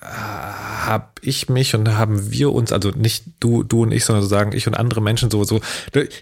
habe 0.00 1.08
ich 1.20 1.48
mich 1.48 1.74
und 1.74 1.96
haben 1.96 2.30
wir 2.30 2.52
uns, 2.52 2.72
also 2.72 2.90
nicht 2.90 3.24
du, 3.40 3.62
du 3.62 3.82
und 3.82 3.92
ich, 3.92 4.04
sondern 4.04 4.22
sozusagen 4.22 4.52
ich 4.52 4.66
und 4.66 4.74
andere 4.74 5.00
Menschen 5.00 5.30
so, 5.30 5.42
so, 5.44 5.60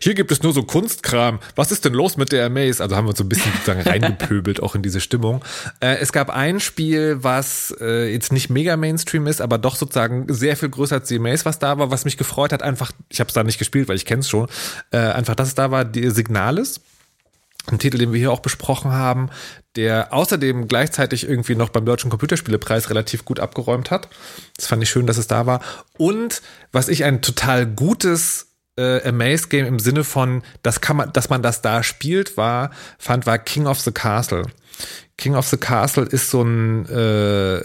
hier 0.01 0.15
gibt 0.15 0.31
es 0.33 0.43
nur 0.43 0.53
so 0.53 0.63
Kunstkram. 0.63 1.41
Was 1.57 1.73
ist 1.73 1.85
denn 1.85 1.93
los 1.93 2.17
mit 2.17 2.33
der 2.33 2.47
Amaze? 2.47 2.83
Also 2.83 2.97
haben 2.97 3.07
wir 3.07 3.11
uns 3.11 3.19
so 3.19 3.25
ein 3.25 3.29
bisschen 3.29 3.53
sozusagen 3.53 3.81
reingepöbelt 3.89 4.63
auch 4.63 4.75
in 4.75 4.83
diese 4.83 5.01
Stimmung. 5.01 5.45
Äh, 5.81 5.97
es 5.97 6.13
gab 6.13 6.31
ein 6.31 6.61
Spiel, 6.61 7.19
was 7.23 7.75
äh, 7.81 8.13
jetzt 8.13 8.33
nicht 8.33 8.49
mega 8.49 8.77
Mainstream 8.77 9.27
ist, 9.27 9.41
aber 9.41 9.59
doch 9.59 9.77
sozusagen 9.77 10.33
sehr 10.33 10.57
viel 10.57 10.69
größer 10.69 10.97
als 10.97 11.09
die 11.09 11.17
Amaze, 11.17 11.45
was 11.45 11.59
da 11.59 11.79
war, 11.79 11.91
was 11.91 12.05
mich 12.05 12.17
gefreut 12.17 12.53
hat. 12.53 12.63
Einfach, 12.63 12.93
ich 13.09 13.21
habe 13.21 13.29
es 13.29 13.35
da 13.35 13.43
nicht 13.45 13.59
gespielt, 13.59 13.89
weil 13.89 13.97
ich 13.97 14.07
kenne 14.07 14.21
es 14.21 14.29
schon. 14.29 14.49
Äh, 14.91 14.99
einfach, 14.99 15.35
dass 15.35 15.49
es 15.49 15.55
da 15.55 15.71
war, 15.71 15.85
die 15.85 16.11
Signales 16.11 16.81
ein 17.71 17.79
Titel, 17.79 17.99
den 17.99 18.13
wir 18.13 18.19
hier 18.19 18.33
auch 18.33 18.41
besprochen 18.41 18.93
haben, 18.93 19.31
der 19.77 20.13
außerdem 20.13 20.69
gleichzeitig 20.69 21.27
irgendwie 21.29 21.55
noch 21.55 21.71
beim 21.71 21.87
Deutschen 21.87 22.11
Computerspielepreis 22.11 22.91
relativ 22.91 23.25
gut 23.25 23.41
abgeräumt 23.41 23.91
hat. 23.91 24.09
Das 24.57 24.67
fand 24.67 24.83
ich 24.83 24.91
schön, 24.91 25.07
dass 25.07 25.17
es 25.17 25.27
da 25.27 25.47
war. 25.47 25.61
Und 25.97 26.43
was 26.73 26.89
ich 26.89 27.05
ein 27.05 27.23
total 27.23 27.67
gutes 27.67 28.49
äh, 28.77 29.07
Amaze-Game 29.09 29.67
im 29.67 29.79
Sinne 29.79 30.05
von, 30.05 30.43
das 30.63 30.81
kann 30.81 30.97
man, 30.97 31.13
dass 31.13 31.31
man 31.31 31.43
das 31.43 31.63
da 31.63 31.83
spielt, 31.83 32.37
war, 32.37 32.71
fand, 32.99 33.27
war 33.27 33.39
King 33.39 33.67
of 33.67 33.81
the 33.81 33.93
Castle. 33.93 34.45
King 35.17 35.37
of 35.37 35.47
the 35.49 35.57
Castle 35.57 36.05
ist 36.05 36.31
so 36.31 36.43
ein 36.43 36.87
äh, 36.87 37.61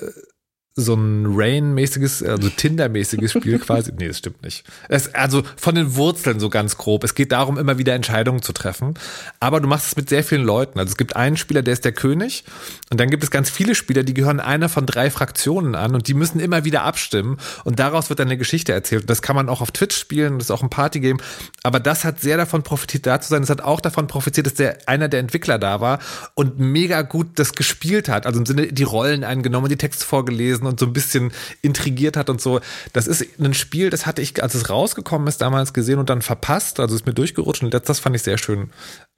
so 0.76 0.94
ein 0.94 1.26
Rain-mäßiges, 1.28 2.24
also 2.24 2.50
Tinder-mäßiges 2.50 3.32
Spiel 3.32 3.60
quasi. 3.60 3.92
Nee, 3.98 4.08
das 4.08 4.20
stimmt 4.20 4.42
nicht. 4.44 4.64
Es, 4.88 5.14
also 5.14 5.44
von 5.58 5.76
den 5.76 5.96
Wurzeln 5.96 6.40
so 6.40 6.50
ganz 6.50 6.78
grob. 6.78 7.04
Es 7.04 7.16
geht 7.16 7.32
darum, 7.32 7.58
immer 7.58 7.78
wieder 7.78 7.94
Entscheidungen 7.94 8.42
zu 8.42 8.54
treffen. 8.54 8.94
Aber 9.40 9.60
du 9.60 9.68
machst 9.68 9.88
es 9.88 9.96
mit 9.96 10.10
sehr 10.10 10.24
vielen 10.24 10.44
Leuten. 10.44 10.80
Also 10.80 10.92
es 10.92 10.98
gibt 10.98 11.16
einen 11.16 11.38
Spieler, 11.38 11.62
der 11.62 11.74
ist 11.74 11.86
der 11.86 11.92
König. 11.92 12.44
Und 12.90 13.00
dann 13.00 13.10
gibt 13.10 13.24
es 13.24 13.32
ganz 13.32 13.50
viele 13.50 13.76
Spieler, 13.76 14.04
die 14.04 14.14
gehören 14.14 14.40
einer 14.40 14.70
von 14.70 14.86
drei 14.86 15.10
Fraktionen 15.10 15.76
an 15.76 15.96
und 15.96 16.08
die 16.08 16.14
müssen 16.14 16.40
immer 16.40 16.64
wieder 16.66 16.84
abstimmen. 16.84 17.38
Und 17.66 17.80
daraus 17.80 18.10
wird 18.10 18.20
dann 18.20 18.28
eine 18.28 18.38
Geschichte 18.38 18.72
erzählt. 18.72 19.04
Und 19.04 19.10
das 19.10 19.22
kann 19.22 19.36
man 19.36 19.50
auch 19.50 19.62
auf 19.62 19.72
Twitch 19.72 19.98
spielen. 19.98 20.40
Das 20.40 20.46
ist 20.46 20.52
auch 20.52 20.64
ein 20.64 20.70
Partygame. 20.70 21.20
Aber 21.64 21.80
das 21.80 22.06
hat 22.06 22.22
sehr 22.22 22.38
davon 22.38 22.64
profitiert, 22.64 23.06
da 23.06 23.20
zu 23.20 23.30
sein. 23.30 23.44
Es 23.44 23.50
hat 23.50 23.62
auch 23.62 23.82
davon 23.82 24.08
profitiert, 24.08 24.46
dass 24.46 24.54
der, 24.54 24.78
einer 24.88 25.10
der 25.10 25.20
Entwickler 25.20 25.60
da 25.60 25.82
war 25.82 26.00
und 26.36 26.60
mega 26.60 27.02
gut 27.02 27.28
das 27.36 27.54
gespielt 27.54 28.08
hat. 28.08 28.26
Also 28.26 28.40
im 28.40 28.46
Sinne, 28.46 28.68
die 28.68 28.84
Rollen 28.84 29.24
eingenommen, 29.24 29.68
die 29.70 29.76
Texte 29.76 30.06
vorgelesen 30.06 30.59
und 30.66 30.80
so 30.80 30.86
ein 30.86 30.94
bisschen 30.94 31.32
intrigiert 31.62 32.18
hat 32.18 32.30
und 32.30 32.42
so. 32.42 32.60
Das 32.94 33.08
ist 33.08 33.26
ein 33.40 33.54
Spiel, 33.54 33.90
das 33.90 34.06
hatte 34.06 34.22
ich, 34.22 34.42
als 34.42 34.56
es 34.56 34.70
rausgekommen 34.70 35.28
ist, 35.28 35.42
damals 35.42 35.74
gesehen 35.74 36.00
und 36.00 36.10
dann 36.10 36.22
verpasst. 36.22 36.80
Also 36.80 36.96
ist 36.96 37.06
mir 37.06 37.14
durchgerutscht 37.14 37.64
und 37.64 37.74
das, 37.74 37.84
das 37.84 38.00
fand 38.00 38.16
ich 38.16 38.24
sehr 38.24 38.38
schön. 38.38 38.70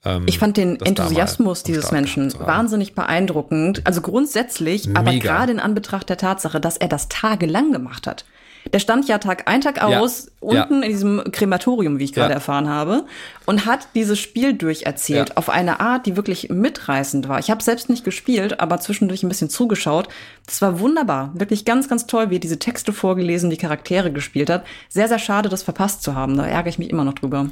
Ähm, 0.04 0.24
ich 0.26 0.38
fand 0.38 0.56
den 0.56 0.80
Enthusiasmus 0.80 1.62
dieses 1.62 1.90
Menschen 1.90 2.32
wahnsinnig 2.38 2.94
beeindruckend. 2.94 3.82
Also 3.84 4.00
grundsätzlich, 4.00 4.86
Mega. 4.86 5.00
aber 5.00 5.14
gerade 5.14 5.52
in 5.52 5.60
Anbetracht 5.60 6.08
der 6.08 6.16
Tatsache, 6.16 6.60
dass 6.60 6.76
er 6.76 6.88
das 6.88 7.08
tagelang 7.08 7.72
gemacht 7.72 8.06
hat. 8.06 8.24
Der 8.72 8.78
stand 8.78 9.08
ja 9.08 9.18
Tag 9.18 9.48
ein, 9.48 9.60
Tag 9.60 9.82
aus 9.82 10.26
ja, 10.26 10.32
unten 10.40 10.80
ja. 10.80 10.82
in 10.82 10.92
diesem 10.92 11.24
Krematorium, 11.32 11.98
wie 11.98 12.04
ich 12.04 12.12
gerade 12.12 12.30
ja. 12.30 12.36
erfahren 12.36 12.68
habe, 12.68 13.04
und 13.46 13.66
hat 13.66 13.88
dieses 13.94 14.18
Spiel 14.18 14.54
durcherzählt 14.54 15.36
auf 15.36 15.50
eine 15.50 15.80
Art, 15.80 16.06
die 16.06 16.16
wirklich 16.16 16.48
mitreißend 16.48 17.28
war. 17.28 17.38
Ich 17.38 17.50
habe 17.50 17.62
selbst 17.62 17.88
nicht 17.88 18.04
gespielt, 18.04 18.60
aber 18.60 18.78
zwischendurch 18.78 19.22
ein 19.22 19.28
bisschen 19.28 19.50
zugeschaut. 19.50 20.08
Das 20.46 20.62
war 20.62 20.78
wunderbar, 20.80 21.30
wirklich 21.34 21.64
ganz, 21.64 21.88
ganz 21.88 22.06
toll, 22.06 22.30
wie 22.30 22.36
er 22.36 22.40
diese 22.40 22.58
Texte 22.58 22.92
vorgelesen, 22.92 23.50
die 23.50 23.56
Charaktere 23.56 24.12
gespielt 24.12 24.50
hat. 24.50 24.64
Sehr, 24.88 25.08
sehr 25.08 25.18
schade, 25.18 25.48
das 25.48 25.62
verpasst 25.62 26.02
zu 26.02 26.14
haben. 26.14 26.36
Da 26.36 26.46
ärgere 26.46 26.70
ich 26.70 26.78
mich 26.78 26.90
immer 26.90 27.04
noch 27.04 27.14
drüber. 27.14 27.48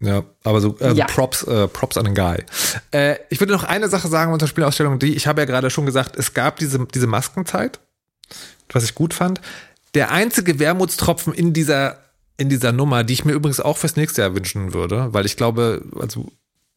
Ja, 0.00 0.22
aber 0.44 0.60
so 0.60 0.76
äh, 0.78 0.92
ja. 0.92 1.06
Props, 1.06 1.42
äh, 1.42 1.66
Props 1.66 1.96
an 1.96 2.04
den 2.04 2.14
Guy. 2.14 2.44
Äh, 2.92 3.16
ich 3.30 3.40
würde 3.40 3.52
noch 3.52 3.64
eine 3.64 3.88
Sache 3.88 4.06
sagen 4.08 4.32
unter 4.32 4.46
Spielausstellung, 4.46 4.98
die 4.98 5.14
ich 5.14 5.26
habe 5.26 5.40
ja 5.40 5.44
gerade 5.44 5.70
schon 5.70 5.86
gesagt, 5.86 6.16
es 6.16 6.34
gab 6.34 6.56
diese 6.56 6.86
diese 6.86 7.08
Maskenzeit 7.08 7.80
was 8.72 8.84
ich 8.84 8.94
gut 8.94 9.14
fand. 9.14 9.40
Der 9.94 10.10
einzige 10.10 10.58
Wermutstropfen 10.58 11.32
in 11.32 11.52
dieser, 11.52 11.98
in 12.36 12.48
dieser 12.48 12.72
Nummer, 12.72 13.04
die 13.04 13.14
ich 13.14 13.24
mir 13.24 13.32
übrigens 13.32 13.60
auch 13.60 13.76
fürs 13.76 13.96
nächste 13.96 14.22
Jahr 14.22 14.34
wünschen 14.34 14.74
würde, 14.74 15.08
weil 15.12 15.26
ich 15.26 15.36
glaube, 15.36 15.84
also, 15.98 16.30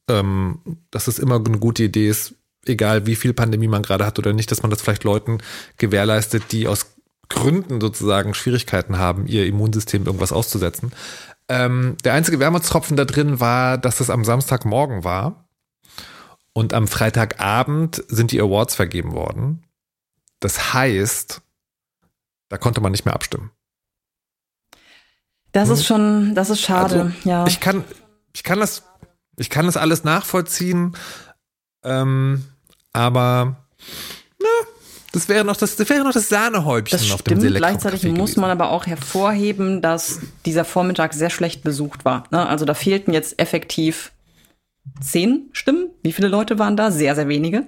ähm, 0.10 0.60
dass 0.92 1.08
es 1.08 1.20
immer 1.20 1.36
eine 1.36 1.60
gute 1.60 1.84
Idee 1.84 2.10
ist, 2.10 2.36
egal 2.66 3.06
wie 3.06 3.16
viel 3.16 3.34
Pandemie 3.34 3.68
man 3.68 3.84
gerade 3.84 4.06
hat 4.06 4.20
oder 4.20 4.34
nicht, 4.34 4.52
dass 4.52 4.62
man 4.62 4.70
das 4.70 4.82
vielleicht 4.82 5.04
Leuten 5.04 5.40
gewährleistet, 5.78 6.52
die 6.52 6.68
aus 6.68 6.86
Gründen 7.30 7.80
sozusagen 7.80 8.34
Schwierigkeiten 8.34 8.98
haben, 8.98 9.26
ihr 9.26 9.46
Immunsystem 9.46 10.06
irgendwas 10.06 10.34
auszusetzen. 10.34 10.92
Ähm, 11.48 11.96
der 12.04 12.14
einzige 12.14 12.40
Wermutstropfen 12.40 12.98
da 12.98 13.06
drin 13.06 13.40
war, 13.40 13.78
dass 13.78 14.00
es 14.00 14.10
am 14.10 14.24
Samstagmorgen 14.24 15.04
war 15.04 15.46
und 16.54 16.74
am 16.74 16.88
Freitagabend 16.88 18.04
sind 18.08 18.32
die 18.32 18.42
Awards 18.42 18.76
vergeben 18.76 19.14
worden. 19.14 19.64
Das 20.40 20.74
heißt, 20.74 21.42
da 22.52 22.58
konnte 22.58 22.82
man 22.82 22.92
nicht 22.92 23.06
mehr 23.06 23.14
abstimmen. 23.14 23.50
Das 25.54 25.70
hm. 25.70 25.74
ist 25.74 25.86
schon, 25.86 26.36
das 26.36 26.50
ist 26.50 26.60
schade, 26.62 27.02
also, 27.02 27.12
ja. 27.24 27.48
Ich 27.48 27.62
kann, 27.62 27.86
ich 28.34 28.44
kann 28.44 28.60
das, 28.60 28.84
ich 29.38 29.50
kann 29.50 29.66
das 29.68 29.78
alles 29.78 30.04
nachvollziehen, 30.04 30.98
ähm, 31.84 32.44
aber 32.92 33.56
na, 34.38 34.50
das 35.14 35.30
wäre 35.30 35.46
noch 35.46 35.56
das, 35.56 35.78
das 35.78 35.88
wäre 35.90 36.04
noch 36.04 36.12
das 36.12 36.28
Sahnehäubchen 36.28 37.00
das 37.00 37.10
auf 37.12 37.22
dem 37.22 37.40
stimmt. 37.40 37.56
Gleichzeitig 37.56 38.04
muss 38.12 38.36
man 38.36 38.50
aber 38.50 38.72
auch 38.72 38.86
hervorheben, 38.86 39.82
dass 39.82 40.20
dieser 40.46 40.66
Vormittag 40.66 41.14
sehr 41.14 41.30
schlecht 41.30 41.64
besucht 41.64 42.04
war. 42.04 42.26
Ne? 42.32 42.46
Also 42.46 42.66
da 42.66 42.74
fehlten 42.74 43.14
jetzt 43.14 43.40
effektiv 43.40 44.12
zehn 45.00 45.50
Stimmen. 45.54 45.90
Wie 46.04 46.12
viele 46.12 46.28
Leute 46.28 46.60
waren 46.60 46.76
da? 46.76 46.92
Sehr, 46.92 47.16
sehr 47.16 47.30
wenige. 47.30 47.68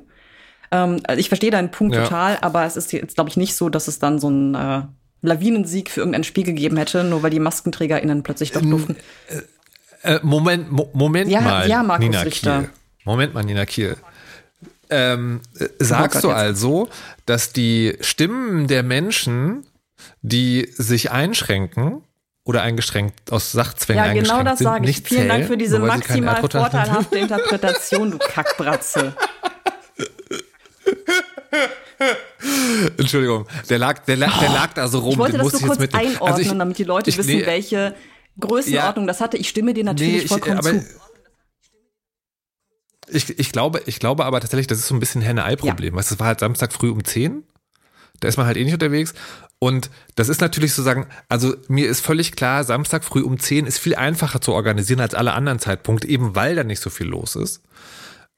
Ähm, 0.73 1.01
also 1.03 1.19
ich 1.19 1.27
verstehe 1.27 1.51
deinen 1.51 1.69
Punkt 1.69 1.95
ja. 1.95 2.03
total, 2.03 2.37
aber 2.41 2.65
es 2.65 2.75
ist 2.75 2.91
jetzt, 2.91 3.13
glaube 3.15 3.29
ich, 3.29 3.37
nicht 3.37 3.55
so, 3.55 3.69
dass 3.69 3.87
es 3.87 3.99
dann 3.99 4.19
so 4.19 4.29
ein 4.29 4.55
äh, 4.55 4.81
Lawinensieg 5.21 5.91
für 5.91 6.01
irgendein 6.01 6.23
Spiel 6.23 6.43
gegeben 6.43 6.77
hätte, 6.77 7.03
nur 7.03 7.21
weil 7.21 7.29
die 7.29 7.39
MaskenträgerInnen 7.39 8.23
plötzlich 8.23 8.51
doch 8.51 8.63
ähm, 8.63 8.71
durften. 8.71 8.95
Äh, 10.01 10.15
äh, 10.15 10.19
Moment, 10.23 10.71
Mo 10.71 10.89
Moment 10.93 11.29
ja, 11.29 11.41
mal. 11.41 11.69
Ja, 11.69 11.83
Markus 11.83 12.05
Nina 12.05 12.21
Richter. 12.21 12.59
Kiel. 12.61 12.69
Moment 13.05 13.33
mal, 13.35 13.43
Nina 13.43 13.65
Kiel. 13.67 13.97
Ähm, 14.89 15.41
äh, 15.59 15.67
sagst 15.79 16.17
oh 16.17 16.29
Gott, 16.29 16.31
du 16.31 16.35
also, 16.35 16.89
dass 17.27 17.53
die 17.53 17.95
Stimmen 18.01 18.67
der 18.67 18.81
Menschen, 18.81 19.65
die 20.21 20.67
sich 20.75 21.11
einschränken, 21.11 22.01
oder 22.45 22.61
eingeschränkt 22.61 23.31
aus 23.31 23.53
Sachzwängen 23.53 24.03
Ja, 24.03 24.13
genau 24.13 24.43
das 24.43 24.59
sage 24.59 24.89
ich. 24.89 25.01
Vielen 25.01 25.29
Dank 25.29 25.45
für 25.45 25.55
diese 25.55 25.79
maximal 25.79 26.41
vorteilhafte 26.41 27.17
Interpretation, 27.17 28.11
du 28.11 28.17
Kackbratze. 28.17 29.13
Entschuldigung, 32.97 33.47
der 33.69 33.79
lag, 33.79 34.03
der, 34.05 34.17
lag, 34.17 34.39
der 34.39 34.49
lag 34.49 34.73
da 34.73 34.87
so 34.87 34.99
rum. 34.99 35.11
Ich 35.11 35.17
wollte 35.17 35.37
das 35.37 35.51
so 35.51 35.65
kurz 35.65 35.79
mit, 35.79 35.93
einordnen, 35.93 36.21
also 36.21 36.41
ich, 36.41 36.47
damit 36.47 36.77
die 36.77 36.83
Leute 36.83 37.09
ich, 37.09 37.17
wissen, 37.17 37.37
nee, 37.37 37.45
welche 37.45 37.95
Größenordnung 38.39 39.05
ja, 39.05 39.07
das 39.07 39.21
hatte. 39.21 39.37
Ich 39.37 39.49
stimme 39.49 39.73
dir 39.73 39.83
natürlich 39.83 40.13
nee, 40.13 40.19
ich, 40.19 40.27
vollkommen 40.27 40.61
zu. 40.61 40.85
ich, 43.09 43.39
ich, 43.39 43.51
glaube, 43.51 43.81
ich 43.85 43.99
glaube 43.99 44.25
aber 44.25 44.41
tatsächlich, 44.41 44.67
das 44.67 44.79
ist 44.79 44.87
so 44.87 44.95
ein 44.95 44.99
bisschen 44.99 45.21
Henne-Ei-Problem. 45.21 45.93
Ja. 45.93 45.99
Weißt, 45.99 46.11
das 46.11 46.19
war 46.19 46.27
halt 46.27 46.39
Samstag 46.39 46.73
früh 46.73 46.89
um 46.89 47.03
10. 47.03 47.43
Da 48.19 48.27
ist 48.27 48.37
man 48.37 48.45
halt 48.45 48.57
eh 48.57 48.63
nicht 48.63 48.73
unterwegs. 48.73 49.13
Und 49.59 49.89
das 50.15 50.29
ist 50.29 50.41
natürlich 50.41 50.73
sozusagen, 50.73 51.07
also 51.29 51.55
mir 51.69 51.87
ist 51.87 52.01
völlig 52.01 52.33
klar, 52.33 52.63
Samstag 52.63 53.05
früh 53.05 53.21
um 53.21 53.39
10 53.39 53.65
ist 53.65 53.77
viel 53.77 53.95
einfacher 53.95 54.41
zu 54.41 54.53
organisieren 54.53 54.99
als 54.99 55.13
alle 55.13 55.33
anderen 55.33 55.59
Zeitpunkte, 55.59 56.07
eben 56.07 56.35
weil 56.35 56.55
da 56.55 56.63
nicht 56.63 56.81
so 56.81 56.89
viel 56.89 57.07
los 57.07 57.35
ist. 57.35 57.61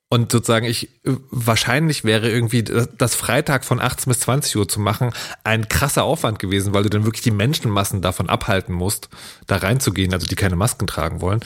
Und 0.08 0.32
sozusagen 0.32 0.68
ich, 0.68 0.90
wahrscheinlich 1.04 2.04
wäre 2.04 2.30
irgendwie 2.30 2.64
das 2.64 3.16
Freitag 3.16 3.66
von 3.66 3.82
18 3.82 4.12
bis 4.12 4.20
20 4.22 4.56
Uhr 4.56 4.68
zu 4.68 4.80
machen 4.80 5.12
ein 5.44 5.68
krasser 5.68 6.04
Aufwand 6.04 6.38
gewesen, 6.38 6.74
weil 6.74 6.84
du 6.84 6.90
dann 6.90 7.06
wirklich 7.06 7.24
die 7.24 7.32
Menschenmassen 7.32 8.02
davon 8.02 8.30
abhalten 8.30 8.74
musst, 8.74 9.10
da 9.48 9.58
reinzugehen, 9.58 10.14
also 10.14 10.28
die 10.28 10.36
keine 10.36 10.56
Masken 10.56 10.86
tragen 10.86 11.22
wollen. 11.22 11.40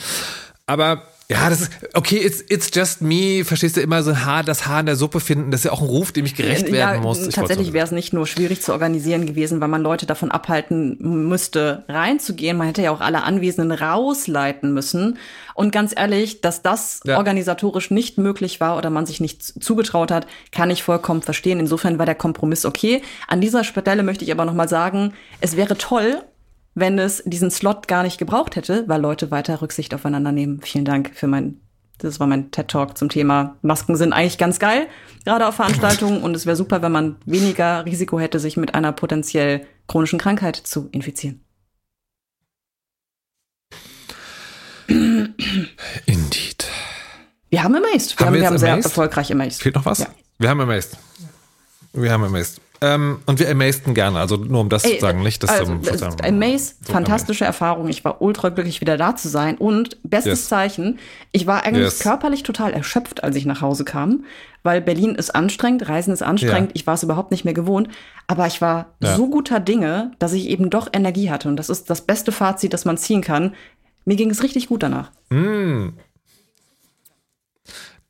Aber 0.66 1.02
ja, 1.30 1.48
das 1.48 1.60
ist, 1.60 1.70
okay, 1.94 2.16
it's, 2.16 2.44
it's 2.48 2.70
just 2.74 3.02
me, 3.02 3.44
verstehst 3.44 3.76
du, 3.76 3.80
immer 3.80 4.02
so 4.02 4.10
ein 4.10 4.24
Haar, 4.24 4.42
das 4.42 4.66
Haar 4.66 4.80
in 4.80 4.86
der 4.86 4.96
Suppe 4.96 5.20
finden, 5.20 5.52
das 5.52 5.60
ist 5.60 5.64
ja 5.66 5.70
auch 5.70 5.80
ein 5.80 5.86
Ruf, 5.86 6.10
dem 6.10 6.24
ich 6.24 6.34
gerecht 6.34 6.66
ja, 6.66 6.72
werden 6.72 7.02
muss. 7.02 7.24
Ich 7.24 7.36
tatsächlich 7.36 7.72
wäre 7.72 7.84
es 7.84 7.92
nicht 7.92 8.12
nur 8.12 8.26
schwierig 8.26 8.62
zu 8.62 8.72
organisieren 8.72 9.26
gewesen, 9.26 9.60
weil 9.60 9.68
man 9.68 9.80
Leute 9.80 10.06
davon 10.06 10.32
abhalten 10.32 10.96
müsste, 11.28 11.84
reinzugehen. 11.88 12.56
Man 12.56 12.66
hätte 12.66 12.82
ja 12.82 12.90
auch 12.90 13.00
alle 13.00 13.22
Anwesenden 13.22 13.70
rausleiten 13.70 14.74
müssen. 14.74 15.18
Und 15.54 15.70
ganz 15.70 15.94
ehrlich, 15.96 16.40
dass 16.40 16.62
das 16.62 17.00
ja. 17.04 17.16
organisatorisch 17.16 17.92
nicht 17.92 18.18
möglich 18.18 18.60
war 18.60 18.76
oder 18.76 18.90
man 18.90 19.06
sich 19.06 19.20
nicht 19.20 19.42
zugetraut 19.62 20.10
hat, 20.10 20.26
kann 20.50 20.70
ich 20.70 20.82
vollkommen 20.82 21.22
verstehen. 21.22 21.60
Insofern 21.60 22.00
war 22.00 22.06
der 22.06 22.16
Kompromiss 22.16 22.64
okay. 22.64 23.02
An 23.28 23.40
dieser 23.40 23.62
Stelle 23.62 24.02
möchte 24.02 24.24
ich 24.24 24.32
aber 24.32 24.44
noch 24.44 24.54
mal 24.54 24.68
sagen, 24.68 25.12
es 25.40 25.56
wäre 25.56 25.78
toll, 25.78 26.22
wenn 26.80 26.98
es 26.98 27.22
diesen 27.26 27.50
Slot 27.50 27.86
gar 27.86 28.02
nicht 28.02 28.18
gebraucht 28.18 28.56
hätte, 28.56 28.84
weil 28.88 29.00
Leute 29.00 29.30
weiter 29.30 29.62
Rücksicht 29.62 29.94
aufeinander 29.94 30.32
nehmen. 30.32 30.60
Vielen 30.62 30.84
Dank 30.84 31.12
für 31.14 31.26
mein, 31.26 31.60
das 31.98 32.18
war 32.18 32.26
mein 32.26 32.50
TED 32.50 32.68
Talk 32.68 32.98
zum 32.98 33.08
Thema 33.08 33.56
Masken 33.62 33.96
sind 33.96 34.12
eigentlich 34.12 34.38
ganz 34.38 34.58
geil, 34.58 34.88
gerade 35.24 35.46
auf 35.46 35.54
Veranstaltungen 35.56 36.22
und 36.22 36.34
es 36.34 36.46
wäre 36.46 36.56
super, 36.56 36.82
wenn 36.82 36.92
man 36.92 37.16
weniger 37.26 37.84
Risiko 37.84 38.18
hätte, 38.18 38.40
sich 38.40 38.56
mit 38.56 38.74
einer 38.74 38.92
potenziell 38.92 39.66
chronischen 39.86 40.18
Krankheit 40.18 40.56
zu 40.56 40.88
infizieren. 40.90 41.44
Indeed. 46.06 46.66
Wir 47.48 47.62
haben 47.62 47.74
Amazed. 47.76 48.18
Wir 48.18 48.26
haben, 48.26 48.34
haben, 48.34 48.40
wir 48.40 48.46
haben 48.46 48.58
sehr 48.58 48.76
erfolgreich 48.76 49.30
Amazed. 49.30 49.62
Fehlt 49.62 49.74
noch 49.74 49.84
was? 49.84 50.00
Ja. 50.00 50.06
Wir 50.38 50.48
haben 50.48 50.60
Amazed. 50.60 50.96
Wir 51.92 52.10
haben 52.10 52.24
Amazed. 52.24 52.60
Ähm, 52.82 53.18
und 53.26 53.38
wir 53.38 53.50
amazten 53.50 53.92
gerne, 53.92 54.18
also 54.18 54.36
nur 54.36 54.62
um 54.62 54.70
das 54.70 54.84
Ey, 54.84 54.94
zu 54.94 55.00
sagen, 55.00 55.22
nicht 55.22 55.42
das 55.42 55.50
also, 55.50 55.78
zum 55.78 56.16
Amaze, 56.22 56.74
so 56.80 56.92
fantastische 56.92 57.44
amazed. 57.44 57.60
Erfahrung. 57.60 57.88
Ich 57.88 58.04
war 58.04 58.22
ultra 58.22 58.48
glücklich, 58.48 58.80
wieder 58.80 58.96
da 58.96 59.14
zu 59.16 59.28
sein. 59.28 59.58
Und 59.58 59.98
bestes 60.02 60.40
yes. 60.40 60.48
Zeichen, 60.48 60.98
ich 61.30 61.46
war 61.46 61.64
eigentlich 61.64 61.84
yes. 61.84 61.98
körperlich 61.98 62.42
total 62.42 62.72
erschöpft, 62.72 63.22
als 63.22 63.36
ich 63.36 63.44
nach 63.44 63.60
Hause 63.60 63.84
kam, 63.84 64.24
weil 64.62 64.80
Berlin 64.80 65.14
ist 65.14 65.34
anstrengend, 65.34 65.88
Reisen 65.88 66.12
ist 66.12 66.22
anstrengend, 66.22 66.70
ja. 66.70 66.76
ich 66.76 66.86
war 66.86 66.94
es 66.94 67.02
überhaupt 67.02 67.32
nicht 67.32 67.44
mehr 67.44 67.54
gewohnt. 67.54 67.88
Aber 68.26 68.46
ich 68.46 68.62
war 68.62 68.94
ja. 69.00 69.14
so 69.14 69.28
guter 69.28 69.60
Dinge, 69.60 70.12
dass 70.18 70.32
ich 70.32 70.48
eben 70.48 70.70
doch 70.70 70.88
Energie 70.92 71.30
hatte. 71.30 71.48
Und 71.48 71.56
das 71.56 71.68
ist 71.68 71.90
das 71.90 72.00
beste 72.00 72.32
Fazit, 72.32 72.72
das 72.72 72.86
man 72.86 72.96
ziehen 72.96 73.20
kann. 73.20 73.54
Mir 74.06 74.16
ging 74.16 74.30
es 74.30 74.42
richtig 74.42 74.68
gut 74.68 74.82
danach. 74.82 75.10
Mm. 75.28 75.90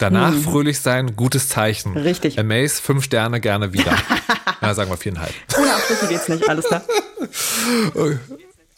Danach 0.01 0.33
hm. 0.33 0.43
fröhlich 0.43 0.81
sein, 0.81 1.15
gutes 1.15 1.51
Zeichen. 1.51 1.95
Richtig. 1.95 2.39
Amaze, 2.39 2.81
fünf 2.81 3.05
Sterne, 3.05 3.39
gerne 3.39 3.75
wieder. 3.75 3.95
ja, 4.63 4.75
sagen 4.75 4.91
wir 4.91 4.97
viereinhalb. 4.97 5.33
Ohne 5.59 5.75
Abstriche 5.75 6.07
geht's 6.09 6.29
nicht, 6.29 6.49
alles 6.49 6.67
klar. 6.67 6.83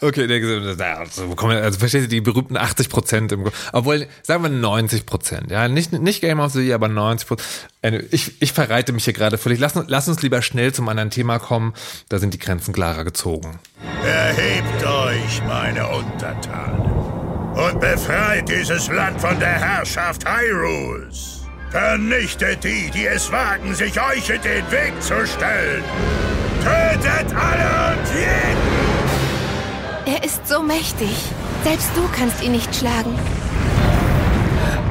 Okay, 0.05 0.23
also, 0.25 1.47
also 1.47 1.79
versteht 1.79 2.03
ihr 2.03 2.09
die 2.09 2.21
berühmten 2.21 2.57
80 2.57 2.89
Prozent 2.89 3.31
im, 3.31 3.49
obwohl, 3.73 4.09
sagen 4.25 4.43
wir 4.43 4.51
90 4.51 5.07
Prozent, 5.07 5.53
ja, 5.53 5.69
nicht, 5.69 5.93
nicht 5.93 6.21
Game 6.21 6.41
of 6.41 6.53
the 6.53 6.61
Year, 6.61 6.75
aber 6.75 6.89
90 6.89 7.29
Prozent. 7.29 7.49
Ich, 8.11 8.43
ich 8.43 8.53
verreite 8.53 8.93
mich 8.93 9.05
hier 9.05 9.13
gerade 9.13 9.39
völlig. 9.39 9.61
Lass, 9.61 9.75
lass 9.87 10.09
uns 10.09 10.21
lieber 10.21 10.43
schnell 10.43 10.73
zum 10.75 10.89
anderen 10.89 11.11
Thema 11.11 11.39
kommen, 11.39 11.73
da 12.09 12.19
sind 12.19 12.35
die 12.35 12.41
Grenzen 12.41 12.75
klarer 12.75 13.05
gezogen. 13.05 13.61
Erhebt 14.05 14.85
euch, 14.85 15.41
meine 15.47 15.87
Untertanen 15.87 16.92
und 17.55 17.81
befreit 17.81 18.49
dieses 18.49 18.89
Land 18.89 19.21
von 19.21 19.39
der 19.39 19.61
Herrschaft 19.61 20.25
Hyrules. 20.29 21.43
Vernichtet 21.71 22.65
die, 22.65 22.91
die 22.91 23.07
es 23.07 23.31
wagen, 23.33 23.75
sich 23.75 23.99
euch 24.01 24.29
in 24.29 24.43
den 24.43 24.71
Weg 24.71 24.93
zu 25.01 25.27
stellen. 25.27 25.83
Tötet 26.63 27.35
alle 27.35 27.97
und 27.97 28.07
jeden! 28.15 28.63
Er 30.15 30.25
ist 30.25 30.47
so 30.47 30.63
mächtig. 30.63 31.17
Selbst 31.65 31.91
du 31.95 32.03
kannst 32.15 32.43
ihn 32.43 32.53
nicht 32.53 32.75
schlagen 32.75 33.19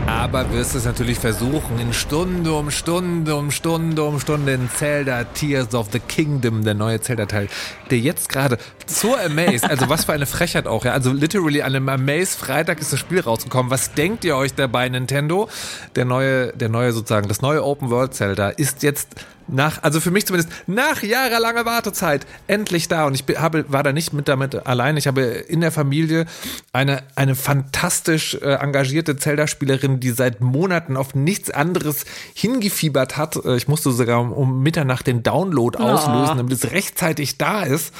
aber 0.07 0.51
wirst 0.51 0.75
es 0.75 0.85
natürlich 0.85 1.19
versuchen, 1.19 1.79
in 1.79 1.93
Stunde 1.93 2.53
um 2.53 2.71
Stunde 2.71 3.35
um 3.35 3.51
Stunde 3.51 4.03
um 4.03 4.19
Stunde 4.19 4.53
in 4.53 4.69
Zelda 4.69 5.23
Tears 5.23 5.73
of 5.73 5.87
the 5.91 5.99
Kingdom, 5.99 6.63
der 6.63 6.73
neue 6.73 7.01
Zelda-Teil, 7.01 7.47
der 7.89 7.99
jetzt 7.99 8.29
gerade 8.29 8.57
zur 8.85 9.19
Amaze, 9.19 9.69
also 9.69 9.89
was 9.89 10.05
für 10.05 10.13
eine 10.13 10.25
Frechheit 10.25 10.67
auch, 10.67 10.85
ja, 10.85 10.93
also 10.93 11.11
literally 11.11 11.61
an 11.61 11.75
einem 11.75 11.89
Amaze 11.89 12.37
Freitag 12.37 12.79
ist 12.79 12.93
das 12.93 12.99
Spiel 12.99 13.19
rausgekommen. 13.19 13.71
Was 13.71 13.93
denkt 13.93 14.23
ihr 14.25 14.35
euch 14.35 14.53
dabei, 14.53 14.89
Nintendo? 14.89 15.49
Der 15.95 16.05
neue, 16.05 16.53
der 16.53 16.69
neue 16.69 16.91
sozusagen, 16.91 17.27
das 17.27 17.41
neue 17.41 17.63
Open 17.63 17.89
World 17.89 18.13
Zelda 18.13 18.49
ist 18.49 18.83
jetzt 18.83 19.15
nach, 19.51 19.83
also 19.83 19.99
für 19.99 20.11
mich 20.11 20.25
zumindest, 20.25 20.51
nach 20.67 21.03
jahrelanger 21.03 21.65
Wartezeit 21.65 22.25
endlich 22.47 22.87
da. 22.87 23.05
Und 23.05 23.13
ich 23.13 23.37
habe, 23.37 23.65
war 23.67 23.83
da 23.83 23.93
nicht 23.93 24.13
mit 24.13 24.27
damit 24.27 24.65
allein. 24.65 24.97
Ich 24.97 25.07
habe 25.07 25.21
in 25.21 25.61
der 25.61 25.71
Familie 25.71 26.25
eine, 26.73 27.03
eine 27.15 27.35
fantastisch 27.35 28.35
äh, 28.35 28.53
engagierte 28.55 29.15
Zelda-Spielerin, 29.15 29.99
die 29.99 30.11
seit 30.11 30.41
Monaten 30.41 30.97
auf 30.97 31.15
nichts 31.15 31.49
anderes 31.49 32.05
hingefiebert 32.33 33.17
hat. 33.17 33.35
Äh, 33.43 33.57
ich 33.57 33.67
musste 33.67 33.91
sogar 33.91 34.19
um, 34.19 34.31
um 34.31 34.63
Mitternacht 34.63 35.07
den 35.07 35.23
Download 35.23 35.77
oh. 35.79 35.83
auslösen, 35.83 36.37
damit 36.37 36.53
es 36.53 36.71
rechtzeitig 36.71 37.37
da 37.37 37.63
ist. 37.63 37.93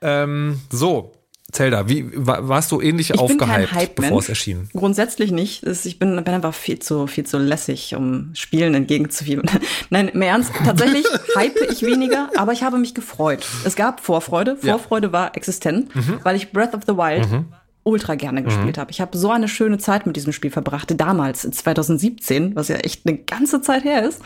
Ähm, 0.00 0.60
so, 0.70 1.12
Zelda, 1.52 1.86
wie 1.86 2.06
warst 2.14 2.72
du 2.72 2.80
ähnlich 2.80 3.10
ich 3.10 3.18
aufgehypt, 3.18 3.94
bevor 3.94 4.20
es 4.20 4.30
erschien? 4.30 4.70
Grundsätzlich 4.72 5.32
nicht. 5.32 5.64
Ich 5.64 5.98
bin, 5.98 6.16
bin 6.16 6.34
einfach 6.34 6.54
viel 6.54 6.78
zu, 6.78 7.06
viel 7.06 7.24
zu 7.24 7.36
lässig, 7.38 7.94
um 7.94 8.30
Spielen 8.32 8.74
entgegenzufiebern. 8.74 9.48
Nein, 9.90 10.08
im 10.08 10.22
Ernst, 10.22 10.50
tatsächlich 10.64 11.04
hype 11.36 11.60
ich 11.70 11.82
weniger, 11.82 12.30
aber 12.36 12.52
ich 12.52 12.62
habe 12.62 12.78
mich 12.78 12.94
gefreut. 12.94 13.46
Es 13.64 13.76
gab 13.76 14.00
Vorfreude. 14.00 14.56
Vorfreude 14.56 15.08
ja. 15.08 15.12
war 15.12 15.36
existent, 15.36 15.94
mhm. 15.94 16.20
weil 16.22 16.36
ich 16.36 16.52
Breath 16.52 16.74
of 16.74 16.84
the 16.86 16.96
Wild 16.96 17.30
mhm. 17.30 17.44
ultra 17.84 18.14
gerne 18.14 18.42
gespielt 18.42 18.78
mhm. 18.78 18.80
habe. 18.80 18.90
Ich 18.90 19.02
habe 19.02 19.16
so 19.18 19.30
eine 19.30 19.46
schöne 19.46 19.76
Zeit 19.76 20.06
mit 20.06 20.16
diesem 20.16 20.32
Spiel 20.32 20.50
verbracht, 20.50 20.94
damals, 20.96 21.42
2017, 21.42 22.56
was 22.56 22.68
ja 22.68 22.76
echt 22.76 23.06
eine 23.06 23.18
ganze 23.18 23.60
Zeit 23.60 23.84
her 23.84 24.08
ist. 24.08 24.22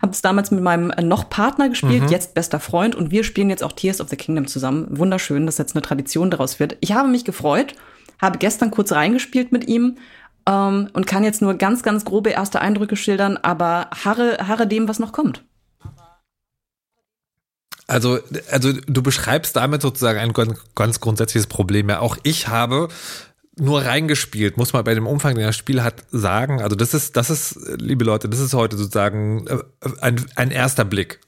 Habe 0.00 0.12
es 0.12 0.22
damals 0.22 0.50
mit 0.50 0.62
meinem 0.62 0.90
äh, 0.90 1.02
noch 1.02 1.28
Partner 1.28 1.68
gespielt, 1.68 2.04
mhm. 2.04 2.08
jetzt 2.08 2.34
bester 2.34 2.60
Freund 2.60 2.94
und 2.94 3.10
wir 3.10 3.24
spielen 3.24 3.50
jetzt 3.50 3.62
auch 3.62 3.72
Tears 3.72 4.00
of 4.00 4.08
the 4.08 4.16
Kingdom 4.16 4.46
zusammen. 4.46 4.86
Wunderschön, 4.90 5.46
dass 5.46 5.58
jetzt 5.58 5.74
eine 5.74 5.82
Tradition 5.82 6.30
daraus 6.30 6.60
wird. 6.60 6.76
Ich 6.80 6.92
habe 6.92 7.08
mich 7.08 7.24
gefreut, 7.24 7.74
habe 8.20 8.38
gestern 8.38 8.70
kurz 8.70 8.92
reingespielt 8.92 9.52
mit 9.52 9.66
ihm 9.68 9.96
ähm, 10.46 10.88
und 10.92 11.06
kann 11.06 11.24
jetzt 11.24 11.42
nur 11.42 11.54
ganz, 11.54 11.82
ganz 11.82 12.04
grobe 12.04 12.30
erste 12.30 12.60
Eindrücke 12.60 12.96
schildern, 12.96 13.36
aber 13.36 13.90
harre, 14.04 14.38
harre 14.46 14.66
dem, 14.66 14.88
was 14.88 14.98
noch 14.98 15.12
kommt. 15.12 15.42
Also, 17.88 18.18
also 18.50 18.72
du 18.86 19.02
beschreibst 19.02 19.56
damit 19.56 19.80
sozusagen 19.80 20.18
ein 20.18 20.34
ganz, 20.34 20.60
ganz 20.74 21.00
grundsätzliches 21.00 21.46
Problem. 21.46 21.88
Ja, 21.88 22.00
auch 22.00 22.18
ich 22.22 22.48
habe 22.48 22.88
nur 23.60 23.82
reingespielt, 23.82 24.56
muss 24.56 24.72
man 24.72 24.84
bei 24.84 24.94
dem 24.94 25.06
Umfang, 25.06 25.34
den 25.34 25.44
das 25.44 25.56
Spiel 25.56 25.82
hat, 25.82 26.04
sagen. 26.10 26.62
Also 26.62 26.76
das 26.76 26.94
ist, 26.94 27.16
das 27.16 27.30
ist, 27.30 27.58
liebe 27.78 28.04
Leute, 28.04 28.28
das 28.28 28.40
ist 28.40 28.54
heute 28.54 28.76
sozusagen 28.76 29.46
äh, 29.46 29.58
ein, 30.00 30.24
ein 30.36 30.50
erster 30.50 30.84
Blick. 30.84 31.20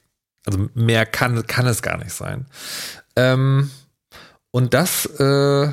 Also 0.45 0.69
mehr 0.73 1.05
kann, 1.05 1.45
kann 1.45 1.67
es 1.67 1.81
gar 1.81 1.97
nicht 1.97 2.13
sein. 2.13 2.45
Ähm, 3.15 3.69
und 4.51 4.73
das, 4.73 5.05
äh, 5.05 5.71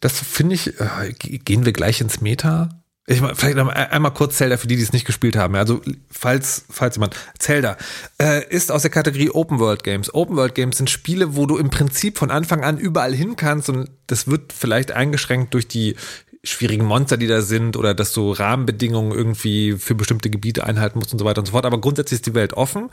das 0.00 0.20
finde 0.20 0.54
ich, 0.54 0.80
äh, 0.80 1.12
gehen 1.12 1.64
wir 1.64 1.72
gleich 1.72 2.00
ins 2.00 2.20
Meta? 2.20 2.68
Ich 3.10 3.22
meine, 3.22 3.34
vielleicht 3.34 3.56
einmal 3.56 4.12
kurz 4.12 4.36
Zelda 4.36 4.58
für 4.58 4.66
die, 4.66 4.76
die 4.76 4.82
es 4.82 4.92
nicht 4.92 5.06
gespielt 5.06 5.34
haben. 5.34 5.56
Also 5.56 5.80
falls, 6.10 6.66
falls 6.68 6.96
jemand, 6.96 7.16
Zelda 7.38 7.78
äh, 8.20 8.46
ist 8.48 8.70
aus 8.70 8.82
der 8.82 8.90
Kategorie 8.90 9.30
Open 9.30 9.58
World 9.60 9.82
Games. 9.82 10.12
Open 10.12 10.36
World 10.36 10.54
Games 10.54 10.76
sind 10.76 10.90
Spiele, 10.90 11.34
wo 11.34 11.46
du 11.46 11.56
im 11.56 11.70
Prinzip 11.70 12.18
von 12.18 12.30
Anfang 12.30 12.64
an 12.64 12.76
überall 12.76 13.14
hin 13.14 13.36
kannst 13.36 13.70
und 13.70 13.90
das 14.08 14.26
wird 14.28 14.52
vielleicht 14.52 14.92
eingeschränkt 14.92 15.54
durch 15.54 15.66
die 15.66 15.96
schwierigen 16.44 16.84
Monster, 16.84 17.16
die 17.16 17.26
da 17.26 17.40
sind 17.40 17.78
oder 17.78 17.94
dass 17.94 18.12
du 18.12 18.30
Rahmenbedingungen 18.30 19.12
irgendwie 19.12 19.72
für 19.78 19.94
bestimmte 19.94 20.28
Gebiete 20.28 20.64
einhalten 20.64 20.98
musst 20.98 21.12
und 21.12 21.18
so 21.18 21.24
weiter 21.24 21.40
und 21.40 21.46
so 21.46 21.52
fort. 21.52 21.64
Aber 21.64 21.80
grundsätzlich 21.80 22.18
ist 22.18 22.26
die 22.26 22.34
Welt 22.34 22.52
offen. 22.52 22.90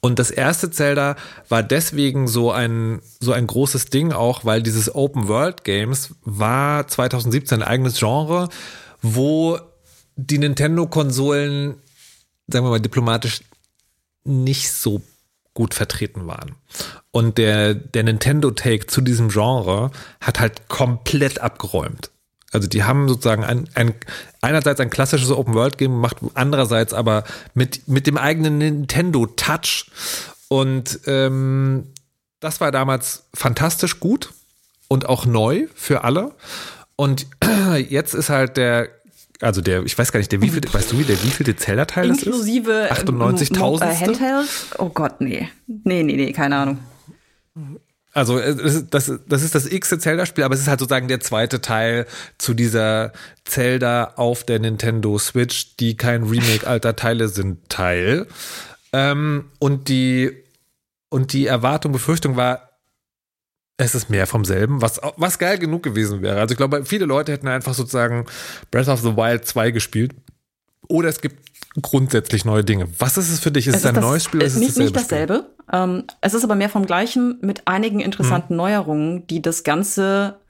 Und 0.00 0.20
das 0.20 0.30
erste 0.30 0.70
Zelda 0.70 1.16
war 1.48 1.64
deswegen 1.64 2.28
so 2.28 2.52
ein, 2.52 3.00
so 3.18 3.32
ein 3.32 3.48
großes 3.48 3.86
Ding 3.86 4.12
auch, 4.12 4.44
weil 4.44 4.62
dieses 4.62 4.94
Open 4.94 5.26
World 5.26 5.64
Games 5.64 6.14
war 6.24 6.86
2017 6.86 7.62
ein 7.62 7.68
eigenes 7.68 7.98
Genre 7.98 8.48
wo 9.02 9.58
die 10.16 10.38
Nintendo-Konsolen, 10.38 11.74
sagen 12.48 12.64
wir 12.64 12.70
mal 12.70 12.80
diplomatisch, 12.80 13.42
nicht 14.24 14.72
so 14.72 15.02
gut 15.54 15.74
vertreten 15.74 16.26
waren. 16.26 16.54
Und 17.10 17.38
der, 17.38 17.74
der 17.74 18.04
Nintendo-Take 18.04 18.86
zu 18.86 19.00
diesem 19.00 19.28
Genre 19.28 19.90
hat 20.20 20.40
halt 20.40 20.68
komplett 20.68 21.40
abgeräumt. 21.40 22.10
Also 22.52 22.66
die 22.68 22.84
haben 22.84 23.08
sozusagen 23.08 23.44
ein, 23.44 23.68
ein 23.74 23.94
einerseits 24.40 24.80
ein 24.80 24.90
klassisches 24.90 25.30
Open-World-Game 25.30 25.92
gemacht, 25.92 26.18
andererseits 26.34 26.94
aber 26.94 27.24
mit, 27.54 27.88
mit 27.88 28.06
dem 28.06 28.16
eigenen 28.16 28.58
Nintendo-Touch. 28.58 29.90
Und 30.48 31.00
ähm, 31.06 31.88
das 32.40 32.60
war 32.60 32.70
damals 32.70 33.24
fantastisch 33.34 34.00
gut 34.00 34.32
und 34.88 35.08
auch 35.08 35.26
neu 35.26 35.66
für 35.74 36.04
alle. 36.04 36.34
Und 36.98 37.28
jetzt 37.88 38.12
ist 38.12 38.28
halt 38.28 38.56
der, 38.56 38.88
also 39.40 39.60
der, 39.60 39.84
ich 39.84 39.96
weiß 39.96 40.10
gar 40.10 40.18
nicht, 40.18 40.32
der 40.32 40.42
wie 40.42 40.50
viel, 40.50 40.62
weißt 40.70 40.90
du, 40.90 40.98
wie 40.98 41.04
der 41.04 41.22
wievielte 41.22 41.54
Zelda-Teil 41.54 42.08
das 42.08 42.18
ist? 42.18 42.26
Inklusive 42.26 42.88
98.000. 42.90 43.84
Äh, 43.84 43.94
Handheld? 43.94 44.48
Oh 44.78 44.88
Gott, 44.88 45.20
nee. 45.20 45.48
Nee, 45.68 46.02
nee, 46.02 46.16
nee, 46.16 46.32
keine 46.32 46.56
Ahnung. 46.56 46.78
Also 48.14 48.40
das, 48.40 49.12
das 49.28 49.42
ist 49.42 49.54
das 49.54 49.70
x 49.70 49.90
Zelda-Spiel, 49.90 50.42
aber 50.42 50.54
es 50.54 50.60
ist 50.60 50.66
halt 50.66 50.80
sozusagen 50.80 51.06
der 51.06 51.20
zweite 51.20 51.60
Teil 51.60 52.06
zu 52.36 52.52
dieser 52.52 53.12
Zelda 53.44 54.14
auf 54.16 54.42
der 54.42 54.58
Nintendo 54.58 55.18
Switch, 55.18 55.76
die 55.76 55.96
kein 55.96 56.24
Remake 56.24 56.66
alter 56.66 56.96
Teile 56.96 57.28
sind, 57.28 57.68
Teil. 57.68 58.26
Ähm, 58.92 59.44
und 59.60 59.88
die 59.88 60.32
und 61.10 61.32
die 61.32 61.46
Erwartung, 61.46 61.92
Befürchtung 61.92 62.34
war, 62.34 62.67
es 63.78 63.94
ist 63.94 64.10
mehr 64.10 64.26
vom 64.26 64.44
selben, 64.44 64.82
was, 64.82 65.00
was 65.16 65.38
geil 65.38 65.56
genug 65.56 65.84
gewesen 65.84 66.20
wäre. 66.20 66.40
Also 66.40 66.52
ich 66.52 66.58
glaube, 66.58 66.84
viele 66.84 67.06
Leute 67.06 67.32
hätten 67.32 67.46
einfach 67.46 67.74
sozusagen 67.74 68.26
Breath 68.72 68.88
of 68.88 69.00
the 69.00 69.16
Wild 69.16 69.46
2 69.46 69.70
gespielt. 69.70 70.14
Oder 70.88 71.08
es 71.08 71.20
gibt 71.20 71.48
grundsätzlich 71.80 72.44
neue 72.44 72.64
Dinge. 72.64 72.88
Was 72.98 73.16
ist 73.16 73.30
es 73.30 73.38
für 73.38 73.52
dich? 73.52 73.68
Ist 73.68 73.76
es, 73.76 73.80
es 73.82 73.86
ein 73.86 73.94
das, 73.94 74.04
neues 74.04 74.24
Spiel? 74.24 74.40
Oder 74.40 74.46
ist 74.48 74.56
nicht, 74.56 74.70
es 74.70 74.76
nicht 74.78 74.96
dasselbe. 74.96 75.46
Ähm, 75.72 76.04
es 76.20 76.34
ist 76.34 76.42
aber 76.42 76.56
mehr 76.56 76.68
vom 76.68 76.86
Gleichen 76.86 77.38
mit 77.40 77.68
einigen 77.68 78.00
interessanten 78.00 78.50
hm. 78.50 78.56
Neuerungen, 78.56 79.26
die 79.28 79.40
das 79.40 79.62
Ganze 79.62 80.40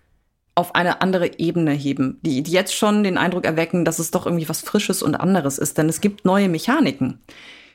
auf 0.54 0.74
eine 0.74 1.02
andere 1.02 1.38
Ebene 1.38 1.72
heben, 1.72 2.18
die, 2.22 2.42
die 2.42 2.50
jetzt 2.50 2.74
schon 2.74 3.04
den 3.04 3.18
Eindruck 3.18 3.44
erwecken, 3.44 3.84
dass 3.84 3.98
es 3.98 4.10
doch 4.10 4.26
irgendwie 4.26 4.48
was 4.48 4.62
Frisches 4.62 5.02
und 5.02 5.16
anderes 5.16 5.58
ist. 5.58 5.76
Denn 5.76 5.88
es 5.88 6.00
gibt 6.00 6.24
neue 6.24 6.48
Mechaniken, 6.48 7.20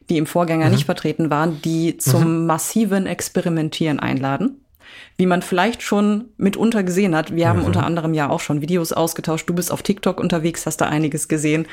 die 0.09 0.17
im 0.17 0.25
Vorgänger 0.25 0.65
mhm. 0.65 0.71
nicht 0.71 0.85
vertreten 0.85 1.29
waren, 1.29 1.61
die 1.61 1.97
zum 1.97 2.39
mhm. 2.39 2.45
massiven 2.47 3.05
Experimentieren 3.05 3.99
einladen 3.99 4.62
wie 5.17 5.25
man 5.25 5.41
vielleicht 5.41 5.81
schon 5.81 6.29
mitunter 6.37 6.83
gesehen 6.83 7.15
hat. 7.15 7.35
Wir 7.35 7.49
haben 7.49 7.59
mhm. 7.59 7.65
unter 7.65 7.85
anderem 7.85 8.13
ja 8.13 8.29
auch 8.29 8.39
schon 8.39 8.61
Videos 8.61 8.93
ausgetauscht. 8.93 9.49
Du 9.49 9.53
bist 9.53 9.71
auf 9.71 9.83
TikTok 9.83 10.19
unterwegs, 10.19 10.65
hast 10.65 10.77
da 10.77 10.85
einiges 10.85 11.27
gesehen 11.27 11.67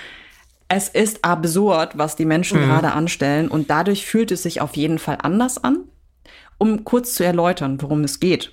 es 0.70 0.88
ist 0.88 1.24
absurd, 1.24 1.98
was 1.98 2.14
die 2.14 2.24
Menschen 2.24 2.60
mhm. 2.60 2.66
gerade 2.66 2.92
anstellen 2.92 3.48
und 3.48 3.70
dadurch 3.70 4.06
fühlt 4.06 4.30
es 4.30 4.44
sich 4.44 4.60
auf 4.60 4.76
jeden 4.76 5.00
Fall 5.00 5.18
anders 5.20 5.62
an. 5.62 5.80
Um 6.58 6.84
kurz 6.84 7.14
zu 7.14 7.24
erläutern, 7.24 7.82
worum 7.82 8.04
es 8.04 8.20
geht. 8.20 8.52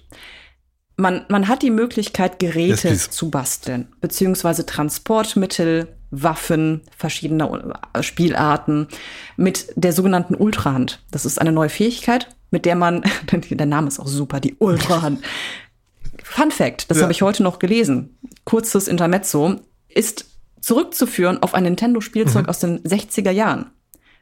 Man, 0.95 1.25
man 1.29 1.47
hat 1.47 1.61
die 1.61 1.69
Möglichkeit, 1.69 2.39
Geräte 2.39 2.97
zu 2.97 3.29
basteln, 3.29 3.89
beziehungsweise 4.01 4.65
Transportmittel, 4.65 5.95
Waffen, 6.09 6.81
verschiedene 6.97 7.75
äh, 7.93 8.01
Spielarten 8.01 8.87
mit 9.35 9.67
der 9.75 9.93
sogenannten 9.93 10.33
Ultrahand. 10.33 11.03
Das 11.11 11.25
ist 11.25 11.39
eine 11.39 11.51
neue 11.51 11.69
Fähigkeit, 11.69 12.29
mit 12.51 12.65
der 12.65 12.75
man, 12.75 13.03
der 13.31 13.65
Name 13.65 13.87
ist 13.87 13.99
auch 13.99 14.07
super, 14.07 14.39
die 14.39 14.55
Ultrahand. 14.59 15.23
Fun 16.23 16.51
Fact, 16.51 16.89
das 16.89 16.97
ja. 16.97 17.03
habe 17.03 17.11
ich 17.11 17.21
heute 17.21 17.43
noch 17.43 17.59
gelesen. 17.59 18.17
Kurzes 18.43 18.87
Intermezzo 18.87 19.55
ist 19.87 20.25
zurückzuführen 20.61 21.41
auf 21.41 21.53
ein 21.53 21.63
Nintendo-Spielzeug 21.63 22.43
mhm. 22.43 22.49
aus 22.49 22.59
den 22.59 22.83
60er 22.83 23.31
Jahren. 23.31 23.71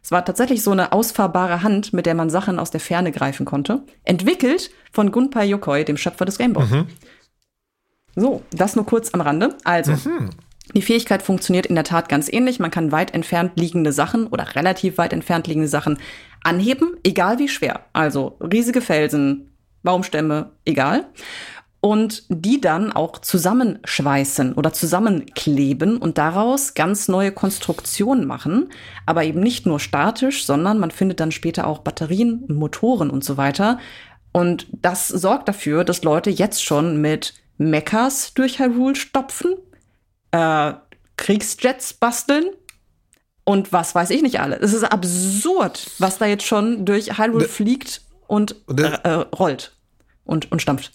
Es 0.04 0.12
war 0.12 0.24
tatsächlich 0.24 0.62
so 0.62 0.70
eine 0.70 0.92
ausfahrbare 0.92 1.64
Hand, 1.64 1.92
mit 1.92 2.06
der 2.06 2.14
man 2.14 2.30
Sachen 2.30 2.60
aus 2.60 2.70
der 2.70 2.80
Ferne 2.80 3.12
greifen 3.12 3.46
konnte. 3.46 3.84
Entwickelt 4.04 4.70
von 4.92 5.12
Gunpei 5.12 5.46
Yokoi, 5.46 5.84
dem 5.84 5.98
Schöpfer 5.98 6.26
des 6.26 6.38
Gameboy. 6.38 6.66
Mhm. 6.66 6.88
So, 8.16 8.44
das 8.52 8.76
nur 8.76 8.86
kurz 8.86 9.14
am 9.16 9.22
Rande. 9.22 9.58
Also, 9.64 9.94
mhm. 9.94 10.30
Die 10.74 10.82
Fähigkeit 10.82 11.22
funktioniert 11.22 11.66
in 11.66 11.76
der 11.76 11.84
Tat 11.84 12.09
ganz 12.09 12.32
ähnlich. 12.32 12.59
Man 12.59 12.72
kann 12.72 12.91
weit 12.91 13.13
entfernt 13.13 13.53
liegende 13.55 13.91
Sachen 13.91 14.28
oder 14.28 14.55
relativ 14.55 14.97
weit 14.97 15.13
entfernt 15.13 15.47
liegende 15.47 15.68
Sachen 15.68 15.99
anheben, 16.43 16.95
egal 17.03 17.39
wie 17.39 17.47
schwer. 17.47 17.82
Also 17.93 18.38
riesige 18.39 18.82
Felsen, 18.82 19.51
Baumstämme, 19.84 20.51
egal 20.66 21.05
und 21.86 22.24
die 22.30 22.59
dann 22.59 22.91
auch 22.91 23.20
zusammenschweißen 23.20 24.53
oder 24.53 24.74
zusammenkleben 24.74 25.97
und 25.97 26.18
daraus 26.18 26.74
ganz 26.74 27.07
neue 27.07 27.32
Konstruktionen 27.32 28.26
machen, 28.26 28.70
aber 29.05 29.24
eben 29.24 29.39
nicht 29.39 29.68
nur 29.68 29.80
statisch, 29.80 30.47
sondern 30.47 30.80
man 30.80 30.89
findet 30.89 31.20
dann 31.20 31.32
später 31.32 31.68
auch 31.68 31.78
Batterien, 31.80 32.43
Motoren 32.47 33.11
und 33.11 33.24
so 33.24 33.38
weiter. 33.38 33.78
Und 34.32 34.66
das 34.72 35.09
sorgt 35.09 35.47
dafür, 35.47 35.84
dass 35.84 36.03
Leute 36.03 36.32
jetzt 36.32 36.63
schon 36.63 37.01
mit 37.01 37.36
Mechas 37.59 38.34
durch 38.34 38.57
Hyrule 38.57 38.95
stopfen, 38.95 39.53
äh, 40.36 40.74
Kriegsjets 41.18 41.94
basteln 41.94 42.46
und 43.46 43.72
was 43.72 43.96
weiß 43.96 44.10
ich 44.10 44.22
nicht 44.22 44.40
alle. 44.40 44.58
Es 44.60 44.74
ist 44.74 44.84
absurd, 44.84 45.90
was 46.00 46.18
da 46.18 46.26
jetzt 46.26 46.46
schon 46.46 46.86
durch 46.86 47.18
Hyrule 47.18 47.48
fliegt 47.48 48.02
und 48.28 48.56
äh, 48.78 49.10
rollt 49.10 49.78
und, 50.26 50.52
und 50.52 50.62
stampft. 50.62 50.92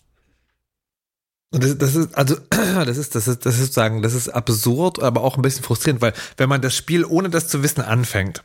Und 1.52 1.64
das, 1.64 1.78
das 1.78 1.96
ist, 1.96 2.14
also, 2.14 2.36
das 2.50 2.96
ist, 2.96 3.14
das 3.14 3.26
ist, 3.28 3.46
das 3.46 3.58
ist 3.58 3.72
sagen, 3.72 4.02
das 4.02 4.14
ist 4.14 4.28
absurd, 4.28 5.02
aber 5.02 5.22
auch 5.22 5.36
ein 5.36 5.42
bisschen 5.42 5.64
frustrierend, 5.64 6.02
weil 6.02 6.12
wenn 6.36 6.48
man 6.48 6.60
das 6.60 6.76
Spiel 6.76 7.04
ohne 7.04 7.30
das 7.30 7.48
zu 7.48 7.62
wissen 7.62 7.80
anfängt, 7.80 8.42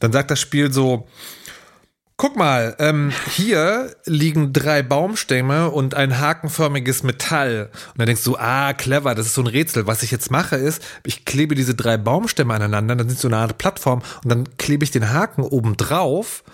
dann 0.00 0.12
sagt 0.12 0.30
das 0.30 0.40
Spiel 0.40 0.72
so, 0.72 1.06
guck 2.16 2.36
mal, 2.36 2.76
ähm, 2.78 3.12
hier 3.30 3.94
liegen 4.06 4.52
drei 4.52 4.82
Baumstämme 4.82 5.70
und 5.70 5.94
ein 5.94 6.20
hakenförmiges 6.20 7.02
Metall. 7.02 7.70
Und 7.88 7.98
dann 7.98 8.06
denkst 8.06 8.24
du, 8.24 8.36
ah, 8.36 8.72
clever, 8.72 9.14
das 9.14 9.26
ist 9.26 9.34
so 9.34 9.42
ein 9.42 9.46
Rätsel. 9.46 9.86
Was 9.86 10.02
ich 10.02 10.10
jetzt 10.10 10.30
mache 10.30 10.56
ist, 10.56 10.82
ich 11.04 11.24
klebe 11.24 11.54
diese 11.54 11.74
drei 11.74 11.96
Baumstämme 11.96 12.54
aneinander, 12.54 12.96
dann 12.96 13.08
sind 13.08 13.18
so 13.18 13.28
eine 13.28 13.38
Art 13.38 13.58
Plattform 13.58 14.02
und 14.22 14.30
dann 14.30 14.56
klebe 14.56 14.84
ich 14.84 14.90
den 14.90 15.12
Haken 15.12 15.42
oben 15.42 15.76
drauf 15.76 16.44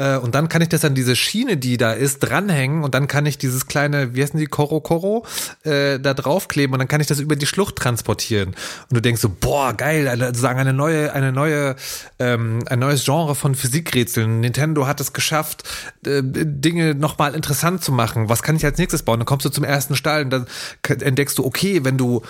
äh, 0.00 0.16
und 0.16 0.34
dann 0.34 0.48
kann 0.48 0.62
ich 0.62 0.70
das 0.70 0.84
an 0.84 0.94
diese 0.94 1.14
Schiene, 1.14 1.58
die 1.58 1.76
da 1.76 1.92
ist, 1.92 2.20
dranhängen 2.20 2.82
und 2.82 2.94
dann 2.94 3.06
kann 3.06 3.26
ich 3.26 3.36
dieses 3.36 3.66
kleine, 3.66 4.14
wie 4.14 4.22
heißen 4.22 4.40
die, 4.40 4.46
Koro 4.46 4.80
Koro, 4.80 5.26
äh, 5.64 6.00
da 6.00 6.14
draufkleben 6.14 6.72
und 6.72 6.78
dann 6.78 6.88
kann 6.88 7.02
ich 7.02 7.06
das 7.06 7.20
über 7.20 7.36
die 7.36 7.46
Schlucht 7.46 7.76
transportieren. 7.76 8.48
Und 8.88 8.96
du 8.96 9.02
denkst 9.02 9.20
so, 9.20 9.28
boah, 9.28 9.74
geil, 9.74 10.10
sozusagen 10.18 10.58
eine 10.58 10.72
neue, 10.72 11.12
eine 11.12 11.32
neue, 11.32 11.76
ähm, 12.18 12.60
ein 12.66 12.78
neues 12.78 13.04
Genre 13.04 13.34
von 13.34 13.54
Physikrätseln. 13.54 14.40
Nintendo 14.40 14.86
hat 14.86 15.00
es 15.00 15.12
geschafft, 15.12 15.64
äh, 16.06 16.22
Dinge 16.22 16.94
nochmal 16.94 17.34
interessant 17.34 17.84
zu 17.84 17.92
machen. 17.92 18.30
Was 18.30 18.42
kann 18.42 18.56
ich 18.56 18.64
als 18.64 18.78
nächstes 18.78 19.02
bauen? 19.02 19.18
Dann 19.18 19.26
kommst 19.26 19.44
du 19.44 19.50
zum 19.50 19.64
ersten 19.64 19.96
Stall 19.96 20.24
und 20.24 20.30
dann 20.30 20.46
entdeckst 20.88 21.36
du, 21.36 21.44
okay, 21.44 21.84
wenn 21.84 21.98
du 21.98 22.22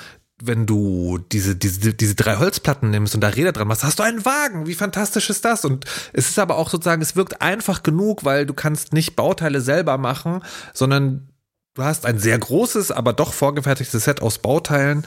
wenn 0.42 0.66
du 0.66 1.18
diese, 1.18 1.56
diese, 1.56 1.94
diese 1.94 2.14
drei 2.14 2.36
Holzplatten 2.36 2.90
nimmst 2.90 3.14
und 3.14 3.20
da 3.20 3.28
Räder 3.28 3.52
dran 3.52 3.68
machst, 3.68 3.84
hast 3.84 3.98
du 3.98 4.02
einen 4.02 4.24
Wagen. 4.24 4.66
Wie 4.66 4.74
fantastisch 4.74 5.30
ist 5.30 5.44
das? 5.44 5.64
Und 5.64 5.84
es 6.12 6.28
ist 6.28 6.38
aber 6.38 6.56
auch 6.56 6.70
sozusagen, 6.70 7.02
es 7.02 7.16
wirkt 7.16 7.42
einfach 7.42 7.82
genug, 7.82 8.24
weil 8.24 8.46
du 8.46 8.54
kannst 8.54 8.92
nicht 8.92 9.16
Bauteile 9.16 9.60
selber 9.60 9.98
machen, 9.98 10.42
sondern 10.72 11.28
du 11.74 11.82
hast 11.82 12.06
ein 12.06 12.18
sehr 12.18 12.38
großes, 12.38 12.90
aber 12.90 13.12
doch 13.12 13.32
vorgefertigtes 13.32 14.04
Set 14.04 14.22
aus 14.22 14.38
Bauteilen 14.38 15.06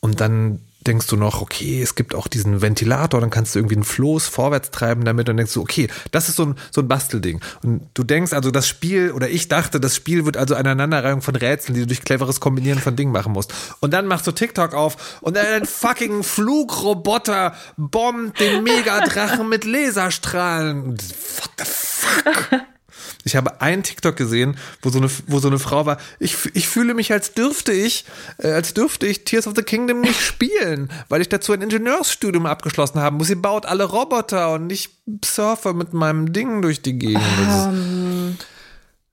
und 0.00 0.20
dann 0.20 0.60
denkst 0.86 1.06
du 1.08 1.16
noch, 1.16 1.42
okay, 1.42 1.82
es 1.82 1.94
gibt 1.94 2.14
auch 2.14 2.28
diesen 2.28 2.62
Ventilator, 2.62 3.20
dann 3.20 3.30
kannst 3.30 3.54
du 3.54 3.58
irgendwie 3.58 3.74
einen 3.74 3.84
Floß 3.84 4.26
vorwärts 4.26 4.70
treiben 4.70 5.04
damit 5.04 5.28
und 5.28 5.36
denkst 5.36 5.54
du, 5.54 5.60
okay, 5.60 5.88
das 6.12 6.28
ist 6.28 6.36
so 6.36 6.46
ein, 6.46 6.54
so 6.70 6.80
ein 6.80 6.88
Bastelding. 6.88 7.40
Und 7.62 7.88
du 7.94 8.04
denkst 8.04 8.32
also, 8.32 8.50
das 8.50 8.68
Spiel, 8.68 9.12
oder 9.12 9.28
ich 9.28 9.48
dachte, 9.48 9.80
das 9.80 9.96
Spiel 9.96 10.24
wird 10.24 10.36
also 10.36 10.54
eine 10.54 10.70
Aneinanderreihung 10.70 11.22
von 11.22 11.36
Rätseln, 11.36 11.74
die 11.74 11.80
du 11.80 11.86
durch 11.88 12.02
cleveres 12.02 12.40
Kombinieren 12.40 12.78
von 12.78 12.96
Dingen 12.96 13.12
machen 13.12 13.32
musst. 13.32 13.52
Und 13.80 13.92
dann 13.92 14.06
machst 14.06 14.26
du 14.26 14.32
TikTok 14.32 14.74
auf 14.74 15.18
und 15.20 15.36
ein 15.36 15.66
fucking 15.66 16.22
Flugroboter 16.22 17.54
bombt 17.76 18.40
den 18.40 18.62
Megadrachen 18.62 19.48
mit 19.48 19.64
Laserstrahlen. 19.64 20.92
What 20.92 21.50
the 21.58 21.64
fuck? 21.64 22.62
Ich 23.24 23.36
habe 23.36 23.60
einen 23.60 23.82
TikTok 23.82 24.16
gesehen, 24.16 24.56
wo 24.82 24.90
so 24.90 24.98
eine, 24.98 25.10
wo 25.26 25.38
so 25.38 25.48
eine 25.48 25.58
Frau 25.58 25.86
war, 25.86 25.98
ich, 26.18 26.36
ich 26.54 26.68
fühle 26.68 26.94
mich, 26.94 27.12
als 27.12 27.34
dürfte 27.34 27.72
ich, 27.72 28.04
äh, 28.38 28.48
als 28.52 28.74
dürfte 28.74 29.06
ich 29.06 29.24
Tears 29.24 29.46
of 29.46 29.54
the 29.56 29.62
Kingdom 29.62 30.00
nicht 30.00 30.20
spielen, 30.20 30.90
weil 31.08 31.20
ich 31.20 31.28
dazu 31.28 31.52
ein 31.52 31.62
Ingenieursstudium 31.62 32.46
abgeschlossen 32.46 33.00
habe. 33.00 33.24
Sie 33.24 33.34
baut 33.34 33.66
alle 33.66 33.84
Roboter 33.84 34.52
und 34.52 34.70
ich 34.70 34.90
surfe 35.24 35.74
mit 35.74 35.92
meinem 35.92 36.32
Ding 36.32 36.62
durch 36.62 36.82
die 36.82 36.98
Gegend. 36.98 37.22
Um. 37.48 37.74
Ähm. 37.74 38.36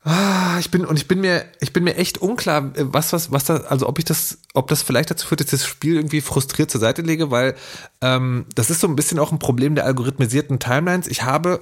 Ah, 0.07 0.59
ich 0.59 0.69
bin 0.69 0.85
und 0.85 0.97
ich 0.97 1.07
bin 1.07 1.19
mir 1.19 1.45
ich 1.59 1.73
bin 1.73 1.83
mir 1.83 1.95
echt 1.95 2.19
unklar, 2.19 2.71
was 2.75 3.11
was 3.11 3.31
was 3.31 3.45
da 3.45 3.55
also 3.55 3.89
ob 3.89 3.97
ich 3.97 4.05
das 4.05 4.37
ob 4.53 4.67
das 4.67 4.83
vielleicht 4.83 5.09
dazu 5.09 5.25
führt, 5.25 5.41
dass 5.41 5.47
ich 5.47 5.59
das 5.61 5.65
Spiel 5.65 5.95
irgendwie 5.95 6.21
frustriert 6.21 6.69
zur 6.69 6.79
Seite 6.79 7.01
lege, 7.01 7.31
weil 7.31 7.55
ähm, 8.01 8.45
das 8.53 8.69
ist 8.69 8.81
so 8.81 8.87
ein 8.87 8.95
bisschen 8.95 9.17
auch 9.17 9.31
ein 9.31 9.39
Problem 9.39 9.73
der 9.73 9.85
algorithmisierten 9.85 10.59
Timelines. 10.59 11.07
Ich 11.07 11.23
habe 11.23 11.59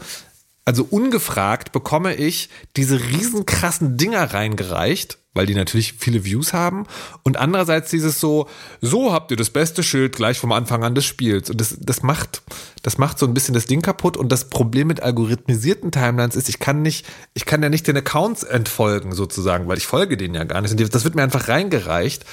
also 0.65 0.87
ungefragt 0.89 1.71
bekomme 1.73 2.15
ich 2.15 2.49
diese 2.77 2.99
riesenkrassen 2.99 3.97
Dinger 3.97 4.33
reingereicht, 4.33 5.17
weil 5.33 5.45
die 5.45 5.55
natürlich 5.55 5.93
viele 5.93 6.23
Views 6.23 6.53
haben. 6.53 6.85
Und 7.23 7.37
andererseits 7.37 7.89
dieses 7.89 8.21
so, 8.21 8.47
so 8.79 9.11
habt 9.11 9.31
ihr 9.31 9.37
das 9.37 9.49
beste 9.49 9.83
Schild 9.83 10.15
gleich 10.15 10.39
vom 10.39 10.53
Anfang 10.53 10.83
an 10.85 10.95
des 10.95 11.05
Spiels. 11.05 11.49
Und 11.49 11.59
das, 11.59 11.75
das 11.79 12.01
macht, 12.01 12.43
das 12.81 12.97
macht 12.97 13.19
so 13.19 13.25
ein 13.25 13.33
bisschen 13.33 13.53
das 13.53 13.65
Ding 13.65 13.81
kaputt. 13.81 14.15
Und 14.15 14.31
das 14.31 14.49
Problem 14.49 14.87
mit 14.87 15.01
algorithmisierten 15.01 15.91
Timelines 15.91 16.35
ist, 16.35 16.47
ich 16.47 16.59
kann 16.59 16.81
nicht, 16.81 17.05
ich 17.33 17.43
kann 17.45 17.61
ja 17.61 17.67
nicht 17.67 17.87
den 17.87 17.97
Accounts 17.97 18.43
entfolgen 18.43 19.13
sozusagen, 19.13 19.67
weil 19.67 19.77
ich 19.77 19.87
folge 19.87 20.15
denen 20.15 20.35
ja 20.35 20.45
gar 20.45 20.61
nicht. 20.61 20.71
Und 20.71 20.93
das 20.93 21.03
wird 21.03 21.15
mir 21.15 21.23
einfach 21.23 21.49
reingereicht. 21.49 22.25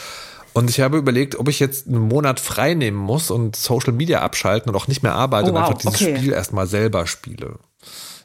Und 0.53 0.71
ich 0.71 0.81
habe 0.81 0.99
überlegt, 0.99 1.37
ob 1.37 1.49
ich 1.49 1.59
jetzt 1.59 1.89
einen 1.89 2.01
Monat 2.01 2.39
frei 2.39 2.75
nehmen 2.75 2.97
muss 2.97 3.31
und 3.31 3.57
Social 3.57 3.93
Media 3.93 4.21
abschalten 4.21 4.71
und 4.71 4.77
auch 4.77 4.89
nicht 4.89 5.03
mehr 5.03 5.15
arbeite 5.15 5.47
Oh, 5.47 5.51
und 5.51 5.57
einfach 5.59 5.75
wow, 5.75 5.79
dieses 5.81 6.01
okay. 6.01 6.17
Spiel 6.17 6.33
erstmal 6.33 6.67
selber 6.67 7.07
spiele. 7.07 7.59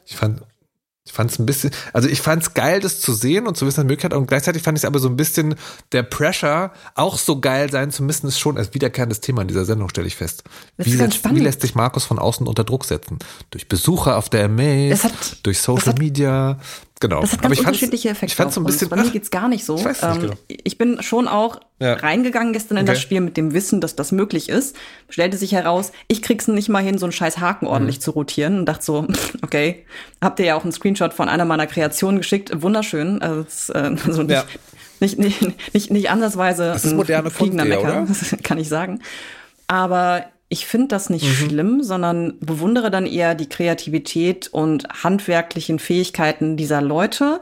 Ich 0.06 0.16
fand, 0.16 0.40
ich 1.04 1.12
fand 1.12 1.30
es 1.30 1.38
ein 1.38 1.46
bisschen, 1.46 1.70
also 1.92 2.08
ich 2.08 2.20
fand 2.20 2.42
es 2.42 2.54
geil, 2.54 2.80
das 2.80 3.00
zu 3.00 3.12
sehen 3.12 3.46
und 3.46 3.56
zu 3.56 3.64
wissen, 3.66 3.76
dass 3.76 3.84
Möglichkeit 3.86 4.12
und 4.14 4.26
gleichzeitig 4.26 4.62
fand 4.62 4.76
ich 4.76 4.82
es 4.82 4.84
aber 4.86 4.98
so 4.98 5.08
ein 5.08 5.16
bisschen 5.16 5.54
der 5.92 6.02
Pressure, 6.02 6.72
auch 6.96 7.16
so 7.18 7.40
geil 7.40 7.70
sein 7.70 7.90
zu 7.92 8.02
müssen, 8.02 8.26
ist 8.26 8.38
schon 8.40 8.58
als 8.58 8.74
wiederkehrendes 8.74 9.20
Thema 9.20 9.42
in 9.42 9.48
dieser 9.48 9.64
Sendung, 9.64 9.88
stelle 9.88 10.06
ich 10.08 10.16
fest. 10.16 10.42
Wie, 10.76 10.90
setzt, 10.92 11.24
wie 11.32 11.40
lässt 11.40 11.60
sich 11.60 11.74
Markus 11.76 12.04
von 12.04 12.18
außen 12.18 12.46
unter 12.46 12.64
Druck 12.64 12.84
setzen? 12.84 13.18
Durch 13.50 13.68
Besucher 13.68 14.16
auf 14.16 14.28
der 14.30 14.48
hat- 15.04 15.46
durch 15.46 15.60
Social 15.60 15.86
hat- 15.92 15.98
Media, 16.00 16.58
genau. 17.00 17.20
Das 17.20 17.32
hat 17.32 17.42
ganz 17.42 17.52
ich 17.54 17.58
fand's- 17.60 17.68
unterschiedliche 17.68 18.08
Effekte. 18.10 18.26
Ich 18.32 18.36
fand 18.36 18.52
so 18.52 18.60
ein 18.60 18.64
bisschen, 18.64 18.88
Bei 18.88 18.96
mir 18.96 19.10
geht's 19.10 19.30
gar 19.30 19.48
nicht 19.48 19.64
so. 19.64 19.76
ich 19.76 19.84
nicht 19.84 20.02
ähm, 20.02 20.20
genau. 20.20 20.34
ich 20.46 20.78
bin 20.78 21.02
schon 21.02 21.28
auch 21.28 21.60
Ja. 21.78 21.94
reingegangen 21.94 22.52
gestern 22.52 22.78
in 22.78 22.84
Okay. 22.84 22.92
das 22.94 23.00
Spiel 23.02 23.20
mit 23.20 23.36
dem 23.36 23.52
Wissen, 23.52 23.80
dass 23.80 23.96
das 23.96 24.12
möglich 24.12 24.48
ist. 24.48 24.76
Stellte 25.08 25.36
sich 25.36 25.52
heraus, 25.52 25.92
ich 26.08 26.22
krieg's 26.22 26.48
nicht 26.48 26.68
mal 26.68 26.82
hin, 26.82 26.98
so 26.98 27.06
einen 27.06 27.12
scheiß 27.12 27.38
Haken 27.38 27.66
Mhm. 27.66 27.70
ordentlich 27.72 28.00
zu 28.00 28.10
rotieren 28.12 28.58
und 28.60 28.66
dachte 28.66 28.84
so, 28.84 29.06
okay, 29.42 29.84
habt 30.22 30.38
ihr 30.40 30.46
ja 30.46 30.54
auch 30.56 30.62
einen 30.62 30.72
Screenshot 30.72 31.12
von 31.14 31.28
einer 31.28 31.44
meiner 31.44 31.66
Kreationen 31.66 32.18
geschickt. 32.18 32.50
Wunderschön. 32.62 33.20
Also, 33.22 33.40
es, 33.46 33.68
äh, 33.68 33.94
also 34.06 34.22
nicht, 34.22 34.30
Ja. 34.30 34.44
nicht, 35.00 35.18
nicht, 35.18 35.74
nicht, 35.74 35.90
nicht 35.90 36.10
ansatzweise 36.10 36.64
Das 36.64 36.84
ist 36.84 36.94
moderne 36.94 37.30
fliegender 37.30 37.64
Mecker, 37.66 37.82
oder? 37.82 38.06
das 38.08 38.34
kann 38.42 38.58
ich 38.58 38.68
sagen. 38.68 39.00
Aber 39.68 40.24
ich 40.48 40.66
finde 40.66 40.88
das 40.88 41.10
nicht 41.10 41.24
Mhm. 41.24 41.48
schlimm, 41.48 41.82
sondern 41.82 42.34
bewundere 42.40 42.90
dann 42.90 43.06
eher 43.06 43.34
die 43.34 43.48
Kreativität 43.48 44.48
und 44.48 44.86
handwerklichen 45.02 45.78
Fähigkeiten 45.78 46.56
dieser 46.56 46.80
Leute 46.80 47.40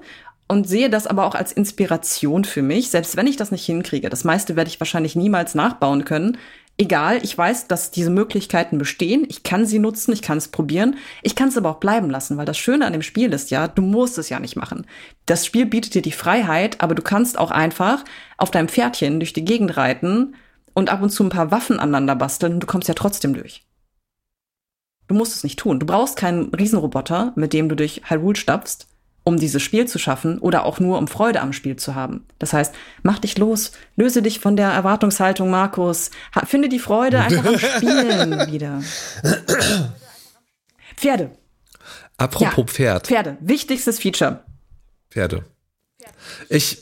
und 0.49 0.69
sehe 0.69 0.91
das 0.91 1.07
aber 1.07 1.27
auch 1.27 1.35
als 1.35 1.53
Inspiration 1.53 2.45
für 2.45 2.63
mich, 2.63 2.91
selbst 2.91 3.17
wenn 3.17 3.27
ich 3.27 3.37
das 3.37 3.51
nicht 3.51 3.65
hinkriege. 3.67 4.09
Das 4.11 4.25
meiste 4.25 4.57
werde 4.57 4.69
ich 4.69 4.81
wahrscheinlich 4.81 5.17
niemals 5.17 5.55
nachbauen 5.55 6.05
können. 6.05 6.39
Egal, 6.77 7.21
ich 7.23 7.39
weiß, 7.39 7.69
dass 7.69 7.93
diese 7.93 8.11
Möglichkeiten 8.11 8.79
bestehen. 8.79 9.25
Ich 9.29 9.45
kann 9.45 9.65
sie 9.65 9.79
nutzen, 9.79 10.13
ich 10.13 10.23
kann 10.23 10.39
es 10.39 10.49
probieren. 10.49 10.97
Ich 11.23 11.37
kann 11.37 11.49
es 11.49 11.57
aber 11.57 11.71
auch 11.71 11.79
bleiben 11.79 12.11
lassen, 12.11 12.37
weil 12.37 12.47
das 12.47 12.59
Schöne 12.59 12.85
an 12.85 12.93
dem 12.93 13.03
Spiel 13.03 13.33
ist 13.33 13.53
ja, 13.53 13.69
du 13.69 13.81
musst 13.81 14.19
es 14.19 14.29
ja 14.29 14.41
nicht 14.41 14.57
machen. 14.57 14.85
Das 15.25 15.47
Spiel 15.47 15.67
bietet 15.67 15.95
dir 15.95 16.03
die 16.03 16.11
Freiheit, 16.11 16.81
aber 16.81 16.97
du 16.97 17.03
kannst 17.03 17.39
auch 17.39 17.53
einfach 17.53 18.05
auf 18.39 18.51
deinem 18.51 18.69
Pferdchen 18.69 19.21
durch 19.21 19.33
die 19.33 19.45
Gegend 19.45 19.77
reiten 19.77 20.35
und 20.75 20.91
ab 20.91 21.01
und 21.03 21.11
zu 21.11 21.25
ein 21.25 21.29
paar 21.31 21.51
Waffen 21.51 21.79
aneinander 21.79 22.17
basteln 22.17 22.55
und 22.55 22.61
du 22.61 22.67
kommst 22.67 22.89
ja 22.89 22.95
trotzdem 22.95 23.35
durch. 23.35 23.65
Du 25.07 25.15
musst 25.15 25.35
es 25.37 25.45
nicht 25.45 25.59
tun. 25.59 25.79
Du 25.79 25.87
brauchst 25.87 26.17
keinen 26.17 26.55
Riesenroboter, 26.55 27.33
mit 27.37 27.53
dem 27.53 27.69
du 27.69 27.77
durch 27.77 28.03
Hyrule 28.09 28.37
stapfst, 28.37 28.87
um 29.23 29.39
dieses 29.39 29.63
Spiel 29.63 29.87
zu 29.87 29.99
schaffen 29.99 30.39
oder 30.39 30.65
auch 30.65 30.81
nur 30.81 30.99
um 30.99 31.09
Freude 31.09 31.41
am 31.41 31.53
Spiel 31.53 31.77
zu 31.77 31.95
haben. 31.95 32.27
Das 32.39 32.53
heißt, 32.53 32.75
mach 33.03 33.19
dich 33.19 33.39
los, 33.39 33.73
löse 33.97 34.23
dich 34.23 34.41
von 34.41 34.57
der 34.57 34.71
Erwartungshaltung, 34.71 35.51
Markus, 35.51 36.11
ha, 36.35 36.45
finde 36.47 36.69
die 36.69 36.79
Freude 36.79 37.21
einfach 37.21 37.45
am 37.47 37.59
Spielen 37.59 38.47
wieder. 38.53 38.83
Pferde, 40.97 41.31
apropos 42.17 42.57
Ja. 42.57 42.65
Pferd, 42.65 43.07
Pferde, 43.07 43.37
wichtigstes 43.41 43.99
Feature. 44.01 44.45
Pferde. 45.11 45.45
Ich, 46.49 46.79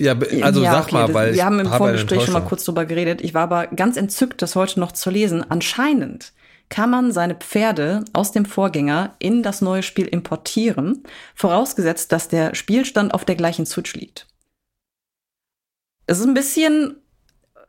ja, 0.00 0.16
also 0.42 0.62
Ja, 0.62 0.72
sag 0.72 0.84
okay, 0.84 0.94
mal, 0.94 1.14
weil 1.14 1.34
wir 1.34 1.44
haben 1.44 1.60
im 1.60 1.70
Vorgespräch 1.70 2.24
schon 2.24 2.34
mal 2.34 2.40
kurz 2.40 2.64
drüber 2.64 2.84
geredet. 2.84 3.20
Ich 3.22 3.34
war 3.34 3.42
aber 3.42 3.68
ganz 3.68 3.96
entzückt, 3.96 4.42
das 4.42 4.56
heute 4.56 4.80
noch 4.80 4.92
zu 4.92 5.10
lesen. 5.10 5.44
Anscheinend 5.48 6.32
kann 6.68 6.90
man 6.90 7.12
seine 7.12 7.36
Pferde 7.36 8.04
aus 8.12 8.32
dem 8.32 8.46
Vorgänger 8.46 9.14
in 9.18 9.42
das 9.42 9.60
neue 9.60 9.82
Spiel 9.82 10.06
importieren, 10.06 11.04
vorausgesetzt, 11.34 12.10
dass 12.10 12.28
der 12.28 12.54
Spielstand 12.54 13.14
auf 13.14 13.24
der 13.24 13.36
gleichen 13.36 13.66
Switch 13.66 13.94
liegt. 13.94 14.26
Es 16.06 16.18
ist 16.18 16.26
ein 16.26 16.34
bisschen 16.34 16.96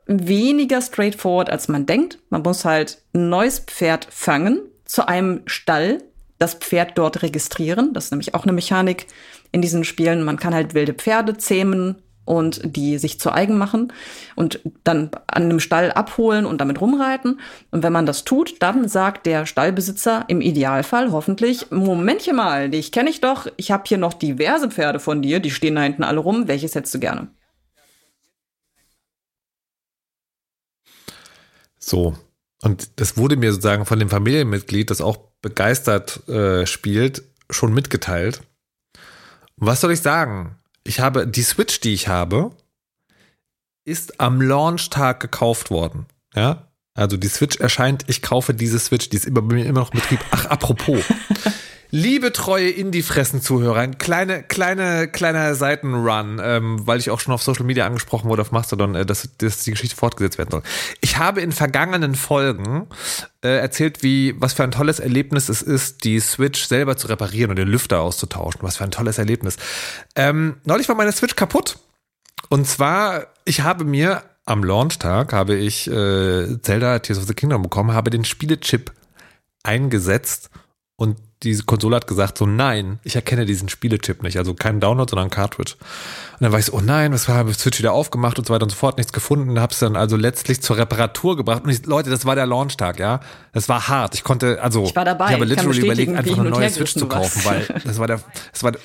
weniger 0.08 0.82
straightforward, 0.82 1.50
als 1.50 1.68
man 1.68 1.86
denkt. 1.86 2.20
Man 2.30 2.42
muss 2.42 2.66
halt 2.66 3.02
ein 3.14 3.30
neues 3.30 3.60
Pferd 3.60 4.08
fangen, 4.10 4.62
zu 4.86 5.08
einem 5.08 5.42
Stall 5.46 6.04
das 6.38 6.56
Pferd 6.56 6.98
dort 6.98 7.22
registrieren. 7.22 7.94
Das 7.94 8.06
ist 8.06 8.12
nämlich 8.12 8.34
auch 8.34 8.44
eine 8.44 8.54
Mechanik 8.54 9.08
in 9.52 9.62
diesen 9.62 9.84
Spielen. 9.84 10.24
Man 10.24 10.38
kann 10.38 10.54
halt 10.54 10.74
wilde 10.74 10.94
Pferde 10.94 11.38
zähmen 11.38 12.02
und 12.26 12.62
die 12.76 12.98
sich 12.98 13.20
zu 13.20 13.32
eigen 13.32 13.58
machen 13.58 13.94
und 14.36 14.60
dann 14.84 15.12
an 15.28 15.44
einem 15.44 15.60
Stall 15.60 15.92
abholen 15.92 16.46
und 16.46 16.60
damit 16.60 16.82
rumreiten. 16.82 17.40
Und 17.72 17.84
wenn 17.84 17.94
man 17.94 18.06
das 18.06 18.24
tut, 18.24 18.62
dann 18.62 18.90
sagt 18.90 19.26
der 19.26 19.46
Stallbesitzer 19.46 20.26
im 20.28 20.42
Idealfall 20.42 21.12
hoffentlich, 21.12 21.72
Momentchen 21.72 22.36
mal, 22.36 22.70
dich 22.70 22.92
kenne 22.92 23.10
ich 23.10 23.22
doch, 23.22 23.48
ich 23.58 23.72
habe 23.72 23.84
hier 23.88 23.98
noch 23.98 24.14
diverse 24.14 24.70
Pferde 24.70 25.00
von 25.00 25.22
dir, 25.22 25.40
die 25.40 25.52
stehen 25.52 25.76
da 25.76 25.82
hinten 25.82 26.04
alle 26.04 26.20
rum, 26.20 26.48
welches 26.48 26.76
hättest 26.76 26.96
du 26.96 27.00
gerne? 27.00 27.28
So. 31.80 32.16
Und 32.64 33.00
das 33.00 33.16
wurde 33.16 33.38
mir 33.38 33.52
sozusagen 33.52 33.86
von 33.86 34.00
dem 34.00 34.10
Familienmitglied, 34.10 34.90
das 34.90 35.02
auch 35.02 35.18
begeistert 35.42 36.28
äh, 36.28 36.66
spielt, 36.66 37.24
schon 37.52 37.74
mitgeteilt. 37.74 38.42
Was 39.58 39.82
soll 39.82 39.92
ich 39.92 40.02
sagen? 40.02 40.58
Ich 40.88 41.00
habe 41.00 41.28
die 41.28 41.42
Switch, 41.42 41.80
die 41.82 41.94
ich 41.94 42.08
habe, 42.08 42.52
ist 43.86 44.20
am 44.20 44.42
Launchtag 44.42 45.20
gekauft 45.20 45.70
worden. 45.70 46.06
Ja. 46.34 46.72
Also 46.94 47.18
die 47.18 47.28
Switch 47.28 47.58
erscheint, 47.58 48.06
ich 48.08 48.22
kaufe 48.22 48.54
diese 48.54 48.80
Switch, 48.80 49.10
die 49.10 49.18
ist 49.18 49.26
immer, 49.26 49.42
bei 49.42 49.56
mir 49.56 49.66
immer 49.66 49.82
noch 49.82 49.94
in 49.94 50.00
Betrieb. 50.00 50.20
Ach, 50.32 50.46
apropos. 50.46 51.04
Liebe 51.92 52.32
treue 52.32 52.70
Indie-Fressen-Zuhörer, 52.70 53.80
ein 53.80 53.98
kleine, 53.98 54.44
kleine, 54.44 55.08
kleiner 55.08 55.56
Seitenrun, 55.56 56.40
ähm, 56.42 56.86
weil 56.86 57.00
ich 57.00 57.10
auch 57.10 57.20
schon 57.20 57.34
auf 57.34 57.44
Social 57.44 57.66
Media 57.66 57.86
angesprochen 57.86 58.30
wurde, 58.30 58.42
auf 58.42 58.52
Mastodon, 58.52 58.96
äh, 58.96 59.06
dass, 59.06 59.30
dass 59.38 59.64
die 59.64 59.72
Geschichte 59.72 59.96
fortgesetzt 59.96 60.38
werden 60.38 60.52
soll. 60.52 60.64
Ich 61.02 61.18
habe 61.18 61.42
in 61.42 61.52
vergangenen 61.52 62.16
Folgen 62.16 62.88
äh, 63.44 63.58
erzählt, 63.60 64.04
wie, 64.04 64.36
was 64.40 64.54
für 64.54 64.64
ein 64.64 64.72
tolles 64.72 65.00
Erlebnis 65.00 65.50
es 65.50 65.62
ist, 65.62 66.04
die 66.04 66.20
Switch 66.20 66.66
selber 66.66 66.98
zu 66.98 67.08
reparieren 67.08 67.52
und 67.52 67.58
den 67.58 67.68
Lüfter 67.68 68.02
auszutauschen. 68.02 68.62
Was 68.64 68.78
für 68.78 68.84
ein 68.84 68.92
tolles 68.92 69.18
Erlebnis. 69.18 69.58
Ähm, 70.16 70.58
neulich 70.66 70.90
war 70.90 70.96
meine 70.96 71.12
Switch 71.12 71.36
kaputt. 71.36 71.78
Und 72.50 72.68
zwar, 72.68 73.28
ich 73.46 73.62
habe 73.62 73.86
mir 73.86 74.24
am 74.46 74.64
Launchtag 74.64 75.34
habe 75.34 75.56
ich 75.56 75.88
äh, 75.88 76.62
Zelda 76.62 77.00
Tears 77.00 77.20
of 77.20 77.26
the 77.26 77.34
Kingdom 77.34 77.64
bekommen, 77.64 77.94
habe 77.94 78.12
den 78.12 78.26
Spielechip 78.26 78.92
eingesetzt 79.64 80.52
und 80.96 81.18
diese 81.46 81.64
Konsole 81.64 81.96
hat 81.96 82.08
gesagt 82.08 82.38
so, 82.38 82.46
nein, 82.46 83.00
ich 83.04 83.16
erkenne 83.16 83.46
diesen 83.46 83.70
Spielechip 83.70 84.24
nicht. 84.24 84.38
Also 84.38 84.54
kein 84.54 84.80
Download, 84.80 85.10
sondern 85.10 85.28
ein 85.28 85.32
Cartridge. 85.32 85.76
Und 86.34 86.42
dann 86.42 86.52
war 86.52 86.60
ich 86.60 86.66
so, 86.66 86.74
oh 86.74 86.82
nein, 86.82 87.14
was 87.14 87.30
war, 87.30 87.52
Switch 87.54 87.80
wieder 87.80 87.94
aufgemacht 87.94 88.38
und 88.38 88.48
so 88.48 88.54
weiter 88.54 88.64
und 88.64 88.72
so 88.72 88.76
fort, 88.76 88.98
nichts 88.98 89.14
gefunden. 89.14 89.60
Hab's 89.60 89.80
dann 89.80 89.96
also 89.96 90.18
letztlich 90.18 90.62
zur 90.62 90.78
Reparatur 90.78 91.38
gebracht. 91.38 91.64
Und 91.64 91.70
ich, 91.70 91.86
Leute, 91.86 92.10
das 92.10 92.26
war 92.26 92.36
der 92.36 92.46
Launchtag, 92.46 93.00
ja. 93.00 93.22
Das 93.54 93.70
war 93.70 93.88
hart. 93.88 94.16
Ich 94.16 94.24
konnte, 94.24 94.62
also, 94.62 94.84
Ich 94.84 94.96
war 94.96 95.06
dabei. 95.06 95.28
ich 95.28 95.34
habe 95.34 95.46
literally 95.46 95.80
überlegt, 95.80 96.16
einfach 96.16 96.38
eine 96.38 96.50
neue 96.50 96.70
Switch 96.70 96.94
zu 96.94 97.08
kaufen, 97.08 97.46
weil 97.46 97.66
das 97.86 98.00
war 98.00 98.08
der, 98.08 98.22
das 98.52 98.64
war 98.64 98.74
der, 98.74 98.82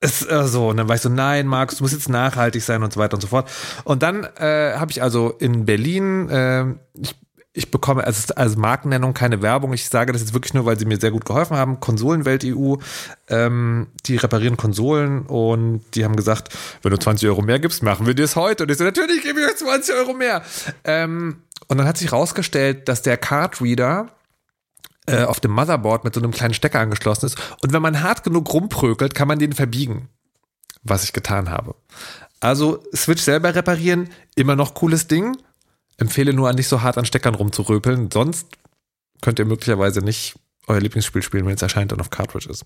es, 0.00 0.24
äh, 0.24 0.46
so, 0.46 0.68
und 0.68 0.76
dann 0.76 0.88
war 0.88 0.94
ich 0.94 1.02
so, 1.02 1.08
nein, 1.08 1.46
Markus, 1.46 1.78
du 1.78 1.84
musst 1.84 1.94
jetzt 1.94 2.08
nachhaltig 2.08 2.62
sein 2.62 2.82
und 2.82 2.92
so 2.92 3.00
weiter 3.00 3.14
und 3.14 3.20
so 3.20 3.26
fort. 3.26 3.50
Und 3.84 4.02
dann 4.02 4.24
äh, 4.36 4.74
habe 4.74 4.90
ich 4.90 5.02
also 5.02 5.30
in 5.30 5.64
Berlin, 5.64 6.28
äh, 6.28 6.66
ich, 6.94 7.16
ich 7.58 7.70
bekomme 7.70 8.04
als, 8.04 8.30
als 8.30 8.56
Markennennung 8.56 9.14
keine 9.14 9.42
Werbung. 9.42 9.72
Ich 9.72 9.88
sage 9.88 10.12
das 10.12 10.22
jetzt 10.22 10.32
wirklich 10.32 10.54
nur, 10.54 10.64
weil 10.64 10.78
sie 10.78 10.86
mir 10.86 10.98
sehr 10.98 11.10
gut 11.10 11.24
geholfen 11.24 11.56
haben. 11.56 11.80
Konsolenwelt 11.80 12.44
EU, 12.44 12.76
ähm, 13.28 13.88
die 14.06 14.16
reparieren 14.16 14.56
Konsolen 14.56 15.26
und 15.26 15.82
die 15.94 16.04
haben 16.04 16.16
gesagt, 16.16 16.56
wenn 16.82 16.92
du 16.92 16.98
20 16.98 17.28
Euro 17.28 17.42
mehr 17.42 17.58
gibst, 17.58 17.82
machen 17.82 18.06
wir 18.06 18.14
das 18.14 18.36
heute. 18.36 18.62
Und 18.62 18.70
ich 18.70 18.78
so, 18.78 18.84
natürlich 18.84 19.22
gebe 19.22 19.40
ich 19.40 19.46
euch 19.46 19.56
20 19.56 19.94
Euro 19.96 20.14
mehr. 20.14 20.42
Ähm, 20.84 21.42
und 21.66 21.78
dann 21.78 21.86
hat 21.86 21.98
sich 21.98 22.12
rausgestellt, 22.12 22.88
dass 22.88 23.02
der 23.02 23.16
Cardreader 23.16 24.08
äh, 25.06 25.24
auf 25.24 25.40
dem 25.40 25.50
Motherboard 25.50 26.04
mit 26.04 26.14
so 26.14 26.20
einem 26.20 26.30
kleinen 26.30 26.54
Stecker 26.54 26.80
angeschlossen 26.80 27.26
ist. 27.26 27.38
Und 27.62 27.72
wenn 27.72 27.82
man 27.82 28.02
hart 28.02 28.22
genug 28.22 28.52
rumprökelt, 28.52 29.14
kann 29.14 29.28
man 29.28 29.38
den 29.38 29.52
verbiegen. 29.52 30.08
Was 30.84 31.02
ich 31.02 31.12
getan 31.12 31.50
habe. 31.50 31.74
Also 32.40 32.84
Switch 32.94 33.22
selber 33.22 33.54
reparieren, 33.54 34.10
immer 34.36 34.54
noch 34.54 34.74
cooles 34.74 35.08
Ding. 35.08 35.36
Empfehle 35.98 36.32
nur, 36.32 36.52
nicht 36.52 36.68
so 36.68 36.82
hart 36.82 36.96
an 36.96 37.04
Steckern 37.04 37.34
rumzuröpeln. 37.34 38.10
Sonst 38.10 38.46
könnt 39.20 39.38
ihr 39.38 39.44
möglicherweise 39.44 40.00
nicht 40.00 40.36
euer 40.66 40.80
Lieblingsspiel 40.80 41.22
spielen, 41.22 41.46
wenn 41.46 41.54
es 41.54 41.62
erscheint 41.62 41.92
und 41.92 42.00
auf 42.00 42.10
Cartridge 42.10 42.48
ist. 42.48 42.64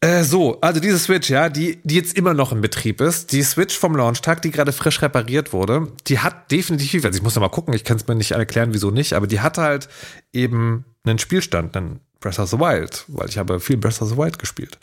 Äh, 0.00 0.24
so, 0.24 0.60
also 0.60 0.80
diese 0.80 0.98
Switch, 0.98 1.30
ja, 1.30 1.48
die, 1.48 1.80
die 1.84 1.94
jetzt 1.94 2.16
immer 2.18 2.34
noch 2.34 2.52
in 2.52 2.60
Betrieb 2.60 3.00
ist. 3.00 3.32
Die 3.32 3.42
Switch 3.42 3.78
vom 3.78 3.96
Launchtag, 3.96 4.42
die 4.42 4.50
gerade 4.50 4.72
frisch 4.72 5.00
repariert 5.00 5.52
wurde, 5.52 5.88
die 6.08 6.18
hat 6.18 6.50
definitiv, 6.50 7.04
also 7.04 7.16
ich 7.16 7.22
muss 7.22 7.34
noch 7.34 7.42
mal 7.42 7.48
gucken, 7.48 7.72
ich 7.72 7.84
kann 7.84 7.96
es 7.96 8.06
mir 8.06 8.14
nicht 8.14 8.32
erklären, 8.32 8.74
wieso 8.74 8.90
nicht, 8.90 9.14
aber 9.14 9.26
die 9.26 9.40
hat 9.40 9.56
halt 9.56 9.88
eben 10.32 10.84
einen 11.04 11.18
Spielstand, 11.18 11.76
einen 11.76 12.00
Breath 12.20 12.38
of 12.38 12.50
the 12.50 12.58
Wild, 12.58 13.04
weil 13.08 13.28
ich 13.28 13.38
habe 13.38 13.60
viel 13.60 13.76
Breath 13.76 14.02
of 14.02 14.08
the 14.08 14.16
Wild 14.16 14.38
gespielt. 14.38 14.78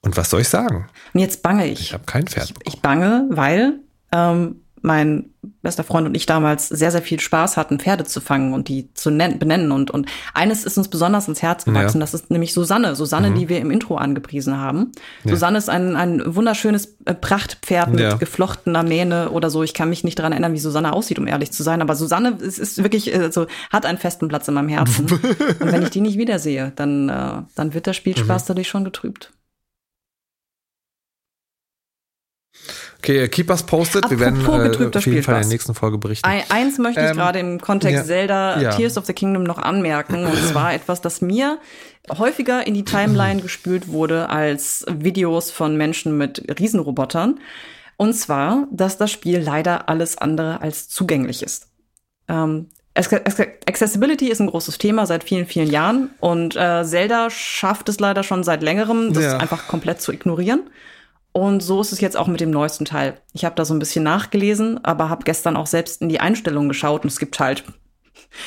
Und 0.00 0.16
was 0.16 0.30
soll 0.30 0.42
ich 0.42 0.48
sagen? 0.48 0.86
Und 1.12 1.20
jetzt 1.20 1.42
bange 1.42 1.66
ich. 1.66 1.80
Ich 1.80 1.92
habe 1.92 2.04
kein 2.04 2.26
Pferd 2.26 2.54
Ich 2.64 2.80
bange, 2.80 3.26
weil 3.30 3.80
ähm, 4.12 4.60
mein 4.84 5.30
bester 5.62 5.82
Freund 5.82 6.06
und 6.06 6.14
ich 6.14 6.26
damals 6.26 6.68
sehr, 6.68 6.90
sehr 6.90 7.00
viel 7.00 7.18
Spaß 7.18 7.56
hatten, 7.56 7.78
Pferde 7.78 8.04
zu 8.04 8.20
fangen 8.20 8.52
und 8.52 8.68
die 8.68 8.92
zu 8.92 9.10
benennen. 9.10 9.72
Und, 9.72 9.90
und 9.90 10.06
eines 10.34 10.64
ist 10.64 10.76
uns 10.76 10.88
besonders 10.88 11.26
ins 11.26 11.40
Herz 11.40 11.64
gewachsen, 11.64 11.98
ja. 11.98 12.00
das 12.00 12.12
ist 12.12 12.30
nämlich 12.30 12.52
Susanne. 12.52 12.94
Susanne, 12.94 13.30
mhm. 13.30 13.34
die 13.36 13.48
wir 13.48 13.60
im 13.60 13.70
Intro 13.70 13.96
angepriesen 13.96 14.58
haben. 14.58 14.92
Ja. 15.24 15.30
Susanne 15.30 15.56
ist 15.56 15.70
ein, 15.70 15.96
ein 15.96 16.22
wunderschönes 16.36 16.98
äh, 17.06 17.14
Prachtpferd 17.14 17.92
mit 17.92 18.00
ja. 18.00 18.14
geflochtener 18.16 18.82
Mähne 18.82 19.30
oder 19.30 19.48
so. 19.48 19.62
Ich 19.62 19.72
kann 19.72 19.88
mich 19.88 20.04
nicht 20.04 20.18
daran 20.18 20.32
erinnern, 20.32 20.52
wie 20.52 20.58
Susanne 20.58 20.92
aussieht, 20.92 21.18
um 21.18 21.26
ehrlich 21.26 21.50
zu 21.50 21.62
sein. 21.62 21.80
Aber 21.80 21.96
Susanne 21.96 22.36
ist, 22.40 22.58
ist 22.58 22.82
wirklich, 22.82 23.14
also, 23.18 23.46
hat 23.70 23.86
einen 23.86 23.98
festen 23.98 24.28
Platz 24.28 24.46
in 24.48 24.54
meinem 24.54 24.68
Herzen. 24.68 25.06
und 25.60 25.72
wenn 25.72 25.82
ich 25.82 25.90
die 25.90 26.02
nicht 26.02 26.18
wiedersehe, 26.18 26.72
dann, 26.76 27.08
äh, 27.08 27.42
dann 27.54 27.72
wird 27.72 27.86
der 27.86 27.94
Spielspaß 27.94 28.44
mhm. 28.44 28.48
dadurch 28.48 28.68
schon 28.68 28.84
getrübt. 28.84 29.32
Okay, 33.04 33.28
Keepers 33.28 33.64
postet. 33.64 34.08
Wir 34.08 34.18
werden 34.18 34.40
äh, 34.40 34.96
auf 34.96 35.06
jeden 35.06 35.22
Fall 35.22 35.34
in 35.34 35.40
der 35.42 35.48
nächsten 35.50 35.74
Folge 35.74 35.98
berichten. 35.98 36.26
Eins 36.26 36.78
möchte 36.78 37.02
ich 37.02 37.10
ähm, 37.10 37.16
gerade 37.16 37.38
im 37.38 37.60
Kontext 37.60 37.96
ja, 37.96 38.04
Zelda 38.04 38.60
ja. 38.60 38.70
Tears 38.70 38.96
of 38.96 39.04
the 39.04 39.12
Kingdom 39.12 39.42
noch 39.42 39.58
anmerken. 39.58 40.24
Und 40.24 40.38
zwar 40.38 40.72
etwas, 40.74 41.02
das 41.02 41.20
mir 41.20 41.58
häufiger 42.10 42.66
in 42.66 42.72
die 42.72 42.84
Timeline 42.84 43.42
gespült 43.42 43.88
wurde 43.88 44.30
als 44.30 44.86
Videos 44.90 45.50
von 45.50 45.76
Menschen 45.76 46.16
mit 46.16 46.58
Riesenrobotern. 46.58 47.40
Und 47.98 48.14
zwar, 48.14 48.68
dass 48.72 48.96
das 48.96 49.10
Spiel 49.10 49.38
leider 49.38 49.90
alles 49.90 50.16
andere 50.16 50.62
als 50.62 50.88
zugänglich 50.88 51.42
ist. 51.42 51.68
Ähm, 52.26 52.70
Accessibility 52.94 54.28
ist 54.28 54.40
ein 54.40 54.46
großes 54.46 54.78
Thema 54.78 55.04
seit 55.04 55.24
vielen, 55.24 55.44
vielen 55.44 55.70
Jahren 55.70 56.10
und 56.20 56.56
äh, 56.56 56.84
Zelda 56.84 57.28
schafft 57.28 57.88
es 57.90 58.00
leider 58.00 58.22
schon 58.22 58.44
seit 58.44 58.62
längerem, 58.62 59.12
das 59.12 59.24
ja. 59.24 59.36
einfach 59.36 59.66
komplett 59.66 60.00
zu 60.00 60.12
ignorieren. 60.12 60.70
Und 61.36 61.64
so 61.64 61.80
ist 61.80 61.90
es 61.90 62.00
jetzt 62.00 62.16
auch 62.16 62.28
mit 62.28 62.40
dem 62.40 62.52
neuesten 62.52 62.84
Teil. 62.84 63.20
Ich 63.32 63.44
habe 63.44 63.56
da 63.56 63.64
so 63.64 63.74
ein 63.74 63.80
bisschen 63.80 64.04
nachgelesen, 64.04 64.84
aber 64.84 65.10
habe 65.10 65.24
gestern 65.24 65.56
auch 65.56 65.66
selbst 65.66 66.00
in 66.00 66.08
die 66.08 66.20
Einstellungen 66.20 66.68
geschaut 66.68 67.02
und 67.02 67.10
es 67.10 67.18
gibt 67.18 67.40
halt, 67.40 67.64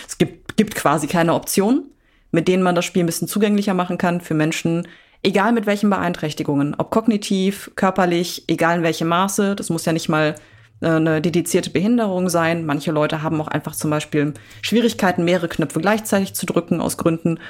es 0.08 0.18
gibt, 0.18 0.56
gibt 0.56 0.74
quasi 0.74 1.08
keine 1.08 1.34
Optionen, 1.34 1.92
mit 2.32 2.48
denen 2.48 2.64
man 2.64 2.76
das 2.76 2.86
Spiel 2.86 3.04
ein 3.04 3.06
bisschen 3.06 3.28
zugänglicher 3.28 3.74
machen 3.74 3.98
kann 3.98 4.22
für 4.22 4.36
Menschen, 4.36 4.88
egal 5.22 5.52
mit 5.52 5.66
welchen 5.66 5.90
Beeinträchtigungen, 5.90 6.76
ob 6.78 6.90
kognitiv, 6.90 7.72
körperlich, 7.76 8.46
egal 8.48 8.78
in 8.78 8.84
welchem 8.84 9.10
Maße. 9.10 9.58
Das 9.58 9.70
muss 9.70 9.84
ja 9.84 9.92
nicht 9.92 10.08
mal 10.08 10.36
äh, 10.80 10.88
eine 10.88 11.22
dedizierte 11.22 11.72
Behinderung 11.72 12.30
sein. 12.30 12.66
Manche 12.66 12.94
Leute 12.94 13.22
haben 13.22 13.42
auch 13.42 13.50
einfach 13.50 13.76
zum 13.76 13.90
Beispiel 13.90 14.34
Schwierigkeiten, 14.62 15.26
mehrere 15.26 15.50
Knöpfe 15.50 15.82
gleichzeitig 15.82 16.36
zu 16.36 16.46
drücken 16.46 16.80
aus 16.80 16.96
Gründen. 16.96 17.42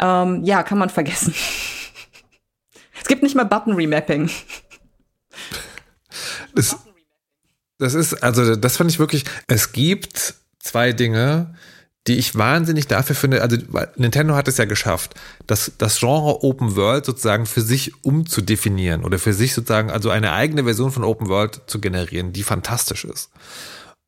Ähm, 0.00 0.44
ja, 0.44 0.62
kann 0.62 0.78
man 0.78 0.88
vergessen. 0.88 1.34
es 2.98 3.06
gibt 3.06 3.22
nicht 3.22 3.34
mal 3.34 3.44
Button 3.44 3.74
Remapping. 3.74 4.30
Das, 6.54 6.74
das 7.78 7.94
ist, 7.94 8.22
also 8.24 8.56
das 8.56 8.76
fand 8.78 8.90
ich 8.90 8.98
wirklich, 8.98 9.24
es 9.46 9.72
gibt 9.72 10.34
zwei 10.58 10.92
Dinge, 10.92 11.54
die 12.08 12.16
ich 12.16 12.34
wahnsinnig 12.34 12.86
dafür 12.86 13.14
finde, 13.14 13.42
also 13.42 13.56
Nintendo 13.96 14.34
hat 14.34 14.48
es 14.48 14.56
ja 14.56 14.64
geschafft, 14.64 15.14
das, 15.46 15.72
das 15.78 15.98
Genre 16.00 16.42
Open 16.42 16.74
World 16.74 17.04
sozusagen 17.04 17.46
für 17.46 17.60
sich 17.60 18.04
umzudefinieren 18.04 19.04
oder 19.04 19.18
für 19.18 19.34
sich 19.34 19.52
sozusagen 19.52 19.90
also 19.90 20.10
eine 20.10 20.32
eigene 20.32 20.64
Version 20.64 20.90
von 20.90 21.04
Open 21.04 21.28
World 21.28 21.60
zu 21.66 21.80
generieren, 21.80 22.32
die 22.32 22.42
fantastisch 22.42 23.04
ist. 23.04 23.30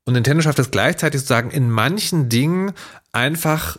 Und 0.06 0.14
Nintendo 0.14 0.42
schafft 0.42 0.58
es 0.58 0.70
gleichzeitig 0.70 1.20
sozusagen 1.20 1.50
in 1.50 1.70
manchen 1.70 2.28
Dingen 2.28 2.72
einfach 3.12 3.76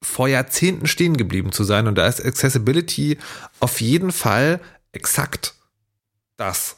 vor 0.00 0.28
Jahrzehnten 0.28 0.86
stehen 0.86 1.16
geblieben 1.16 1.50
zu 1.50 1.64
sein. 1.64 1.88
Und 1.88 1.96
da 1.96 2.06
ist 2.06 2.24
Accessibility 2.24 3.18
auf 3.58 3.80
jeden 3.80 4.12
Fall 4.12 4.60
exakt 4.92 5.54
das. 6.38 6.76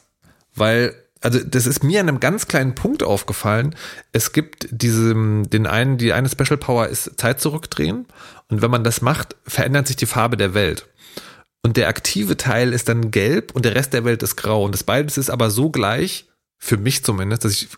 Weil, 0.53 0.95
also 1.21 1.39
das 1.39 1.65
ist 1.65 1.83
mir 1.83 2.01
an 2.01 2.09
einem 2.09 2.19
ganz 2.19 2.47
kleinen 2.47 2.75
Punkt 2.75 3.03
aufgefallen. 3.03 3.75
Es 4.11 4.33
gibt 4.33 4.67
diese, 4.71 5.13
den 5.13 5.67
einen, 5.67 5.97
die 5.97 6.11
eine 6.11 6.29
Special 6.29 6.57
Power 6.57 6.87
ist 6.87 7.17
Zeit 7.17 7.39
zurückdrehen. 7.39 8.05
Und 8.49 8.61
wenn 8.61 8.71
man 8.71 8.83
das 8.83 9.01
macht, 9.01 9.37
verändert 9.45 9.87
sich 9.87 9.95
die 9.95 10.05
Farbe 10.05 10.35
der 10.35 10.53
Welt. 10.53 10.87
Und 11.63 11.77
der 11.77 11.87
aktive 11.87 12.37
Teil 12.37 12.73
ist 12.73 12.89
dann 12.89 13.11
gelb 13.11 13.53
und 13.53 13.65
der 13.65 13.75
Rest 13.75 13.93
der 13.93 14.03
Welt 14.03 14.23
ist 14.23 14.35
grau. 14.35 14.65
Und 14.65 14.73
das 14.73 14.83
beides 14.83 15.17
ist 15.17 15.29
aber 15.29 15.51
so 15.51 15.69
gleich, 15.69 16.27
für 16.57 16.77
mich 16.77 17.03
zumindest, 17.03 17.45
dass 17.45 17.53
ich 17.53 17.69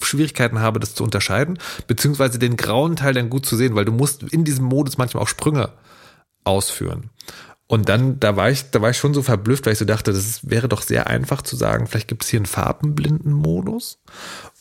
Schwierigkeiten 0.00 0.60
habe, 0.60 0.80
das 0.80 0.94
zu 0.94 1.04
unterscheiden, 1.04 1.58
beziehungsweise 1.86 2.38
den 2.38 2.56
grauen 2.56 2.96
Teil 2.96 3.14
dann 3.14 3.30
gut 3.30 3.46
zu 3.46 3.56
sehen, 3.56 3.74
weil 3.74 3.84
du 3.84 3.92
musst 3.92 4.22
in 4.22 4.44
diesem 4.44 4.64
Modus 4.64 4.98
manchmal 4.98 5.22
auch 5.22 5.28
Sprünge 5.28 5.70
ausführen. 6.44 7.10
Und 7.72 7.88
dann, 7.88 8.20
da 8.20 8.36
war 8.36 8.50
ich, 8.50 8.70
da 8.70 8.82
war 8.82 8.90
ich 8.90 8.98
schon 8.98 9.14
so 9.14 9.22
verblüfft, 9.22 9.64
weil 9.64 9.72
ich 9.72 9.78
so 9.78 9.86
dachte, 9.86 10.12
das 10.12 10.50
wäre 10.50 10.68
doch 10.68 10.82
sehr 10.82 11.06
einfach 11.06 11.40
zu 11.40 11.56
sagen, 11.56 11.86
vielleicht 11.86 12.06
gibt 12.06 12.22
es 12.22 12.28
hier 12.28 12.38
einen 12.38 12.44
farbenblinden 12.44 13.32
Modus. 13.32 13.98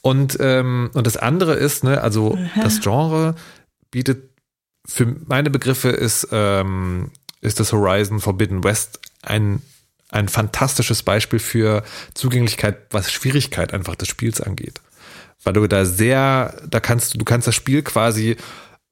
Und, 0.02 0.38
ähm, 0.40 0.92
und 0.94 1.06
das 1.06 1.18
andere 1.18 1.56
ist, 1.56 1.84
ne, 1.84 2.00
also 2.00 2.38
mhm. 2.38 2.50
das 2.62 2.80
Genre 2.80 3.36
bietet 3.92 4.30
für 4.88 5.14
meine 5.28 5.50
Begriffe 5.50 5.90
ist, 5.90 6.30
ähm, 6.32 7.12
ist 7.42 7.60
das 7.60 7.74
Horizon 7.74 8.22
Forbidden 8.22 8.64
West 8.64 9.02
ein, 9.24 9.62
ein 10.08 10.30
fantastisches 10.30 11.04
Beispiel 11.04 11.40
für 11.40 11.84
Zugänglichkeit, 12.14 12.78
was 12.92 13.12
Schwierigkeit 13.12 13.74
einfach 13.74 13.96
des 13.96 14.08
Spiels 14.08 14.40
angeht. 14.40 14.80
Weil 15.44 15.52
du 15.52 15.68
da 15.68 15.84
sehr, 15.84 16.62
da 16.66 16.80
kannst 16.80 17.14
du, 17.14 17.18
du 17.18 17.26
kannst 17.26 17.46
das 17.46 17.56
Spiel 17.56 17.82
quasi 17.82 18.38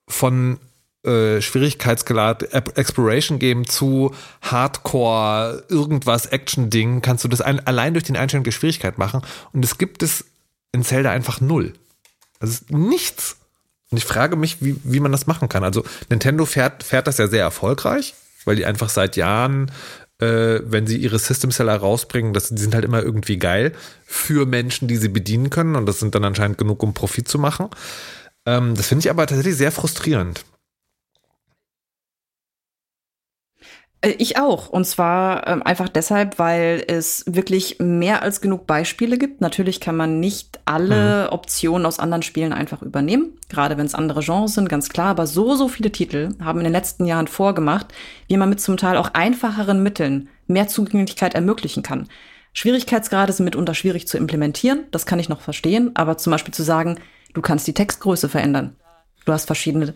von 0.10 0.60
äh, 1.04 1.42
Schwierigkeitsgrad 1.42 2.54
Exploration 2.78 3.40
Game 3.40 3.66
zu 3.66 4.14
Hardcore 4.42 5.64
irgendwas 5.70 6.26
Action 6.26 6.70
Ding 6.70 7.02
kannst 7.02 7.24
du 7.24 7.28
das 7.28 7.42
ein, 7.42 7.66
allein 7.66 7.94
durch 7.94 8.04
den 8.04 8.18
Einstellung 8.18 8.44
der 8.44 8.52
Schwierigkeit 8.52 8.98
machen 8.98 9.22
und 9.54 9.64
es 9.64 9.78
gibt 9.78 10.04
es 10.04 10.26
in 10.72 10.84
Zelda 10.84 11.12
einfach 11.12 11.42
null. 11.42 11.74
Also 12.40 12.64
nichts. 12.70 13.38
Und 13.92 13.98
ich 13.98 14.06
frage 14.06 14.36
mich, 14.36 14.62
wie, 14.62 14.76
wie 14.84 15.00
man 15.00 15.12
das 15.12 15.28
machen 15.28 15.50
kann. 15.50 15.64
Also 15.64 15.84
Nintendo 16.10 16.46
fährt, 16.46 16.84
fährt 16.84 17.08
das 17.08 17.18
ja 17.18 17.28
sehr 17.28 17.44
erfolgreich, 17.44 18.14
weil 18.46 18.56
die 18.56 18.66
einfach 18.66 18.90
seit 18.90 19.16
Jahren, 19.16 19.72
äh, 20.20 20.60
wenn 20.64 20.86
sie 20.86 20.98
ihre 20.98 21.18
System 21.18 21.52
Seller 21.52 21.76
rausbringen, 21.76 22.34
das, 22.34 22.50
die 22.50 22.62
sind 22.62 22.76
halt 22.76 22.86
immer 22.86 23.02
irgendwie 23.02 23.38
geil 23.38 23.74
für 24.06 24.46
Menschen, 24.46 24.88
die 24.88 24.98
sie 24.98 25.10
bedienen 25.10 25.50
können. 25.50 25.76
Und 25.76 25.86
das 25.86 26.00
sind 26.00 26.14
dann 26.14 26.24
anscheinend 26.24 26.58
genug, 26.58 26.84
um 26.84 26.94
Profit 26.94 27.28
zu 27.28 27.40
machen. 27.40 27.70
Ähm, 28.46 28.76
das 28.76 28.88
finde 28.88 29.06
ich 29.06 29.10
aber 29.10 29.26
tatsächlich 29.26 29.58
sehr 29.58 29.72
frustrierend. 29.72 30.46
Äh, 33.60 33.64
ich 34.02 34.38
auch. 34.38 34.70
Und 34.70 34.86
zwar 34.86 35.48
ähm, 35.48 35.62
einfach 35.64 35.90
deshalb, 35.90 36.40
weil 36.40 36.84
es 36.88 37.24
wirklich 37.28 37.78
mehr 37.80 38.22
als 38.22 38.40
genug 38.40 38.66
Beispiele 38.66 39.18
gibt. 39.18 39.42
Natürlich 39.42 39.82
kann 39.82 39.98
man 39.98 40.20
nicht 40.20 40.60
alle 40.66 41.26
mhm. 41.26 41.34
Optionen 41.34 41.86
aus 41.86 42.00
anderen 42.00 42.24
Spielen 42.24 42.54
einfach 42.54 42.82
übernehmen, 42.82 43.38
gerade 43.50 43.78
wenn 43.78 43.86
es 43.86 43.96
andere 43.96 44.22
Genres 44.22 44.54
sind, 44.54 44.70
ganz 44.70 44.90
klar. 44.90 45.08
Aber 45.08 45.28
so, 45.28 45.56
so 45.56 45.68
viele 45.68 45.92
Titel 45.92 46.30
haben 46.42 46.60
in 46.60 46.64
den 46.64 46.74
letzten 46.74 47.06
Jahren 47.06 47.28
vorgemacht, 47.28 47.88
wie 48.28 48.38
man 48.38 48.50
mit 48.50 48.62
zum 48.62 48.78
Teil 48.78 48.96
auch 48.96 49.14
einfacheren 49.14 49.84
Mitteln 49.84 50.30
mehr 50.48 50.68
Zugänglichkeit 50.68 51.34
ermöglichen 51.36 51.84
kann. 51.84 52.08
Schwierigkeitsgrade 52.54 53.34
sind 53.34 53.46
mitunter 53.46 53.74
schwierig 53.74 54.08
zu 54.08 54.18
implementieren, 54.18 54.86
das 54.92 55.06
kann 55.06 55.20
ich 55.20 55.30
noch 55.30 55.42
verstehen, 55.42 55.92
aber 55.94 56.18
zum 56.18 56.32
Beispiel 56.32 56.54
zu 56.54 56.64
sagen, 56.64 57.00
du 57.34 57.42
kannst 57.42 57.68
die 57.68 57.74
Textgröße 57.74 58.28
verändern. 58.28 58.76
Du 59.26 59.34
hast 59.34 59.46
verschiedene 59.46 59.94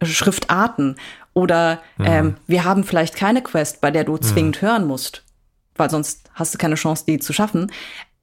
Textschriftarten 0.00 0.96
oder 1.34 1.80
mhm. 1.98 2.04
ähm, 2.06 2.36
wir 2.46 2.64
haben 2.64 2.84
vielleicht 2.84 3.16
keine 3.16 3.42
Quest, 3.42 3.80
bei 3.80 3.90
der 3.90 4.04
du 4.04 4.16
zwingend 4.16 4.62
mhm. 4.62 4.66
hören 4.66 4.86
musst, 4.86 5.24
weil 5.76 5.90
sonst 5.90 6.30
hast 6.34 6.54
du 6.54 6.58
keine 6.58 6.74
Chance, 6.74 7.04
die 7.06 7.18
zu 7.18 7.32
schaffen. 7.32 7.70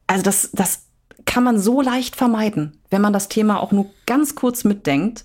Also 0.08 0.24
das, 0.24 0.50
das 0.54 0.86
kann 1.26 1.44
man 1.44 1.60
so 1.60 1.82
leicht 1.82 2.16
vermeiden, 2.16 2.82
wenn 2.90 3.02
man 3.02 3.14
das 3.14 3.30
Thema 3.30 3.62
auch 3.62 3.72
nur 3.72 3.88
ganz 4.06 4.36
kurz 4.36 4.64
mitdenkt. 4.64 5.24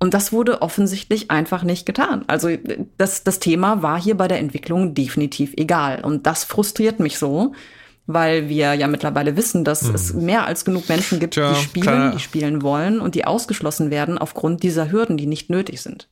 Und 0.00 0.14
das 0.14 0.32
wurde 0.32 0.62
offensichtlich 0.62 1.30
einfach 1.30 1.64
nicht 1.64 1.84
getan. 1.84 2.24
Also 2.28 2.50
das, 2.98 3.24
das 3.24 3.40
Thema 3.40 3.82
war 3.82 4.00
hier 4.00 4.16
bei 4.16 4.28
der 4.28 4.38
Entwicklung 4.38 4.94
definitiv 4.94 5.54
egal. 5.56 6.04
Und 6.04 6.26
das 6.26 6.44
frustriert 6.44 7.00
mich 7.00 7.18
so, 7.18 7.52
weil 8.08 8.48
wir 8.48 8.72
ja 8.72 8.88
mittlerweile 8.88 9.36
wissen, 9.36 9.64
dass 9.64 9.82
mhm. 9.82 9.94
es 9.94 10.14
mehr 10.14 10.46
als 10.46 10.64
genug 10.64 10.88
Menschen 10.88 11.20
gibt, 11.20 11.34
Tja, 11.34 11.52
die 11.52 11.60
spielen, 11.62 11.84
klar. 11.84 12.10
die 12.12 12.18
spielen 12.18 12.62
wollen 12.62 13.00
und 13.00 13.14
die 13.14 13.26
ausgeschlossen 13.26 13.90
werden 13.90 14.16
aufgrund 14.16 14.62
dieser 14.62 14.90
Hürden, 14.90 15.18
die 15.18 15.26
nicht 15.26 15.50
nötig 15.50 15.82
sind. 15.82 16.08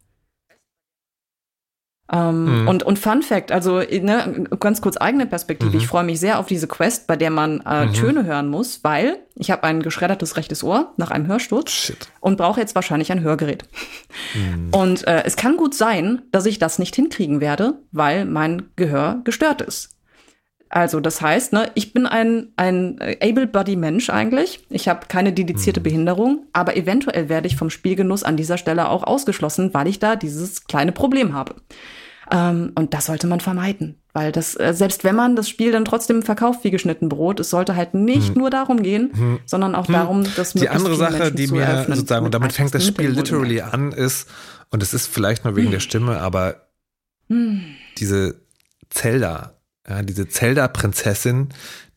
Ähm, 2.13 2.63
mhm. 2.63 2.69
und, 2.69 2.83
und 2.85 2.99
Fun 2.99 3.23
Fact, 3.23 3.51
also 3.51 3.79
ne, 3.81 4.45
ganz 4.61 4.81
kurz 4.81 4.97
eigene 4.97 5.27
Perspektive. 5.27 5.73
Mhm. 5.73 5.79
Ich 5.79 5.87
freue 5.89 6.05
mich 6.05 6.21
sehr 6.21 6.39
auf 6.39 6.47
diese 6.47 6.69
Quest, 6.69 7.07
bei 7.07 7.17
der 7.17 7.31
man 7.31 7.63
äh, 7.67 7.87
mhm. 7.87 7.93
Töne 7.95 8.25
hören 8.25 8.49
muss, 8.49 8.85
weil 8.85 9.19
ich 9.35 9.51
habe 9.51 9.65
ein 9.65 9.83
geschreddertes 9.83 10.37
rechtes 10.37 10.63
Ohr 10.63 10.93
nach 10.99 11.11
einem 11.11 11.27
Hörsturz 11.27 11.73
Shit. 11.73 12.09
und 12.21 12.37
brauche 12.37 12.61
jetzt 12.61 12.75
wahrscheinlich 12.75 13.11
ein 13.11 13.23
Hörgerät. 13.23 13.65
Mhm. 14.35 14.69
Und 14.71 15.07
äh, 15.09 15.25
es 15.25 15.37
kann 15.37 15.57
gut 15.57 15.75
sein, 15.75 16.23
dass 16.31 16.47
ich 16.47 16.59
das 16.59 16.79
nicht 16.79 16.95
hinkriegen 16.95 17.41
werde, 17.41 17.81
weil 17.91 18.27
mein 18.27 18.69
Gehör 18.77 19.23
gestört 19.25 19.63
ist. 19.63 19.96
Also 20.69 21.01
das 21.01 21.21
heißt, 21.21 21.53
ne, 21.53 21.71
ich 21.75 21.93
bin 21.93 22.07
ein, 22.07 22.49
ein 22.57 22.99
able-body-Mensch 23.01 24.11
eigentlich. 24.11 24.67
Ich 24.69 24.89
habe 24.89 25.07
keine 25.07 25.33
dedizierte 25.33 25.81
mhm. 25.81 25.85
Behinderung, 25.85 26.47
aber 26.53 26.77
eventuell 26.77 27.29
werde 27.29 27.47
ich 27.47 27.57
vom 27.57 27.71
Spielgenuss 27.71 28.25
an 28.25 28.37
dieser 28.37 28.59
Stelle 28.59 28.89
auch 28.89 29.05
ausgeschlossen, 29.05 29.73
weil 29.75 29.87
ich 29.87 30.01
da 30.01 30.17
dieses 30.17 30.65
kleine 30.65 30.93
Problem 30.93 31.35
habe. 31.35 31.55
Ähm, 32.33 32.73
und 32.75 32.95
das 32.95 33.07
sollte 33.07 33.29
man 33.29 33.39
vermeiden. 33.41 34.01
Weil 34.13 34.33
das, 34.33 34.59
äh, 34.59 34.73
selbst 34.75 35.05
wenn 35.05 35.15
man 35.15 35.37
das 35.37 35.49
Spiel 35.49 35.71
dann 35.71 35.85
trotzdem 35.85 36.23
verkauft 36.23 36.65
wie 36.65 36.71
geschnitten 36.73 37.09
Brot, 37.09 37.39
es 37.39 37.51
sollte 37.51 37.77
halt 37.77 37.95
nicht 37.95 38.31
Hm. 38.31 38.39
nur 38.39 38.51
darum 38.51 38.83
gehen, 38.83 39.41
sondern 39.45 39.75
auch 39.77 39.87
darum, 39.87 40.25
dass 40.37 40.55
Die 40.55 40.69
andere 40.69 40.97
Sache, 40.97 41.19
Menschen 41.19 41.37
die 41.37 41.47
mir 41.49 41.85
sozusagen, 41.87 42.25
und 42.25 42.25
mit 42.25 42.35
damit 42.35 42.53
fängt 42.53 42.75
das 42.75 42.87
Spiel 42.87 43.11
literally 43.11 43.61
an, 43.61 43.93
ist, 43.93 44.29
und 44.71 44.83
es 44.83 44.95
ist 44.95 45.07
vielleicht 45.07 45.45
nur 45.45 45.55
wegen 45.55 45.71
der 45.71 45.81
Stimme, 45.81 46.19
aber 46.19 46.67
diese 47.99 48.41
Zelda, 48.91 49.56
ja, 49.89 50.03
diese 50.03 50.29
Zelda-Prinzessin, 50.29 51.51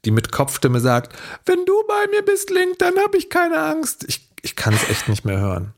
die 0.05 0.11
mit 0.11 0.31
Kopfstimme 0.31 0.79
sagt, 0.79 1.15
wenn 1.45 1.65
du 1.65 1.73
bei 1.87 2.07
mir 2.11 2.23
bist, 2.23 2.49
Link, 2.49 2.79
dann 2.79 2.97
habe 2.97 3.17
ich 3.17 3.29
keine 3.29 3.59
Angst. 3.59 4.05
Ich, 4.07 4.29
ich 4.41 4.55
kann 4.55 4.73
es 4.73 4.89
echt 4.89 5.09
nicht 5.09 5.25
mehr 5.25 5.39
hören. 5.39 5.73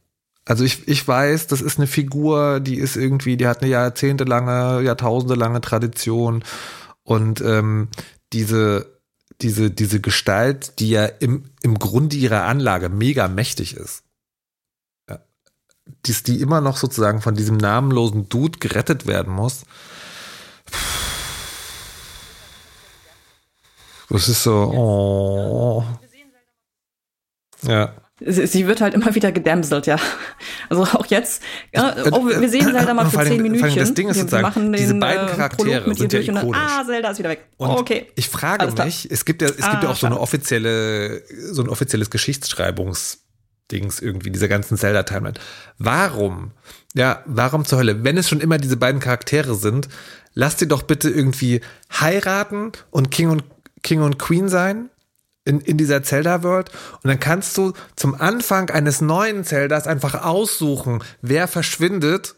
Also 0.45 0.63
ich, 0.63 0.87
ich 0.87 1.07
weiß, 1.07 1.47
das 1.47 1.61
ist 1.61 1.77
eine 1.77 1.87
Figur, 1.87 2.59
die 2.59 2.77
ist 2.77 2.95
irgendwie, 2.95 3.37
die 3.37 3.47
hat 3.47 3.61
eine 3.61 3.71
jahrzehntelange, 3.71 4.81
jahrtausendelange 4.81 5.61
Tradition 5.61 6.43
und 7.03 7.41
ähm, 7.41 7.89
diese, 8.33 8.99
diese, 9.41 9.69
diese 9.69 10.01
Gestalt, 10.01 10.79
die 10.79 10.89
ja 10.89 11.05
im, 11.05 11.45
im 11.61 11.77
Grunde 11.77 12.15
ihrer 12.15 12.43
Anlage 12.43 12.89
mega 12.89 13.27
mächtig 13.27 13.75
ist, 13.75 14.03
ja, 15.09 15.19
die, 16.05 16.13
die 16.13 16.41
immer 16.41 16.59
noch 16.59 16.77
sozusagen 16.77 17.21
von 17.21 17.35
diesem 17.35 17.57
namenlosen 17.57 18.27
Dude 18.27 18.59
gerettet 18.59 19.05
werden 19.05 19.33
muss. 19.33 19.63
Das 24.11 24.27
ist 24.27 24.43
so, 24.43 24.51
oh. 24.51 25.83
Ja. 27.63 27.93
Sie, 28.23 28.45
sie 28.45 28.67
wird 28.67 28.81
halt 28.81 28.93
immer 28.93 29.15
wieder 29.15 29.31
gedämselt, 29.31 29.87
ja. 29.87 29.97
Also 30.69 30.83
auch 30.83 31.05
jetzt, 31.07 31.41
ja, 31.73 31.95
oh, 32.11 32.27
wir 32.27 32.49
sehen 32.49 32.71
Zelda 32.71 32.93
mal 32.93 33.09
für 33.09 33.19
allen 33.19 33.29
zehn 33.29 33.43
Dingen 33.43 33.75
das 33.75 33.93
Ding 33.93 34.09
ist 34.09 34.15
wir 34.15 34.21
sozusagen, 34.21 34.43
machen 34.43 34.71
den 34.71 34.79
diese 34.79 34.93
beiden 34.95 35.27
äh, 35.27 35.31
Charaktere 35.31 35.95
sind 35.95 36.13
ja 36.13 36.19
durch 36.19 36.29
und 36.29 36.35
dann, 36.35 36.43
ikonisch. 36.47 36.71
ah, 36.71 36.85
Zelda 36.85 37.11
ist 37.11 37.19
wieder 37.19 37.29
weg. 37.29 37.47
Und 37.57 37.69
okay. 37.71 38.07
ich 38.15 38.29
frage 38.29 38.61
Alles 38.61 38.75
klar. 38.75 38.85
mich, 38.85 39.09
es 39.09 39.25
gibt 39.25 39.41
ja, 39.41 39.47
es 39.47 39.55
gibt 39.55 39.67
Ah, 39.67 39.79
ja 39.81 39.89
auch 39.89 39.95
so 39.95 40.05
eine 40.05 40.19
offizielle, 40.19 41.23
so 41.51 41.63
ein 41.63 41.69
offizielles 41.69 42.09
Geschichtsschreibungsdings 42.09 43.99
irgendwie, 44.01 44.29
dieser 44.29 44.47
ganzen 44.47 44.77
Zelda-Timeline. 44.77 45.39
Warum? 45.77 46.51
Ja, 46.93 47.23
warum 47.25 47.65
zur 47.65 47.79
Hölle? 47.79 48.03
Wenn 48.03 48.17
es 48.17 48.29
schon 48.29 48.39
immer 48.39 48.57
diese 48.57 48.77
beiden 48.77 49.01
Charaktere 49.01 49.55
sind, 49.55 49.87
lasst 50.33 50.59
sie 50.59 50.67
doch 50.67 50.83
bitte 50.83 51.09
irgendwie 51.09 51.61
heiraten 51.99 52.71
und 52.91 53.09
King 53.09 53.29
und, 53.29 53.43
King 53.83 54.01
und 54.01 54.19
Queen 54.19 54.49
sein 54.49 54.89
in, 55.45 55.59
in 55.61 55.77
dieser 55.77 56.03
Zelda-World. 56.03 56.69
Und 57.03 57.07
dann 57.07 57.19
kannst 57.19 57.57
du 57.57 57.73
zum 57.95 58.19
Anfang 58.19 58.69
eines 58.69 59.01
neuen 59.01 59.43
Zeldas 59.43 59.87
einfach 59.87 60.23
aussuchen, 60.23 61.03
wer 61.21 61.47
verschwindet 61.47 62.35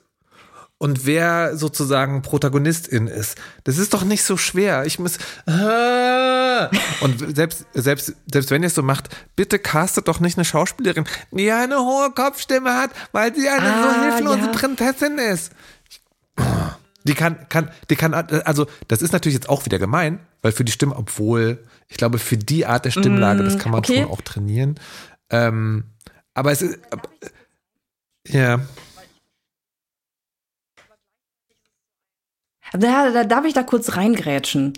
und 0.77 1.05
wer 1.05 1.55
sozusagen 1.55 2.21
Protagonistin 2.23 3.07
ist. 3.07 3.37
Das 3.63 3.77
ist 3.77 3.93
doch 3.93 4.03
nicht 4.03 4.23
so 4.23 4.35
schwer. 4.35 4.85
Ich 4.85 4.99
muss. 4.99 5.17
Ah. 5.45 6.69
Und 6.99 7.35
selbst, 7.35 7.65
selbst, 7.73 8.13
selbst 8.29 8.51
wenn 8.51 8.63
ihr 8.63 8.67
es 8.67 8.75
so 8.75 8.83
macht, 8.83 9.09
bitte 9.35 9.59
castet 9.59 10.07
doch 10.07 10.19
nicht 10.19 10.37
eine 10.37 10.43
Schauspielerin, 10.45 11.05
die 11.31 11.51
eine 11.51 11.77
hohe 11.77 12.11
Kopfstimme 12.11 12.73
hat, 12.73 12.91
weil 13.13 13.33
sie 13.33 13.47
eine 13.47 13.65
so 13.65 13.89
Ah, 13.89 14.03
hilflose 14.03 14.39
ja. 14.39 14.47
Prinzessin 14.47 15.17
ist. 15.19 15.51
Die 17.05 17.15
kann, 17.15 17.47
kann, 17.49 17.69
die 17.89 17.95
kann, 17.95 18.13
also 18.13 18.65
das 18.87 19.01
ist 19.01 19.13
natürlich 19.13 19.35
jetzt 19.35 19.49
auch 19.49 19.65
wieder 19.65 19.79
gemein, 19.79 20.19
weil 20.43 20.51
für 20.51 20.63
die 20.63 20.71
Stimme, 20.71 20.95
obwohl, 20.95 21.65
ich 21.87 21.97
glaube, 21.97 22.19
für 22.19 22.37
die 22.37 22.65
Art 22.67 22.85
der 22.85 22.91
Stimmlage, 22.91 23.43
das 23.43 23.57
kann 23.57 23.71
man 23.71 23.79
okay. 23.79 24.01
schon 24.03 24.11
auch 24.11 24.21
trainieren. 24.21 24.79
Ähm, 25.31 25.85
aber 26.35 26.51
es 26.51 26.61
ist, 26.61 26.75
äh, 26.75 26.97
ja. 28.27 28.59
Da, 32.73 33.11
da 33.11 33.23
darf 33.23 33.45
ich 33.45 33.53
da 33.53 33.63
kurz 33.63 33.95
reingrätschen. 33.95 34.73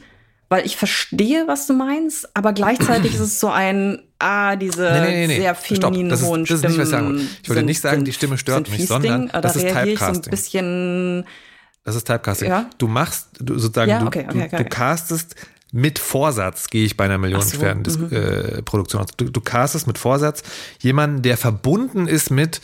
Weil 0.47 0.63
ich 0.63 0.77
verstehe, 0.77 1.47
was 1.47 1.65
du 1.65 1.73
meinst, 1.73 2.35
aber 2.37 2.53
gleichzeitig 2.53 3.15
ist 3.15 3.19
es 3.19 3.39
so 3.39 3.49
ein, 3.49 4.03
ah, 4.19 4.55
diese 4.55 4.83
Nee, 4.91 5.01
nee, 5.01 5.27
nee, 5.27 5.35
sehr 5.39 5.55
Stopp. 5.55 5.81
femininen 5.81 6.09
Das 6.09 6.21
ist- 6.21 6.27
hohen 6.27 6.43
ist 6.43 6.51
nicht, 6.51 6.63
was 6.63 6.71
ich 6.77 6.85
sagen 6.89 7.07
Stimmen. 7.17 7.29
Ich 7.41 7.49
wollte 7.49 7.63
nicht 7.63 7.81
sagen, 7.81 8.05
die 8.05 8.13
Stimme 8.13 8.37
stört 8.37 8.69
mich, 8.69 8.85
sondern 8.87 9.27
da 9.29 9.41
das 9.41 9.55
ist 9.55 9.63
ich 9.63 9.71
so 9.71 9.75
ein 9.75 9.85
Typecasting. 9.87 10.29
bisschen, 10.31 11.25
Das 11.83 11.95
ist 11.95 12.05
Typecasting. 12.05 12.49
Ja. 12.49 12.69
Du 12.77 12.87
machst, 12.87 13.29
du 13.39 13.57
sozusagen, 13.57 13.89
Ja, 13.89 13.99
du, 14.01 14.05
okay, 14.07 14.25
okay, 14.29 14.37
du, 14.37 14.43
okay, 14.45 14.57
du 14.63 14.69
castest 14.69 15.35
mit 15.75 15.99
Vorsatz, 15.99 16.69
gehe 16.69 16.85
ich 16.85 16.95
bei 16.95 17.03
einer 17.03 17.17
Ach 17.17 17.41
so, 17.41 17.57
Dis- 17.83 18.11
äh, 18.13 18.61
aus. 19.01 19.07
Du, 19.17 19.29
du 19.29 19.41
castest 19.41 19.87
mit 19.87 19.97
Vorsatz 19.97 20.41
jemanden, 20.79 21.21
der 21.21 21.35
verbunden 21.35 22.07
ist 22.07 22.31
mit 22.31 22.61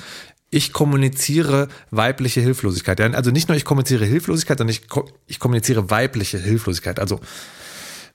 ich 0.50 0.72
kommuniziere 0.72 1.68
weibliche 1.92 2.40
Hilflosigkeit. 2.40 3.02
Also 3.02 3.32
nicht 3.32 3.50
nur 3.50 3.58
ich 3.58 3.66
kommuniziere 3.66 4.06
Hilflosigkeit, 4.06 4.58
sondern 4.58 4.72
ich, 4.72 4.82
ich 5.28 5.40
kommuniziere 5.40 5.90
weibliche 5.90 6.38
Hilflosigkeit. 6.38 7.00
Also 7.02 7.20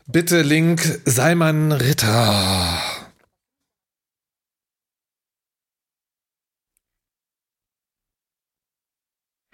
bitte 0.07 0.41
Link, 0.41 0.81
sei 1.05 1.35
man 1.35 1.73
Ritter. 1.73 2.79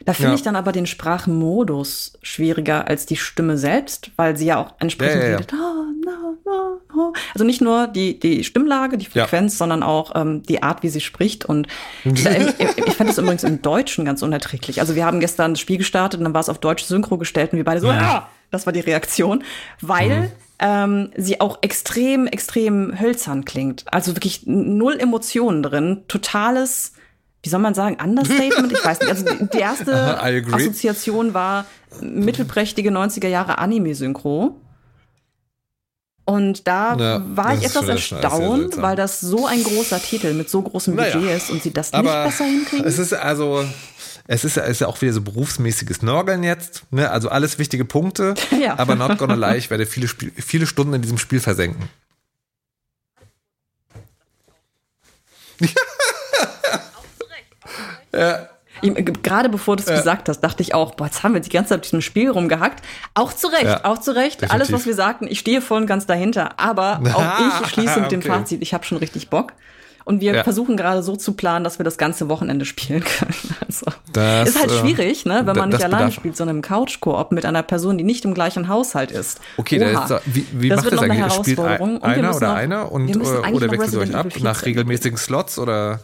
Da 0.05 0.13
finde 0.15 0.31
Ja. 0.31 0.35
ich 0.35 0.43
dann 0.43 0.57
aber 0.57 0.73
den 0.73 0.87
Sprachmodus 0.87 2.15
schwieriger 2.23 2.89
als 2.89 3.07
die 3.07 3.17
Stimme 3.17 3.57
selbst, 3.59 4.11
weil 4.17 4.37
sie 4.37 4.47
ja 4.47 4.59
auch 4.59 4.75
entsprechend 4.79 5.23
Ja, 5.23 5.29
ja, 5.29 5.37
redet. 5.37 5.53
Ah, 5.55 6.51
ah. 6.95 7.13
Also 7.35 7.45
nicht 7.45 7.61
nur 7.61 7.87
die, 7.87 8.19
die 8.19 8.45
Stimmlage, 8.45 8.99
die. 8.99 9.07
Frequenz, 9.07 9.59
sondern 9.59 9.83
auch 9.83 10.13
ähm, 10.15 10.43
die 10.43 10.63
Art, 10.63 10.83
wie 10.83 10.89
sie 10.89 11.01
spricht. 11.01 11.45
Und 11.45 11.67
da, 12.05 12.31
ich 12.31 12.95
fand 12.95 13.11
es 13.11 13.19
übrigens 13.19 13.45
im 13.45 13.63
Deutschen 13.63 14.05
ganz 14.05 14.23
unerträglich. 14.23 14.81
Also 14.81 14.95
wir 14.95 15.05
haben 15.05 15.21
gestern 15.21 15.53
das 15.53 15.61
Spiel 15.61 15.79
gestartet 15.79 16.19
und 16.21 16.25
dann 16.25 16.35
war 16.35 16.41
es 16.41 16.49
auf 16.49 16.59
Deutsch 16.59 16.85
Synchro 16.85 17.19
gestellt 17.19 17.53
und 17.53 17.57
wir 17.59 17.65
beide 17.65 17.81
so, 17.81 17.89
ja, 17.89 18.29
das 18.51 18.67
war 18.67 18.73
die 18.73 18.81
Reaktion, 18.81 19.45
weil 19.81 20.21
Mhm. 20.21 20.29
ähm, 20.59 21.11
sie 21.17 21.41
auch 21.41 21.59
extrem, 21.63 22.27
extrem 22.27 22.99
hölzern 23.01 23.45
klingt. 23.45 23.85
Also 23.93 24.15
wirklich 24.15 24.43
null 24.47 24.99
Emotionen 24.99 25.63
drin, 25.63 26.03
totales 26.09 26.93
wie 27.43 27.49
soll 27.49 27.61
man 27.61 27.75
sagen, 27.75 27.97
Understatement? 28.03 28.73
Ich 28.73 28.85
weiß 28.85 29.01
nicht. 29.01 29.11
Also 29.11 29.25
die, 29.53 29.59
erste 29.59 29.93
Aha. 30.19 30.31
Assoziation 30.53 31.35
war 31.35 31.67
mittelprächtige 32.01 32.91
90er 32.91 33.29
Jahre 33.29 33.59
Anime-Synchro. 33.59 34.57
Und 36.25 36.69
da 36.69 36.95
Ja, 36.97 37.23
war 37.37 37.55
ich 37.55 37.65
etwas 37.65 37.89
erstaunt, 37.89 38.81
weil 38.81 38.95
das 38.95 39.19
so 39.21 39.47
ein 39.47 39.63
großer 39.65 40.01
Titel 40.01 40.35
mit 40.35 40.49
so 40.49 40.63
großem 40.63 40.95
Naja, 40.95 41.17
Budget 41.17 41.37
ist 41.37 41.51
und 41.51 41.63
sie 41.65 41.73
das 41.73 41.91
nicht 41.93 42.05
besser 42.05 42.45
hinkriegen. 42.45 42.87
es 42.87 43.01
ist 43.01 43.13
also, 43.13 43.65
es 44.29 44.45
ist, 44.45 44.57
ist 44.57 44.81
ja 44.81 44.87
auch 44.87 45.03
wieder 45.03 45.13
so 45.13 45.21
berufsmäßiges 45.21 46.03
Nörgeln 46.03 46.45
jetzt. 46.45 46.85
Ne? 46.93 47.11
Also 47.11 47.29
alles 47.29 47.59
wichtige 47.59 47.85
Punkte. 47.85 48.35
Ja. 48.61 48.79
Aber 48.79 48.95
not 48.95 49.19
gonna 49.19 49.35
lie, 49.35 49.59
ich 49.59 49.69
werde 49.71 49.85
viele, 49.85 50.07
Spiel, 50.07 50.31
viele 50.37 50.67
Stunden 50.69 50.95
in 50.95 51.03
diesem 51.03 51.19
Spiel 51.19 51.41
versenken. 51.41 51.89
ja. 55.59 55.69
Ich- 58.81 58.95
Gerade 59.23 59.49
bevor 59.49 59.77
du 59.77 59.83
es 59.83 59.89
gesagt 59.89 60.29
hast, 60.29 60.41
dachte 60.41 60.63
ich 60.63 60.75
auch, 60.75 60.95
boah, 60.95 61.05
jetzt 61.07 61.23
haben 61.23 61.35
wir 61.35 61.41
die 61.41 61.51
ganze 61.51 61.71
Zeit 61.71 61.79
auf 61.81 61.83
diesem 61.83 62.01
Spiel 62.01 62.31
rumgehackt. 62.31 62.83
Auch 63.15 63.33
zu 63.33 63.49
Recht, 63.49 63.65
Ja, 63.65 63.85
auch 63.85 63.99
zu 63.99 64.13
Recht. 64.13 64.43
Alles, 64.45 64.69
definitiv. 64.69 64.75
was 64.75 64.87
wir 64.87 64.95
sagten, 64.95 65.27
ich 65.29 65.39
stehe 65.39 65.61
voll 65.61 65.83
und 65.83 65.87
ganz 65.87 66.07
dahinter. 66.07 66.59
Aber 66.59 67.01
auch 67.15 67.63
ich 67.65 67.69
schließe 67.69 68.01
mit 68.01 68.11
dem 68.13 68.21
Okay. 68.21 68.29
Fazit, 68.31 68.63
ich 68.63 68.73
habe 68.75 68.85
schon 68.85 68.99
richtig 68.99 69.29
Bock. 69.29 69.53
Und 70.05 70.21
wir 70.21 70.35
Ja. 70.35 70.43
versuchen 70.43 70.77
gerade 70.77 71.01
so 71.05 71.15
zu 71.15 71.35
planen, 71.35 71.63
dass 71.63 71.79
wir 71.79 71.85
das 71.85 71.97
ganze 71.97 72.29
Wochenende 72.29 72.65
spielen 72.65 73.05
können. 73.05 73.35
Also, 73.73 73.87
Das, 74.13 74.49
ist 74.51 74.59
halt 74.61 74.71
äh, 74.71 74.79
schwierig, 74.81 75.25
ne, 75.27 75.43
wenn 75.47 75.57
man 75.57 75.69
nicht 75.71 75.83
alleine 75.85 76.11
spielt, 76.13 76.37
sondern 76.37 76.57
im 76.57 76.63
Couch-Koop 76.63 77.31
mit 77.33 77.47
einer 77.47 77.63
Person, 77.63 77.97
die 77.97 78.05
nicht 78.05 78.25
im 78.27 78.35
gleichen 78.35 78.69
Haushalt 78.69 79.11
ist. 79.13 79.41
Okay, 79.57 79.79
da 79.79 80.05
ist, 80.17 80.23
wie, 80.27 80.45
wie 80.53 80.69
das 80.69 80.77
macht 80.79 80.85
wird 80.87 80.93
das 80.95 81.01
noch 81.01 81.05
eine 81.11 81.23
eigentlich? 81.25 81.33
Spielt 81.35 81.59
Herausforderung. 81.59 82.03
ein, 82.03 82.11
einer 82.13 82.29
müssen 82.29 82.37
oder 82.39 82.49
noch- 82.49 82.55
einer 82.57 82.93
und, 82.93 83.09
äh, 83.09 83.17
oder 83.53 83.71
wechselt 83.71 83.93
ihr 83.95 84.01
euch 84.01 84.15
ab 84.15 84.27
Evil 84.27 84.33
4 84.33 84.43
nach 84.45 84.65
regelmäßigen 84.67 85.17
Slots 85.19 85.59
oder? 85.59 86.01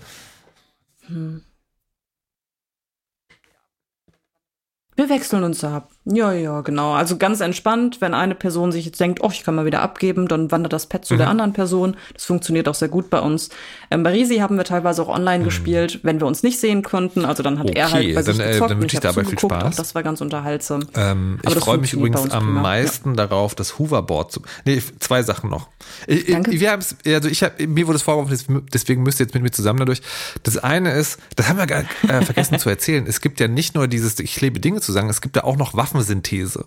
Wir 4.98 5.08
wechseln 5.08 5.44
uns 5.44 5.62
ab. 5.62 5.92
Ja, 6.10 6.32
ja, 6.32 6.62
genau. 6.62 6.92
Also 6.94 7.18
ganz 7.18 7.40
entspannt, 7.40 8.00
wenn 8.00 8.14
eine 8.14 8.34
Person 8.34 8.72
sich 8.72 8.86
jetzt 8.86 8.98
denkt, 8.98 9.20
oh, 9.22 9.28
ich 9.30 9.44
kann 9.44 9.54
mal 9.54 9.66
wieder 9.66 9.82
abgeben, 9.82 10.26
dann 10.26 10.50
wandert 10.50 10.72
das 10.72 10.86
Pad 10.86 11.04
zu 11.04 11.14
Mhm. 11.14 11.18
der 11.18 11.28
anderen 11.28 11.52
Person. 11.52 11.96
Das 12.14 12.24
funktioniert 12.24 12.66
auch 12.66 12.74
sehr 12.74 12.88
gut 12.88 13.10
bei 13.10 13.20
uns. 13.20 13.50
Ähm, 13.90 14.02
bei 14.02 14.12
Risi 14.12 14.36
haben 14.36 14.56
wir 14.56 14.64
teilweise 14.64 15.02
auch 15.02 15.08
online 15.08 15.44
gespielt, 15.44 16.00
wenn 16.04 16.18
wir 16.20 16.26
uns 16.26 16.42
nicht 16.42 16.58
sehen 16.60 16.82
konnten. 16.82 17.24
Also 17.26 17.42
dann 17.42 17.58
hat 17.58 17.68
er 17.70 17.88
Mhm. 17.88 17.92
Okay, 17.94 18.04
halt 18.06 18.14
bei 18.14 18.22
sich 18.22 18.36
dann, 18.38 18.46
äh, 18.46 18.52
gezockt 18.52 18.70
dann 18.70 18.80
wünsche 18.80 18.96
ich 18.96 19.00
dabei 19.00 19.24
viel. 19.24 19.38
Spaß. 19.38 19.64
Auch 19.64 19.76
das 19.76 19.94
war 19.94 20.02
ganz 20.02 20.20
unterhaltsam. 20.22 20.86
Ähm, 20.94 21.40
ich 21.46 21.54
freue 21.56 21.78
mich 21.78 21.92
übrigens 21.92 22.30
am 22.30 22.44
prima, 22.46 22.62
meisten 22.62 23.14
darauf, 23.14 23.54
das 23.54 23.78
Hoverboard 23.78 24.32
zu. 24.32 24.42
Nee, 24.64 24.82
zwei 25.00 25.22
Sachen 25.22 25.50
noch. 25.50 25.68
Ich, 26.06 26.26
Danke. 26.26 26.52
Ich, 26.52 26.60
wir 26.60 26.70
haben's, 26.72 26.96
also 27.06 27.28
ich 27.28 27.42
hab, 27.42 27.60
mir 27.60 27.86
wurde 27.86 27.96
es 27.96 28.02
vorgeworfen, 28.02 28.62
deswegen 28.72 29.02
müsst 29.02 29.20
ihr 29.20 29.26
jetzt 29.26 29.34
mit 29.34 29.42
mir 29.42 29.50
zusammen 29.50 29.80
dadurch. 29.80 30.00
Das 30.42 30.56
eine 30.56 30.92
ist, 30.92 31.18
das 31.36 31.48
haben 31.48 31.58
wir 31.58 31.66
gar 31.66 31.80
äh, 32.08 32.22
vergessen 32.24 32.58
zu 32.58 32.68
erzählen. 32.70 33.04
Es 33.06 33.20
gibt 33.20 33.40
ja 33.40 33.48
nicht 33.48 33.74
nur 33.74 33.88
dieses, 33.88 34.18
ich 34.20 34.40
lebe 34.40 34.58
Dinge 34.60 34.80
zu 34.80 34.90
sagen, 34.92 35.10
es 35.10 35.20
gibt 35.20 35.36
ja 35.36 35.44
auch 35.44 35.56
noch 35.56 35.76
Waffensynthese. 35.98 36.64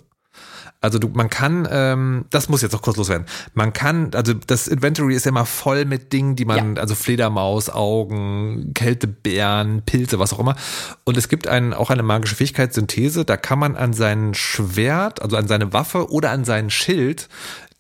Also 0.83 0.97
du, 0.97 1.09
man 1.09 1.29
kann, 1.29 1.67
ähm, 1.69 2.25
das 2.31 2.49
muss 2.49 2.63
jetzt 2.63 2.71
noch 2.71 2.81
kurz 2.81 2.97
loswerden. 2.97 3.27
Man 3.53 3.71
kann, 3.71 4.11
also 4.15 4.33
das 4.33 4.67
Inventory 4.67 5.13
ist 5.13 5.25
ja 5.25 5.29
immer 5.29 5.45
voll 5.45 5.85
mit 5.85 6.11
Dingen, 6.11 6.35
die 6.35 6.45
man, 6.45 6.75
ja. 6.75 6.81
also 6.81 6.95
Fledermaus, 6.95 7.69
Augen, 7.69 8.71
Kältebären, 8.73 9.83
Pilze, 9.83 10.17
was 10.17 10.33
auch 10.33 10.39
immer. 10.39 10.55
Und 11.03 11.17
es 11.17 11.29
gibt 11.29 11.47
einen, 11.47 11.73
auch 11.73 11.91
eine 11.91 12.01
magische 12.01 12.35
Fähigkeit, 12.35 12.73
Synthese, 12.73 13.25
da 13.25 13.37
kann 13.37 13.59
man 13.59 13.75
an 13.75 13.93
sein 13.93 14.33
Schwert, 14.33 15.21
also 15.21 15.37
an 15.37 15.47
seine 15.47 15.71
Waffe 15.71 16.11
oder 16.11 16.31
an 16.31 16.45
sein 16.45 16.71
Schild 16.71 17.29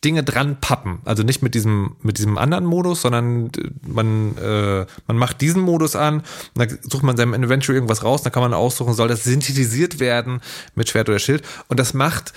Dinge 0.03 0.23
dran 0.23 0.59
pappen. 0.59 0.99
Also 1.05 1.23
nicht 1.23 1.43
mit 1.43 1.53
diesem, 1.53 1.95
mit 2.01 2.17
diesem 2.17 2.37
anderen 2.37 2.65
Modus, 2.65 3.01
sondern 3.01 3.51
man, 3.85 4.37
äh, 4.37 4.85
man 5.07 5.17
macht 5.17 5.41
diesen 5.41 5.61
Modus 5.61 5.95
an, 5.95 6.23
dann 6.55 6.77
sucht 6.81 7.03
man 7.03 7.17
seinem 7.17 7.35
Inventory 7.35 7.75
irgendwas 7.75 8.03
raus, 8.03 8.23
dann 8.23 8.33
kann 8.33 8.41
man 8.41 8.53
aussuchen, 8.53 8.93
soll 8.93 9.07
das 9.07 9.23
synthetisiert 9.23 9.99
werden 9.99 10.41
mit 10.75 10.89
Schwert 10.89 11.09
oder 11.09 11.19
Schild. 11.19 11.43
Und 11.67 11.79
das 11.79 11.93
macht 11.93 12.33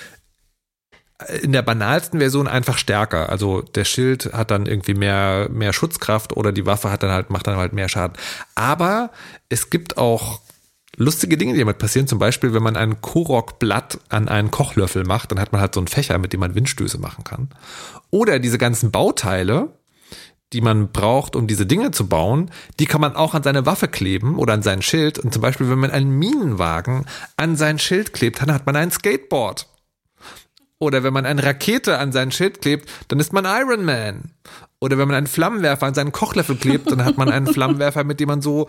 in 1.43 1.53
der 1.53 1.62
banalsten 1.62 2.21
Version 2.21 2.49
einfach 2.49 2.77
stärker. 2.77 3.29
Also 3.29 3.62
der 3.62 3.85
Schild 3.85 4.33
hat 4.33 4.51
dann 4.51 4.67
irgendwie 4.67 4.95
mehr, 4.95 5.49
mehr 5.51 5.73
Schutzkraft 5.73 6.37
oder 6.37 6.53
die 6.53 6.67
Waffe 6.67 6.91
hat 6.91 7.03
dann 7.03 7.12
halt, 7.12 7.31
macht 7.31 7.47
dann 7.47 7.57
halt 7.57 7.73
mehr 7.73 7.89
Schaden. 7.89 8.17
Aber 8.55 9.11
es 9.49 9.71
gibt 9.71 9.97
auch 9.97 10.41
lustige 10.97 11.37
Dinge, 11.37 11.55
die 11.55 11.61
damit 11.61 11.79
passieren. 11.79 12.07
Zum 12.07 12.19
Beispiel, 12.19 12.55
wenn 12.55 12.63
man 12.63 12.77
ein 12.77 13.01
Korok-Blatt 13.01 13.99
an 14.09 14.29
einen 14.29 14.51
Kochlöffel 14.51 15.05
macht, 15.05 15.31
dann 15.31 15.41
hat 15.41 15.53
man 15.53 15.61
halt 15.61 15.75
so 15.75 15.81
einen 15.81 15.89
Fächer, 15.89 16.19
mit 16.19 16.33
dem 16.33 16.41
man 16.41 16.55
Windstöße 16.55 16.99
machen 16.99 17.25
kann. 17.25 17.49
Oder 18.11 18.39
diese 18.39 18.59
ganzen 18.59 18.91
Bauteile, 18.91 19.71
die 20.53 20.61
man 20.61 20.93
braucht, 20.93 21.35
um 21.37 21.47
diese 21.47 21.67
Dinge 21.67 21.91
zu 21.91 22.07
bauen, 22.07 22.51
die 22.79 22.87
kann 22.87 23.01
man 23.01 23.17
auch 23.17 23.35
an 23.35 23.43
seine 23.43 23.67
Waffe 23.67 23.89
kleben 23.89 24.39
oder 24.39 24.55
an 24.55 24.63
sein 24.63 24.83
Schild. 24.83 25.19
Und 25.19 25.33
zum 25.33 25.43
Beispiel, 25.43 25.69
wenn 25.69 25.81
man 25.81 25.91
einen 25.91 26.17
Minenwagen 26.19 27.07
an 27.37 27.57
sein 27.57 27.79
Schild 27.79 28.13
klebt, 28.13 28.41
dann 28.41 28.53
hat 28.53 28.67
man 28.67 28.77
ein 28.77 28.91
Skateboard. 28.91 29.67
Oder 30.85 31.03
wenn 31.03 31.12
man 31.12 31.26
eine 31.26 31.43
Rakete 31.43 31.99
an 31.99 32.12
sein 32.12 32.30
Schild 32.30 32.61
klebt, 32.61 32.89
dann 33.09 33.18
ist 33.18 33.32
man 33.32 33.45
Iron 33.45 33.85
Man. 33.85 34.30
Oder 34.80 34.99
wenn 34.99 35.09
man 35.09 35.16
einen 35.16 35.26
Flammenwerfer 35.26 35.87
an 35.87 35.95
seinen 35.95 36.12
Kochlöffel 36.12 36.57
klebt, 36.57 36.91
dann 36.91 37.05
hat 37.05 37.16
man 37.16 37.30
einen 37.30 37.47
Flammenwerfer, 37.47 38.05
mit 38.05 38.20
dem 38.20 38.28
man 38.28 38.43
so 38.43 38.68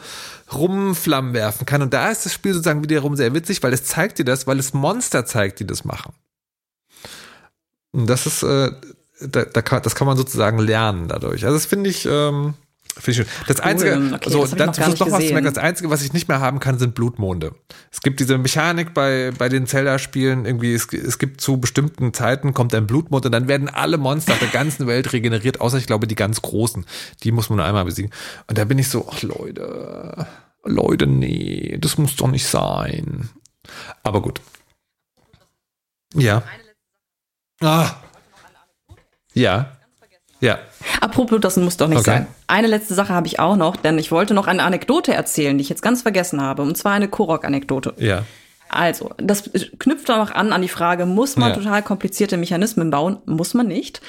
rumflammen 0.53 1.33
werfen 1.33 1.65
kann. 1.65 1.81
Und 1.81 1.93
da 1.93 2.09
ist 2.09 2.25
das 2.25 2.33
Spiel 2.33 2.53
sozusagen 2.53 2.83
wiederum 2.83 3.17
sehr 3.17 3.33
witzig, 3.33 3.61
weil 3.63 3.73
es 3.73 3.83
zeigt 3.83 4.17
dir 4.17 4.25
das, 4.25 4.47
weil 4.47 4.57
es 4.57 4.73
Monster 4.73 5.25
zeigt, 5.25 5.59
die 5.59 5.67
das 5.67 5.83
machen. 5.83 6.13
Und 7.91 8.07
das 8.07 8.25
ist, 8.25 8.43
äh, 8.43 8.71
da, 9.19 9.43
da 9.43 9.61
kann, 9.61 9.81
das 9.83 9.95
kann 9.95 10.07
man 10.07 10.15
sozusagen 10.15 10.59
lernen 10.59 11.09
dadurch. 11.09 11.43
Also 11.43 11.57
das 11.57 11.65
finde 11.65 11.89
ich, 11.89 12.05
ähm, 12.09 12.53
Finde 12.97 13.11
ich 13.11 13.17
schön. 13.17 13.25
Das 13.47 13.57
cool. 13.57 13.63
Einzige, 13.65 14.11
okay, 14.13 14.29
so, 14.29 14.41
das 14.41 14.51
dazu 14.51 14.81
noch, 14.81 14.99
noch 14.99 15.11
was 15.11 15.25
zu 15.25 15.33
merken, 15.33 15.45
das 15.45 15.57
Einzige, 15.57 15.89
was 15.89 16.01
ich 16.01 16.13
nicht 16.13 16.29
mehr 16.29 16.39
haben 16.39 16.59
kann, 16.59 16.79
sind 16.79 16.95
Blutmonde. 16.95 17.53
Es 17.91 17.99
gibt 18.01 18.21
diese 18.21 18.37
Mechanik 18.37 18.93
bei, 18.93 19.33
bei 19.37 19.49
den 19.49 19.67
Zelda-Spielen, 19.67 20.45
irgendwie, 20.45 20.73
es, 20.73 20.87
es 20.93 21.19
gibt 21.19 21.41
zu 21.41 21.57
bestimmten 21.57 22.13
Zeiten 22.13 22.53
kommt 22.53 22.73
ein 22.73 22.87
Blutmond 22.87 23.25
und 23.25 23.33
dann 23.33 23.49
werden 23.49 23.67
alle 23.67 23.97
Monster 23.97 24.33
auf 24.33 24.39
der 24.39 24.47
ganzen 24.47 24.87
Welt 24.87 25.11
regeneriert, 25.11 25.59
außer 25.59 25.77
ich 25.77 25.87
glaube 25.87 26.07
die 26.07 26.15
ganz 26.15 26.41
großen. 26.41 26.85
Die 27.23 27.33
muss 27.33 27.49
man 27.49 27.57
nur 27.57 27.65
einmal 27.65 27.83
besiegen. 27.83 28.11
Und 28.47 28.57
da 28.57 28.63
bin 28.63 28.79
ich 28.79 28.87
so, 28.87 29.09
ach 29.11 29.21
Leute, 29.23 30.27
Leute, 30.63 31.05
nee, 31.05 31.77
das 31.81 31.97
muss 31.97 32.15
doch 32.15 32.29
nicht 32.29 32.47
sein. 32.47 33.29
Aber 34.03 34.21
gut. 34.21 34.39
Ja. 36.13 36.43
Ah. 37.59 37.95
Ja. 39.33 39.74
Ja. 40.39 40.59
Apropos, 41.01 41.39
das 41.39 41.57
muss 41.57 41.77
doch 41.77 41.87
nicht 41.87 41.99
okay. 41.99 42.11
sein. 42.11 42.27
Eine 42.47 42.67
letzte 42.67 42.93
Sache 42.93 43.13
habe 43.13 43.27
ich 43.27 43.39
auch 43.39 43.55
noch, 43.55 43.75
denn 43.75 43.97
ich 43.97 44.11
wollte 44.11 44.33
noch 44.33 44.47
eine 44.47 44.63
Anekdote 44.63 45.13
erzählen, 45.13 45.57
die 45.57 45.61
ich 45.61 45.69
jetzt 45.69 45.81
ganz 45.81 46.01
vergessen 46.01 46.41
habe, 46.41 46.61
und 46.61 46.77
zwar 46.77 46.93
eine 46.93 47.07
Korok-Anekdote. 47.07 47.93
Ja. 47.97 48.23
Also, 48.69 49.11
das 49.17 49.49
knüpft 49.79 50.09
auch 50.11 50.31
an 50.31 50.51
an 50.51 50.61
die 50.61 50.67
Frage, 50.67 51.05
muss 51.05 51.37
man 51.37 51.49
ja. 51.49 51.55
total 51.55 51.83
komplizierte 51.83 52.37
Mechanismen 52.37 52.89
bauen? 52.89 53.17
Muss 53.25 53.53
man 53.53 53.67
nicht. 53.67 54.01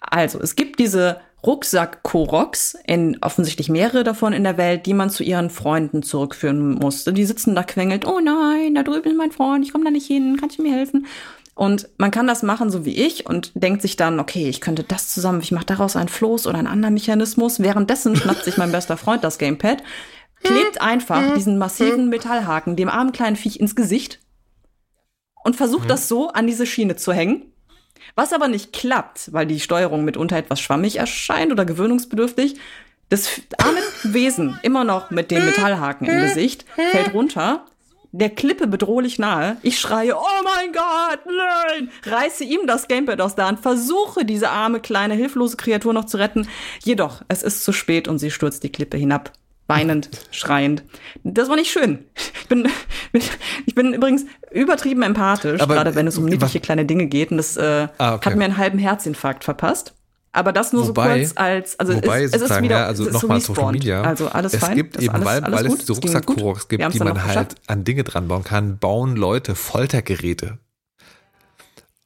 Also, 0.00 0.40
es 0.40 0.56
gibt 0.56 0.78
diese 0.78 1.18
Rucksack-Koroks, 1.44 2.78
in 2.86 3.18
offensichtlich 3.20 3.68
mehrere 3.68 4.02
davon 4.02 4.32
in 4.32 4.44
der 4.44 4.56
Welt, 4.56 4.86
die 4.86 4.94
man 4.94 5.10
zu 5.10 5.22
ihren 5.22 5.50
Freunden 5.50 6.02
zurückführen 6.02 6.70
musste. 6.74 7.12
Die 7.12 7.24
sitzen 7.24 7.54
da 7.54 7.62
quengelt, 7.62 8.06
oh 8.06 8.20
nein, 8.20 8.74
da 8.74 8.82
drüben 8.82 9.10
ist 9.10 9.18
mein 9.18 9.32
Freund, 9.32 9.64
ich 9.64 9.72
komme 9.72 9.84
da 9.84 9.90
nicht 9.90 10.06
hin, 10.06 10.38
kannst 10.40 10.58
du 10.58 10.62
mir 10.62 10.72
helfen? 10.72 11.06
Und 11.54 11.88
man 11.98 12.10
kann 12.10 12.26
das 12.26 12.42
machen, 12.42 12.70
so 12.70 12.84
wie 12.84 12.96
ich, 12.96 13.26
und 13.26 13.52
denkt 13.54 13.80
sich 13.80 13.96
dann, 13.96 14.18
okay, 14.18 14.48
ich 14.48 14.60
könnte 14.60 14.82
das 14.82 15.08
zusammen, 15.08 15.40
ich 15.40 15.52
mache 15.52 15.66
daraus 15.66 15.94
einen 15.94 16.08
Floß 16.08 16.48
oder 16.48 16.58
einen 16.58 16.66
anderen 16.66 16.94
Mechanismus. 16.94 17.60
Währenddessen 17.60 18.16
schnappt 18.16 18.44
sich 18.44 18.56
mein 18.56 18.72
bester 18.72 18.96
Freund 18.96 19.22
das 19.22 19.38
Gamepad, 19.38 19.82
klebt 20.42 20.80
einfach 20.80 21.34
diesen 21.34 21.56
massiven 21.56 22.08
Metallhaken 22.08 22.76
dem 22.76 22.88
armen 22.88 23.12
kleinen 23.12 23.36
Viech 23.36 23.60
ins 23.60 23.76
Gesicht 23.76 24.18
und 25.44 25.56
versucht 25.56 25.88
das 25.88 26.08
so 26.08 26.28
an 26.28 26.46
diese 26.46 26.66
Schiene 26.66 26.96
zu 26.96 27.12
hängen. 27.12 27.52
Was 28.16 28.32
aber 28.32 28.48
nicht 28.48 28.72
klappt, 28.72 29.32
weil 29.32 29.46
die 29.46 29.60
Steuerung 29.60 30.04
mitunter 30.04 30.36
etwas 30.36 30.60
schwammig 30.60 30.96
erscheint 30.96 31.52
oder 31.52 31.64
gewöhnungsbedürftig. 31.64 32.56
Das 33.08 33.28
arme 33.58 33.80
Wesen, 34.02 34.58
immer 34.62 34.84
noch 34.84 35.10
mit 35.10 35.30
dem 35.30 35.44
Metallhaken 35.44 36.08
im 36.08 36.20
Gesicht, 36.22 36.64
fällt 36.74 37.12
runter, 37.14 37.66
der 38.14 38.30
Klippe 38.30 38.68
bedrohlich 38.68 39.18
nahe. 39.18 39.56
Ich 39.62 39.80
schreie, 39.80 40.14
oh 40.14 40.42
mein 40.44 40.72
Gott, 40.72 41.20
nein! 41.26 41.90
Reiße 42.04 42.44
ihm 42.44 42.60
das 42.66 42.86
Gamepad 42.86 43.20
aus 43.20 43.34
der 43.34 43.46
Hand, 43.46 43.58
versuche 43.60 44.24
diese 44.24 44.50
arme, 44.50 44.78
kleine, 44.78 45.14
hilflose 45.14 45.56
Kreatur 45.56 45.92
noch 45.92 46.04
zu 46.04 46.16
retten. 46.16 46.46
Jedoch, 46.84 47.22
es 47.26 47.42
ist 47.42 47.64
zu 47.64 47.72
spät 47.72 48.06
und 48.06 48.20
sie 48.20 48.30
stürzt 48.30 48.62
die 48.62 48.70
Klippe 48.70 48.96
hinab. 48.96 49.32
Weinend, 49.66 50.10
schreiend. 50.30 50.84
Das 51.24 51.48
war 51.48 51.56
nicht 51.56 51.72
schön. 51.72 52.04
Ich 52.40 52.46
bin, 52.46 52.68
ich 53.66 53.74
bin 53.74 53.92
übrigens 53.92 54.26
übertrieben 54.52 55.02
empathisch, 55.02 55.60
Aber, 55.60 55.74
gerade 55.74 55.96
wenn 55.96 56.06
es 56.06 56.16
um 56.16 56.26
niedliche 56.26 56.60
kleine 56.60 56.84
Dinge 56.84 57.06
geht. 57.06 57.32
Und 57.32 57.38
das 57.38 57.56
äh, 57.56 57.88
ah, 57.98 58.14
okay. 58.14 58.30
hat 58.30 58.36
mir 58.36 58.44
einen 58.44 58.58
halben 58.58 58.78
Herzinfarkt 58.78 59.42
verpasst. 59.42 59.94
Aber 60.34 60.52
das 60.52 60.72
nur 60.72 60.88
wobei, 60.88 61.24
so 61.24 61.34
kurz 61.34 61.36
als, 61.36 61.78
also 61.78 61.94
wobei 61.94 62.24
es, 62.24 62.32
es 62.32 62.42
ist 62.42 62.62
wieder, 62.62 62.80
ja, 62.80 62.86
also 62.86 63.04
nochmal 63.04 63.40
Social 63.40 63.70
Media. 63.70 64.02
Also 64.02 64.28
alles 64.28 64.54
es 64.54 64.60
fein. 64.60 64.74
gibt 64.74 65.00
eben, 65.00 65.14
alles, 65.14 65.24
weil, 65.24 65.44
alles 65.44 65.58
weil 65.60 65.66
es 65.66 65.78
diese 65.78 65.92
Rucksack-Koroks 65.92 66.66
gibt, 66.66 66.92
die 66.92 66.98
man 66.98 67.24
halt 67.24 67.54
an 67.68 67.84
Dinge 67.84 68.02
dran 68.02 68.26
bauen 68.26 68.42
kann, 68.42 68.78
bauen 68.78 69.14
Leute 69.14 69.54
Foltergeräte. 69.54 70.58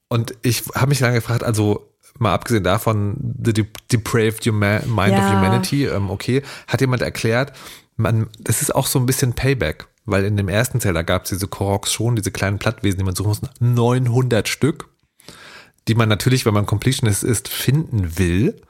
Und 0.09 0.35
ich 0.43 0.64
habe 0.74 0.91
mich 0.91 1.01
lange 1.01 1.14
gefragt, 1.14 1.43
also 1.43 1.91
mal 2.18 2.35
abgesehen 2.35 2.64
davon, 2.64 3.16
The 3.43 3.66
Depraved 3.91 4.45
Mind 4.45 4.87
ja. 4.87 5.18
of 5.18 5.33
Humanity, 5.33 5.87
ähm, 5.87 6.11
okay, 6.11 6.43
hat 6.66 6.83
jemand 6.83 7.01
erklärt, 7.01 7.55
man, 7.97 8.29
das 8.39 8.61
ist 8.61 8.74
auch 8.74 8.87
so 8.87 8.99
ein 8.99 9.07
bisschen 9.07 9.33
Payback, 9.33 9.87
weil 10.05 10.26
in 10.26 10.37
dem 10.37 10.51
ersten 10.51 10.81
Zeller 10.81 11.03
gab 11.03 11.24
es 11.24 11.31
diese 11.31 11.49
Koroks 11.49 11.95
schon, 11.95 12.14
diese 12.14 12.31
kleinen 12.31 12.59
Plattwesen, 12.59 12.99
die 12.99 13.05
man 13.05 13.16
suchen 13.16 13.29
muss, 13.29 13.41
900 13.61 14.49
Stück 14.49 14.91
die 15.89 15.95
man 15.95 16.09
natürlich, 16.09 16.47
wenn 16.47 16.55
man 16.55 16.66
Completionist 16.66 17.24
ist, 17.24 17.49
finden 17.49 18.18
will. 18.18 18.61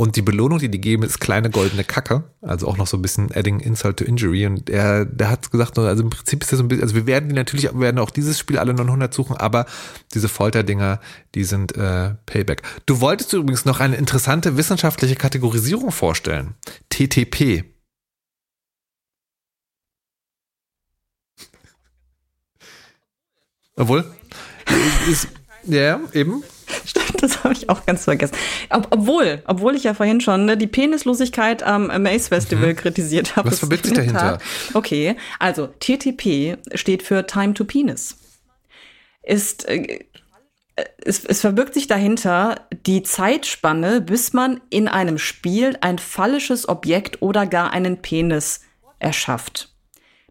Und 0.00 0.14
die 0.14 0.22
Belohnung, 0.22 0.60
die 0.60 0.70
die 0.70 0.80
geben, 0.80 1.02
ist 1.02 1.18
kleine 1.18 1.50
goldene 1.50 1.82
Kacke. 1.82 2.30
Also 2.40 2.68
auch 2.68 2.76
noch 2.76 2.86
so 2.86 2.96
ein 2.96 3.02
bisschen 3.02 3.32
adding 3.34 3.58
insult 3.58 3.96
to 3.96 4.04
injury. 4.04 4.46
Und 4.46 4.70
er, 4.70 5.04
der 5.04 5.28
hat 5.28 5.50
gesagt, 5.50 5.76
also 5.76 6.02
im 6.02 6.10
Prinzip 6.10 6.40
ist 6.40 6.52
das 6.52 6.58
so 6.58 6.64
ein 6.64 6.68
bisschen, 6.68 6.84
also 6.84 6.94
wir 6.94 7.06
werden 7.06 7.28
die 7.28 7.34
natürlich, 7.34 7.64
wir 7.64 7.80
werden 7.80 7.98
auch 7.98 8.10
dieses 8.10 8.38
Spiel 8.38 8.58
alle 8.58 8.74
900 8.74 9.12
suchen, 9.12 9.36
aber 9.36 9.66
diese 10.14 10.28
Folterdinger, 10.28 11.00
die 11.34 11.42
sind 11.42 11.76
äh, 11.76 12.14
Payback. 12.26 12.62
Du 12.86 13.00
wolltest 13.00 13.32
übrigens 13.32 13.64
noch 13.64 13.80
eine 13.80 13.96
interessante 13.96 14.56
wissenschaftliche 14.56 15.16
Kategorisierung 15.16 15.90
vorstellen. 15.90 16.54
TTP. 16.90 17.64
Obwohl, 23.74 24.04
ist, 25.10 25.28
ja, 25.68 26.00
eben. 26.12 26.42
Stimmt, 26.84 27.22
das 27.22 27.44
habe 27.44 27.54
ich 27.54 27.68
auch 27.68 27.86
ganz 27.86 28.04
vergessen. 28.04 28.34
Ob, 28.70 28.88
obwohl, 28.90 29.42
obwohl 29.46 29.74
ich 29.74 29.84
ja 29.84 29.94
vorhin 29.94 30.20
schon 30.20 30.44
ne, 30.44 30.56
die 30.56 30.66
Penislosigkeit 30.66 31.62
am 31.62 31.86
Maze 32.02 32.28
Festival 32.28 32.70
mhm. 32.70 32.76
kritisiert 32.76 33.36
habe. 33.36 33.50
Was 33.50 33.60
verbirgt 33.60 33.86
sich 33.86 33.94
dahinter? 33.94 34.38
Okay, 34.74 35.16
also 35.38 35.68
TTP 35.80 36.58
steht 36.74 37.02
für 37.02 37.26
Time 37.26 37.54
to 37.54 37.64
Penis. 37.64 38.16
Ist 39.22 39.68
äh, 39.68 40.04
es, 40.98 41.24
es 41.24 41.40
verbirgt 41.40 41.74
sich 41.74 41.86
dahinter 41.86 42.66
die 42.86 43.02
Zeitspanne, 43.02 44.00
bis 44.00 44.32
man 44.32 44.60
in 44.70 44.88
einem 44.88 45.18
Spiel 45.18 45.76
ein 45.80 45.98
phallisches 45.98 46.68
Objekt 46.68 47.22
oder 47.22 47.46
gar 47.46 47.72
einen 47.72 48.00
Penis 48.00 48.60
erschafft. 48.98 49.70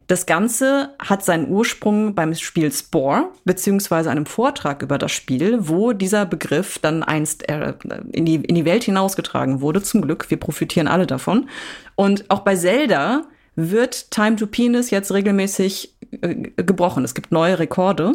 Das 0.08 0.26
Ganze 0.26 0.92
hat 1.00 1.26
seinen 1.26 1.50
Ursprung 1.50 2.16
beim 2.16 2.34
Spiel 2.34 2.72
Spore, 2.72 3.30
beziehungsweise 3.44 4.10
einem 4.10 4.26
Vortrag 4.26 4.82
über 4.82 4.98
das 4.98 5.12
Spiel, 5.12 5.68
wo 5.68 5.92
dieser 5.92 6.26
Begriff 6.26 6.80
dann 6.80 7.04
einst 7.04 7.48
äh, 7.50 7.74
in 8.14 8.26
die, 8.26 8.36
in 8.36 8.56
die 8.56 8.66
Welt 8.66 8.86
hinausgetragen 8.86 9.60
wurde. 9.60 9.84
Zum 9.84 10.02
Glück, 10.02 10.30
wir 10.30 10.38
profitieren 10.38 10.88
alle 10.88 11.08
davon. 11.08 11.50
Und 11.96 12.26
auch 12.30 12.40
bei 12.40 12.56
Zelda 12.56 13.24
wird 13.58 14.12
Time 14.12 14.38
to 14.38 14.48
Penis 14.48 14.92
jetzt 14.92 15.12
regelmäßig 15.12 15.94
äh, 16.22 16.36
gebrochen. 16.36 17.04
Es 17.04 17.14
gibt 17.14 17.34
neue 17.34 17.60
Rekorde. 17.60 18.14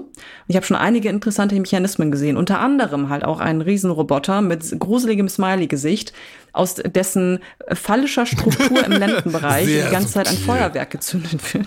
Ich 0.49 0.57
habe 0.57 0.65
schon 0.65 0.77
einige 0.79 1.11
interessante 1.11 1.57
Mechanismen 1.57 2.11
gesehen. 2.11 2.39
Unter 2.39 2.61
anderem 2.61 3.11
halt 3.11 3.25
auch 3.25 3.41
einen 3.41 3.61
Riesenroboter 3.61 4.41
mit 4.41 4.79
gruseligem 4.79 5.29
Smiley-Gesicht, 5.29 6.15
aus 6.55 6.77
dessen 6.77 7.41
phallischer 7.71 8.25
Struktur 8.25 8.83
im 8.83 8.93
Lendenbereich 8.99 9.67
die 9.67 9.91
ganze 9.91 10.13
Zeit 10.15 10.29
ein 10.29 10.37
Feuerwerk 10.37 10.91
gezündet 10.91 11.53
wird. 11.53 11.67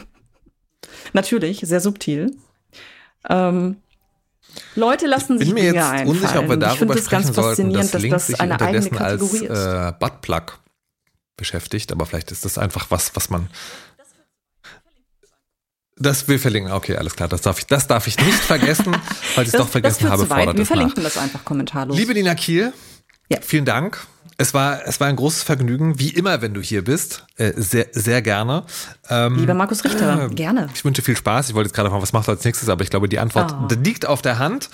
Natürlich, 1.14 1.62
sehr 1.62 1.80
subtil. 1.80 2.36
Ähm, 3.30 3.78
Leute 4.76 5.08
lassen 5.08 5.38
sich 5.38 5.48
bin 5.48 5.56
mir 5.56 5.72
Dinge 5.72 5.76
jetzt 5.76 5.86
einfallen. 5.86 6.08
unsicher, 6.10 6.40
ob 6.40 6.48
wir 6.48 6.54
ich 6.54 6.60
darüber 6.60 6.78
finde 6.78 6.96
das 6.96 7.10
ganz 7.10 7.28
sprechen 7.28 7.34
sollten, 7.34 7.74
faszinierend, 7.74 7.84
dass 7.86 7.92
dass 7.92 8.02
Link 8.02 8.14
das 8.14 8.28
sich 8.28 8.40
eine 8.40 8.62
eigene 8.62 8.90
unterdessen 8.90 9.50
als 9.50 9.90
äh, 9.90 9.94
Buttplug 10.00 10.60
beschäftigt, 11.38 11.92
aber 11.92 12.06
vielleicht 12.06 12.32
ist 12.32 12.46
das 12.46 12.58
einfach 12.58 12.88
was, 12.90 13.16
was 13.16 13.30
man. 13.30 13.50
Das 15.98 16.28
wir 16.28 16.40
verlinken. 16.40 16.74
Okay, 16.74 16.98
alles 16.98 17.16
klar. 17.16 17.30
Das 17.30 17.42
darf 17.42 17.58
ich, 17.60 17.68
das 17.68 17.88
darf 17.88 18.06
ich 18.08 18.18
nicht 18.20 18.34
vergessen. 18.34 18.94
Falls 19.34 19.48
ich 19.48 19.54
es 19.54 19.60
doch 19.60 19.70
vergessen 19.70 20.10
habe, 20.10 20.26
fordert 20.26 20.56
Wir 20.58 20.64
es 20.64 20.70
nach. 20.70 20.76
verlinken 20.76 21.04
das 21.04 21.18
einfach 21.18 21.46
kommentarlos. 21.46 21.98
Liebe 21.98 22.14
Nina 22.14 22.36
Kiel, 22.36 22.74
Ja. 23.30 23.40
vielen 23.42 23.66
Dank. 23.66 24.06
Es 24.38 24.54
war, 24.54 24.82
es 24.86 25.00
war 25.00 25.08
ein 25.08 25.16
großes 25.16 25.44
Vergnügen, 25.44 25.98
wie 25.98 26.10
immer, 26.10 26.42
wenn 26.42 26.54
du 26.54 26.60
hier 26.60 26.84
bist. 26.84 27.26
Äh, 27.38 27.54
sehr, 27.56 27.86
sehr 27.94 28.22
gerne. 28.22 28.66
Ähm, 29.10 29.38
Lieber 29.38 29.54
Markus 29.54 29.86
Richter, 29.86 30.28
gerne. 30.28 30.68
Ich 30.76 30.84
wünsche 30.84 31.02
viel 31.02 31.16
Spaß. 31.16 31.48
Ich 31.48 31.56
wollte 31.56 31.70
jetzt 31.70 31.74
gerade 31.76 31.90
fragen, 31.90 32.02
was 32.02 32.12
machst 32.12 32.28
du 32.28 32.34
als 32.34 32.44
nächstes, 32.44 32.68
aber 32.68 32.84
ich 32.84 32.90
glaube, 32.90 33.08
die 33.08 33.20
Antwort 33.20 33.54
Ah. 33.54 33.68
liegt 33.82 34.06
auf 34.06 34.22
der 34.22 34.38
Hand. 34.38 34.70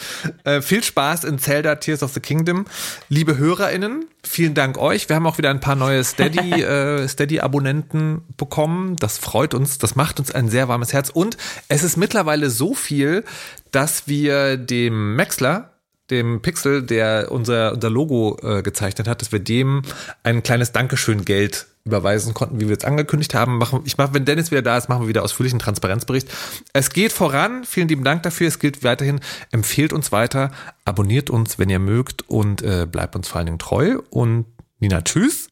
Äh, 0.45 0.61
viel 0.63 0.83
Spaß 0.83 1.25
in 1.25 1.37
Zelda 1.37 1.75
Tears 1.75 2.01
of 2.01 2.11
the 2.11 2.19
Kingdom. 2.19 2.65
Liebe 3.07 3.37
HörerInnen, 3.37 4.05
vielen 4.23 4.55
Dank 4.55 4.79
euch. 4.79 5.07
Wir 5.09 5.15
haben 5.15 5.27
auch 5.27 5.37
wieder 5.37 5.51
ein 5.51 5.59
paar 5.59 5.75
neue 5.75 6.03
Steady, 6.03 6.39
äh, 6.63 7.07
Steady-Abonnenten 7.07 8.23
bekommen. 8.37 8.95
Das 8.95 9.19
freut 9.19 9.53
uns. 9.53 9.77
Das 9.77 9.95
macht 9.95 10.19
uns 10.19 10.31
ein 10.31 10.49
sehr 10.49 10.69
warmes 10.69 10.91
Herz. 10.91 11.11
Und 11.11 11.37
es 11.67 11.83
ist 11.83 11.97
mittlerweile 11.97 12.49
so 12.49 12.73
viel, 12.73 13.23
dass 13.69 14.07
wir 14.07 14.57
dem 14.57 15.15
Maxler, 15.15 15.70
dem 16.11 16.41
Pixel, 16.41 16.83
der 16.83 17.31
unser, 17.31 17.73
unser 17.73 17.89
Logo 17.89 18.37
äh, 18.43 18.61
gezeichnet 18.61 19.07
hat, 19.07 19.21
dass 19.21 19.31
wir 19.31 19.39
dem 19.39 19.81
ein 20.23 20.43
kleines 20.43 20.71
Dankeschön-Geld 20.71 21.67
überweisen 21.83 22.33
konnten, 22.33 22.59
wie 22.59 22.65
wir 22.65 22.71
jetzt 22.71 22.85
angekündigt 22.85 23.33
haben. 23.33 23.57
Machen, 23.57 23.81
ich 23.85 23.97
mache, 23.97 24.13
wenn 24.13 24.25
Dennis 24.25 24.51
wieder 24.51 24.61
da 24.61 24.77
ist, 24.77 24.87
machen 24.89 25.03
wir 25.03 25.07
wieder 25.07 25.23
ausführlichen 25.23 25.59
Transparenzbericht. 25.59 26.29
Es 26.73 26.91
geht 26.91 27.11
voran. 27.11 27.63
Vielen 27.63 27.87
lieben 27.87 28.03
Dank 28.03 28.23
dafür. 28.23 28.47
Es 28.47 28.59
gilt 28.59 28.83
weiterhin. 28.83 29.19
Empfehlt 29.51 29.93
uns 29.93 30.11
weiter, 30.11 30.51
abonniert 30.85 31.29
uns, 31.29 31.57
wenn 31.57 31.69
ihr 31.69 31.79
mögt 31.79 32.29
und 32.29 32.61
äh, 32.61 32.85
bleibt 32.85 33.15
uns 33.15 33.27
vor 33.27 33.37
allen 33.37 33.47
Dingen 33.47 33.59
treu. 33.59 33.97
Und 34.09 34.45
Nina, 34.79 35.01
tschüss 35.01 35.47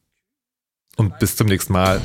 und 0.96 1.18
bis 1.18 1.36
zum 1.36 1.46
nächsten 1.48 1.72
Mal. 1.72 2.00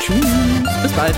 Tschüss. 0.00 0.26
Bis 0.82 0.92
bald. 0.92 1.16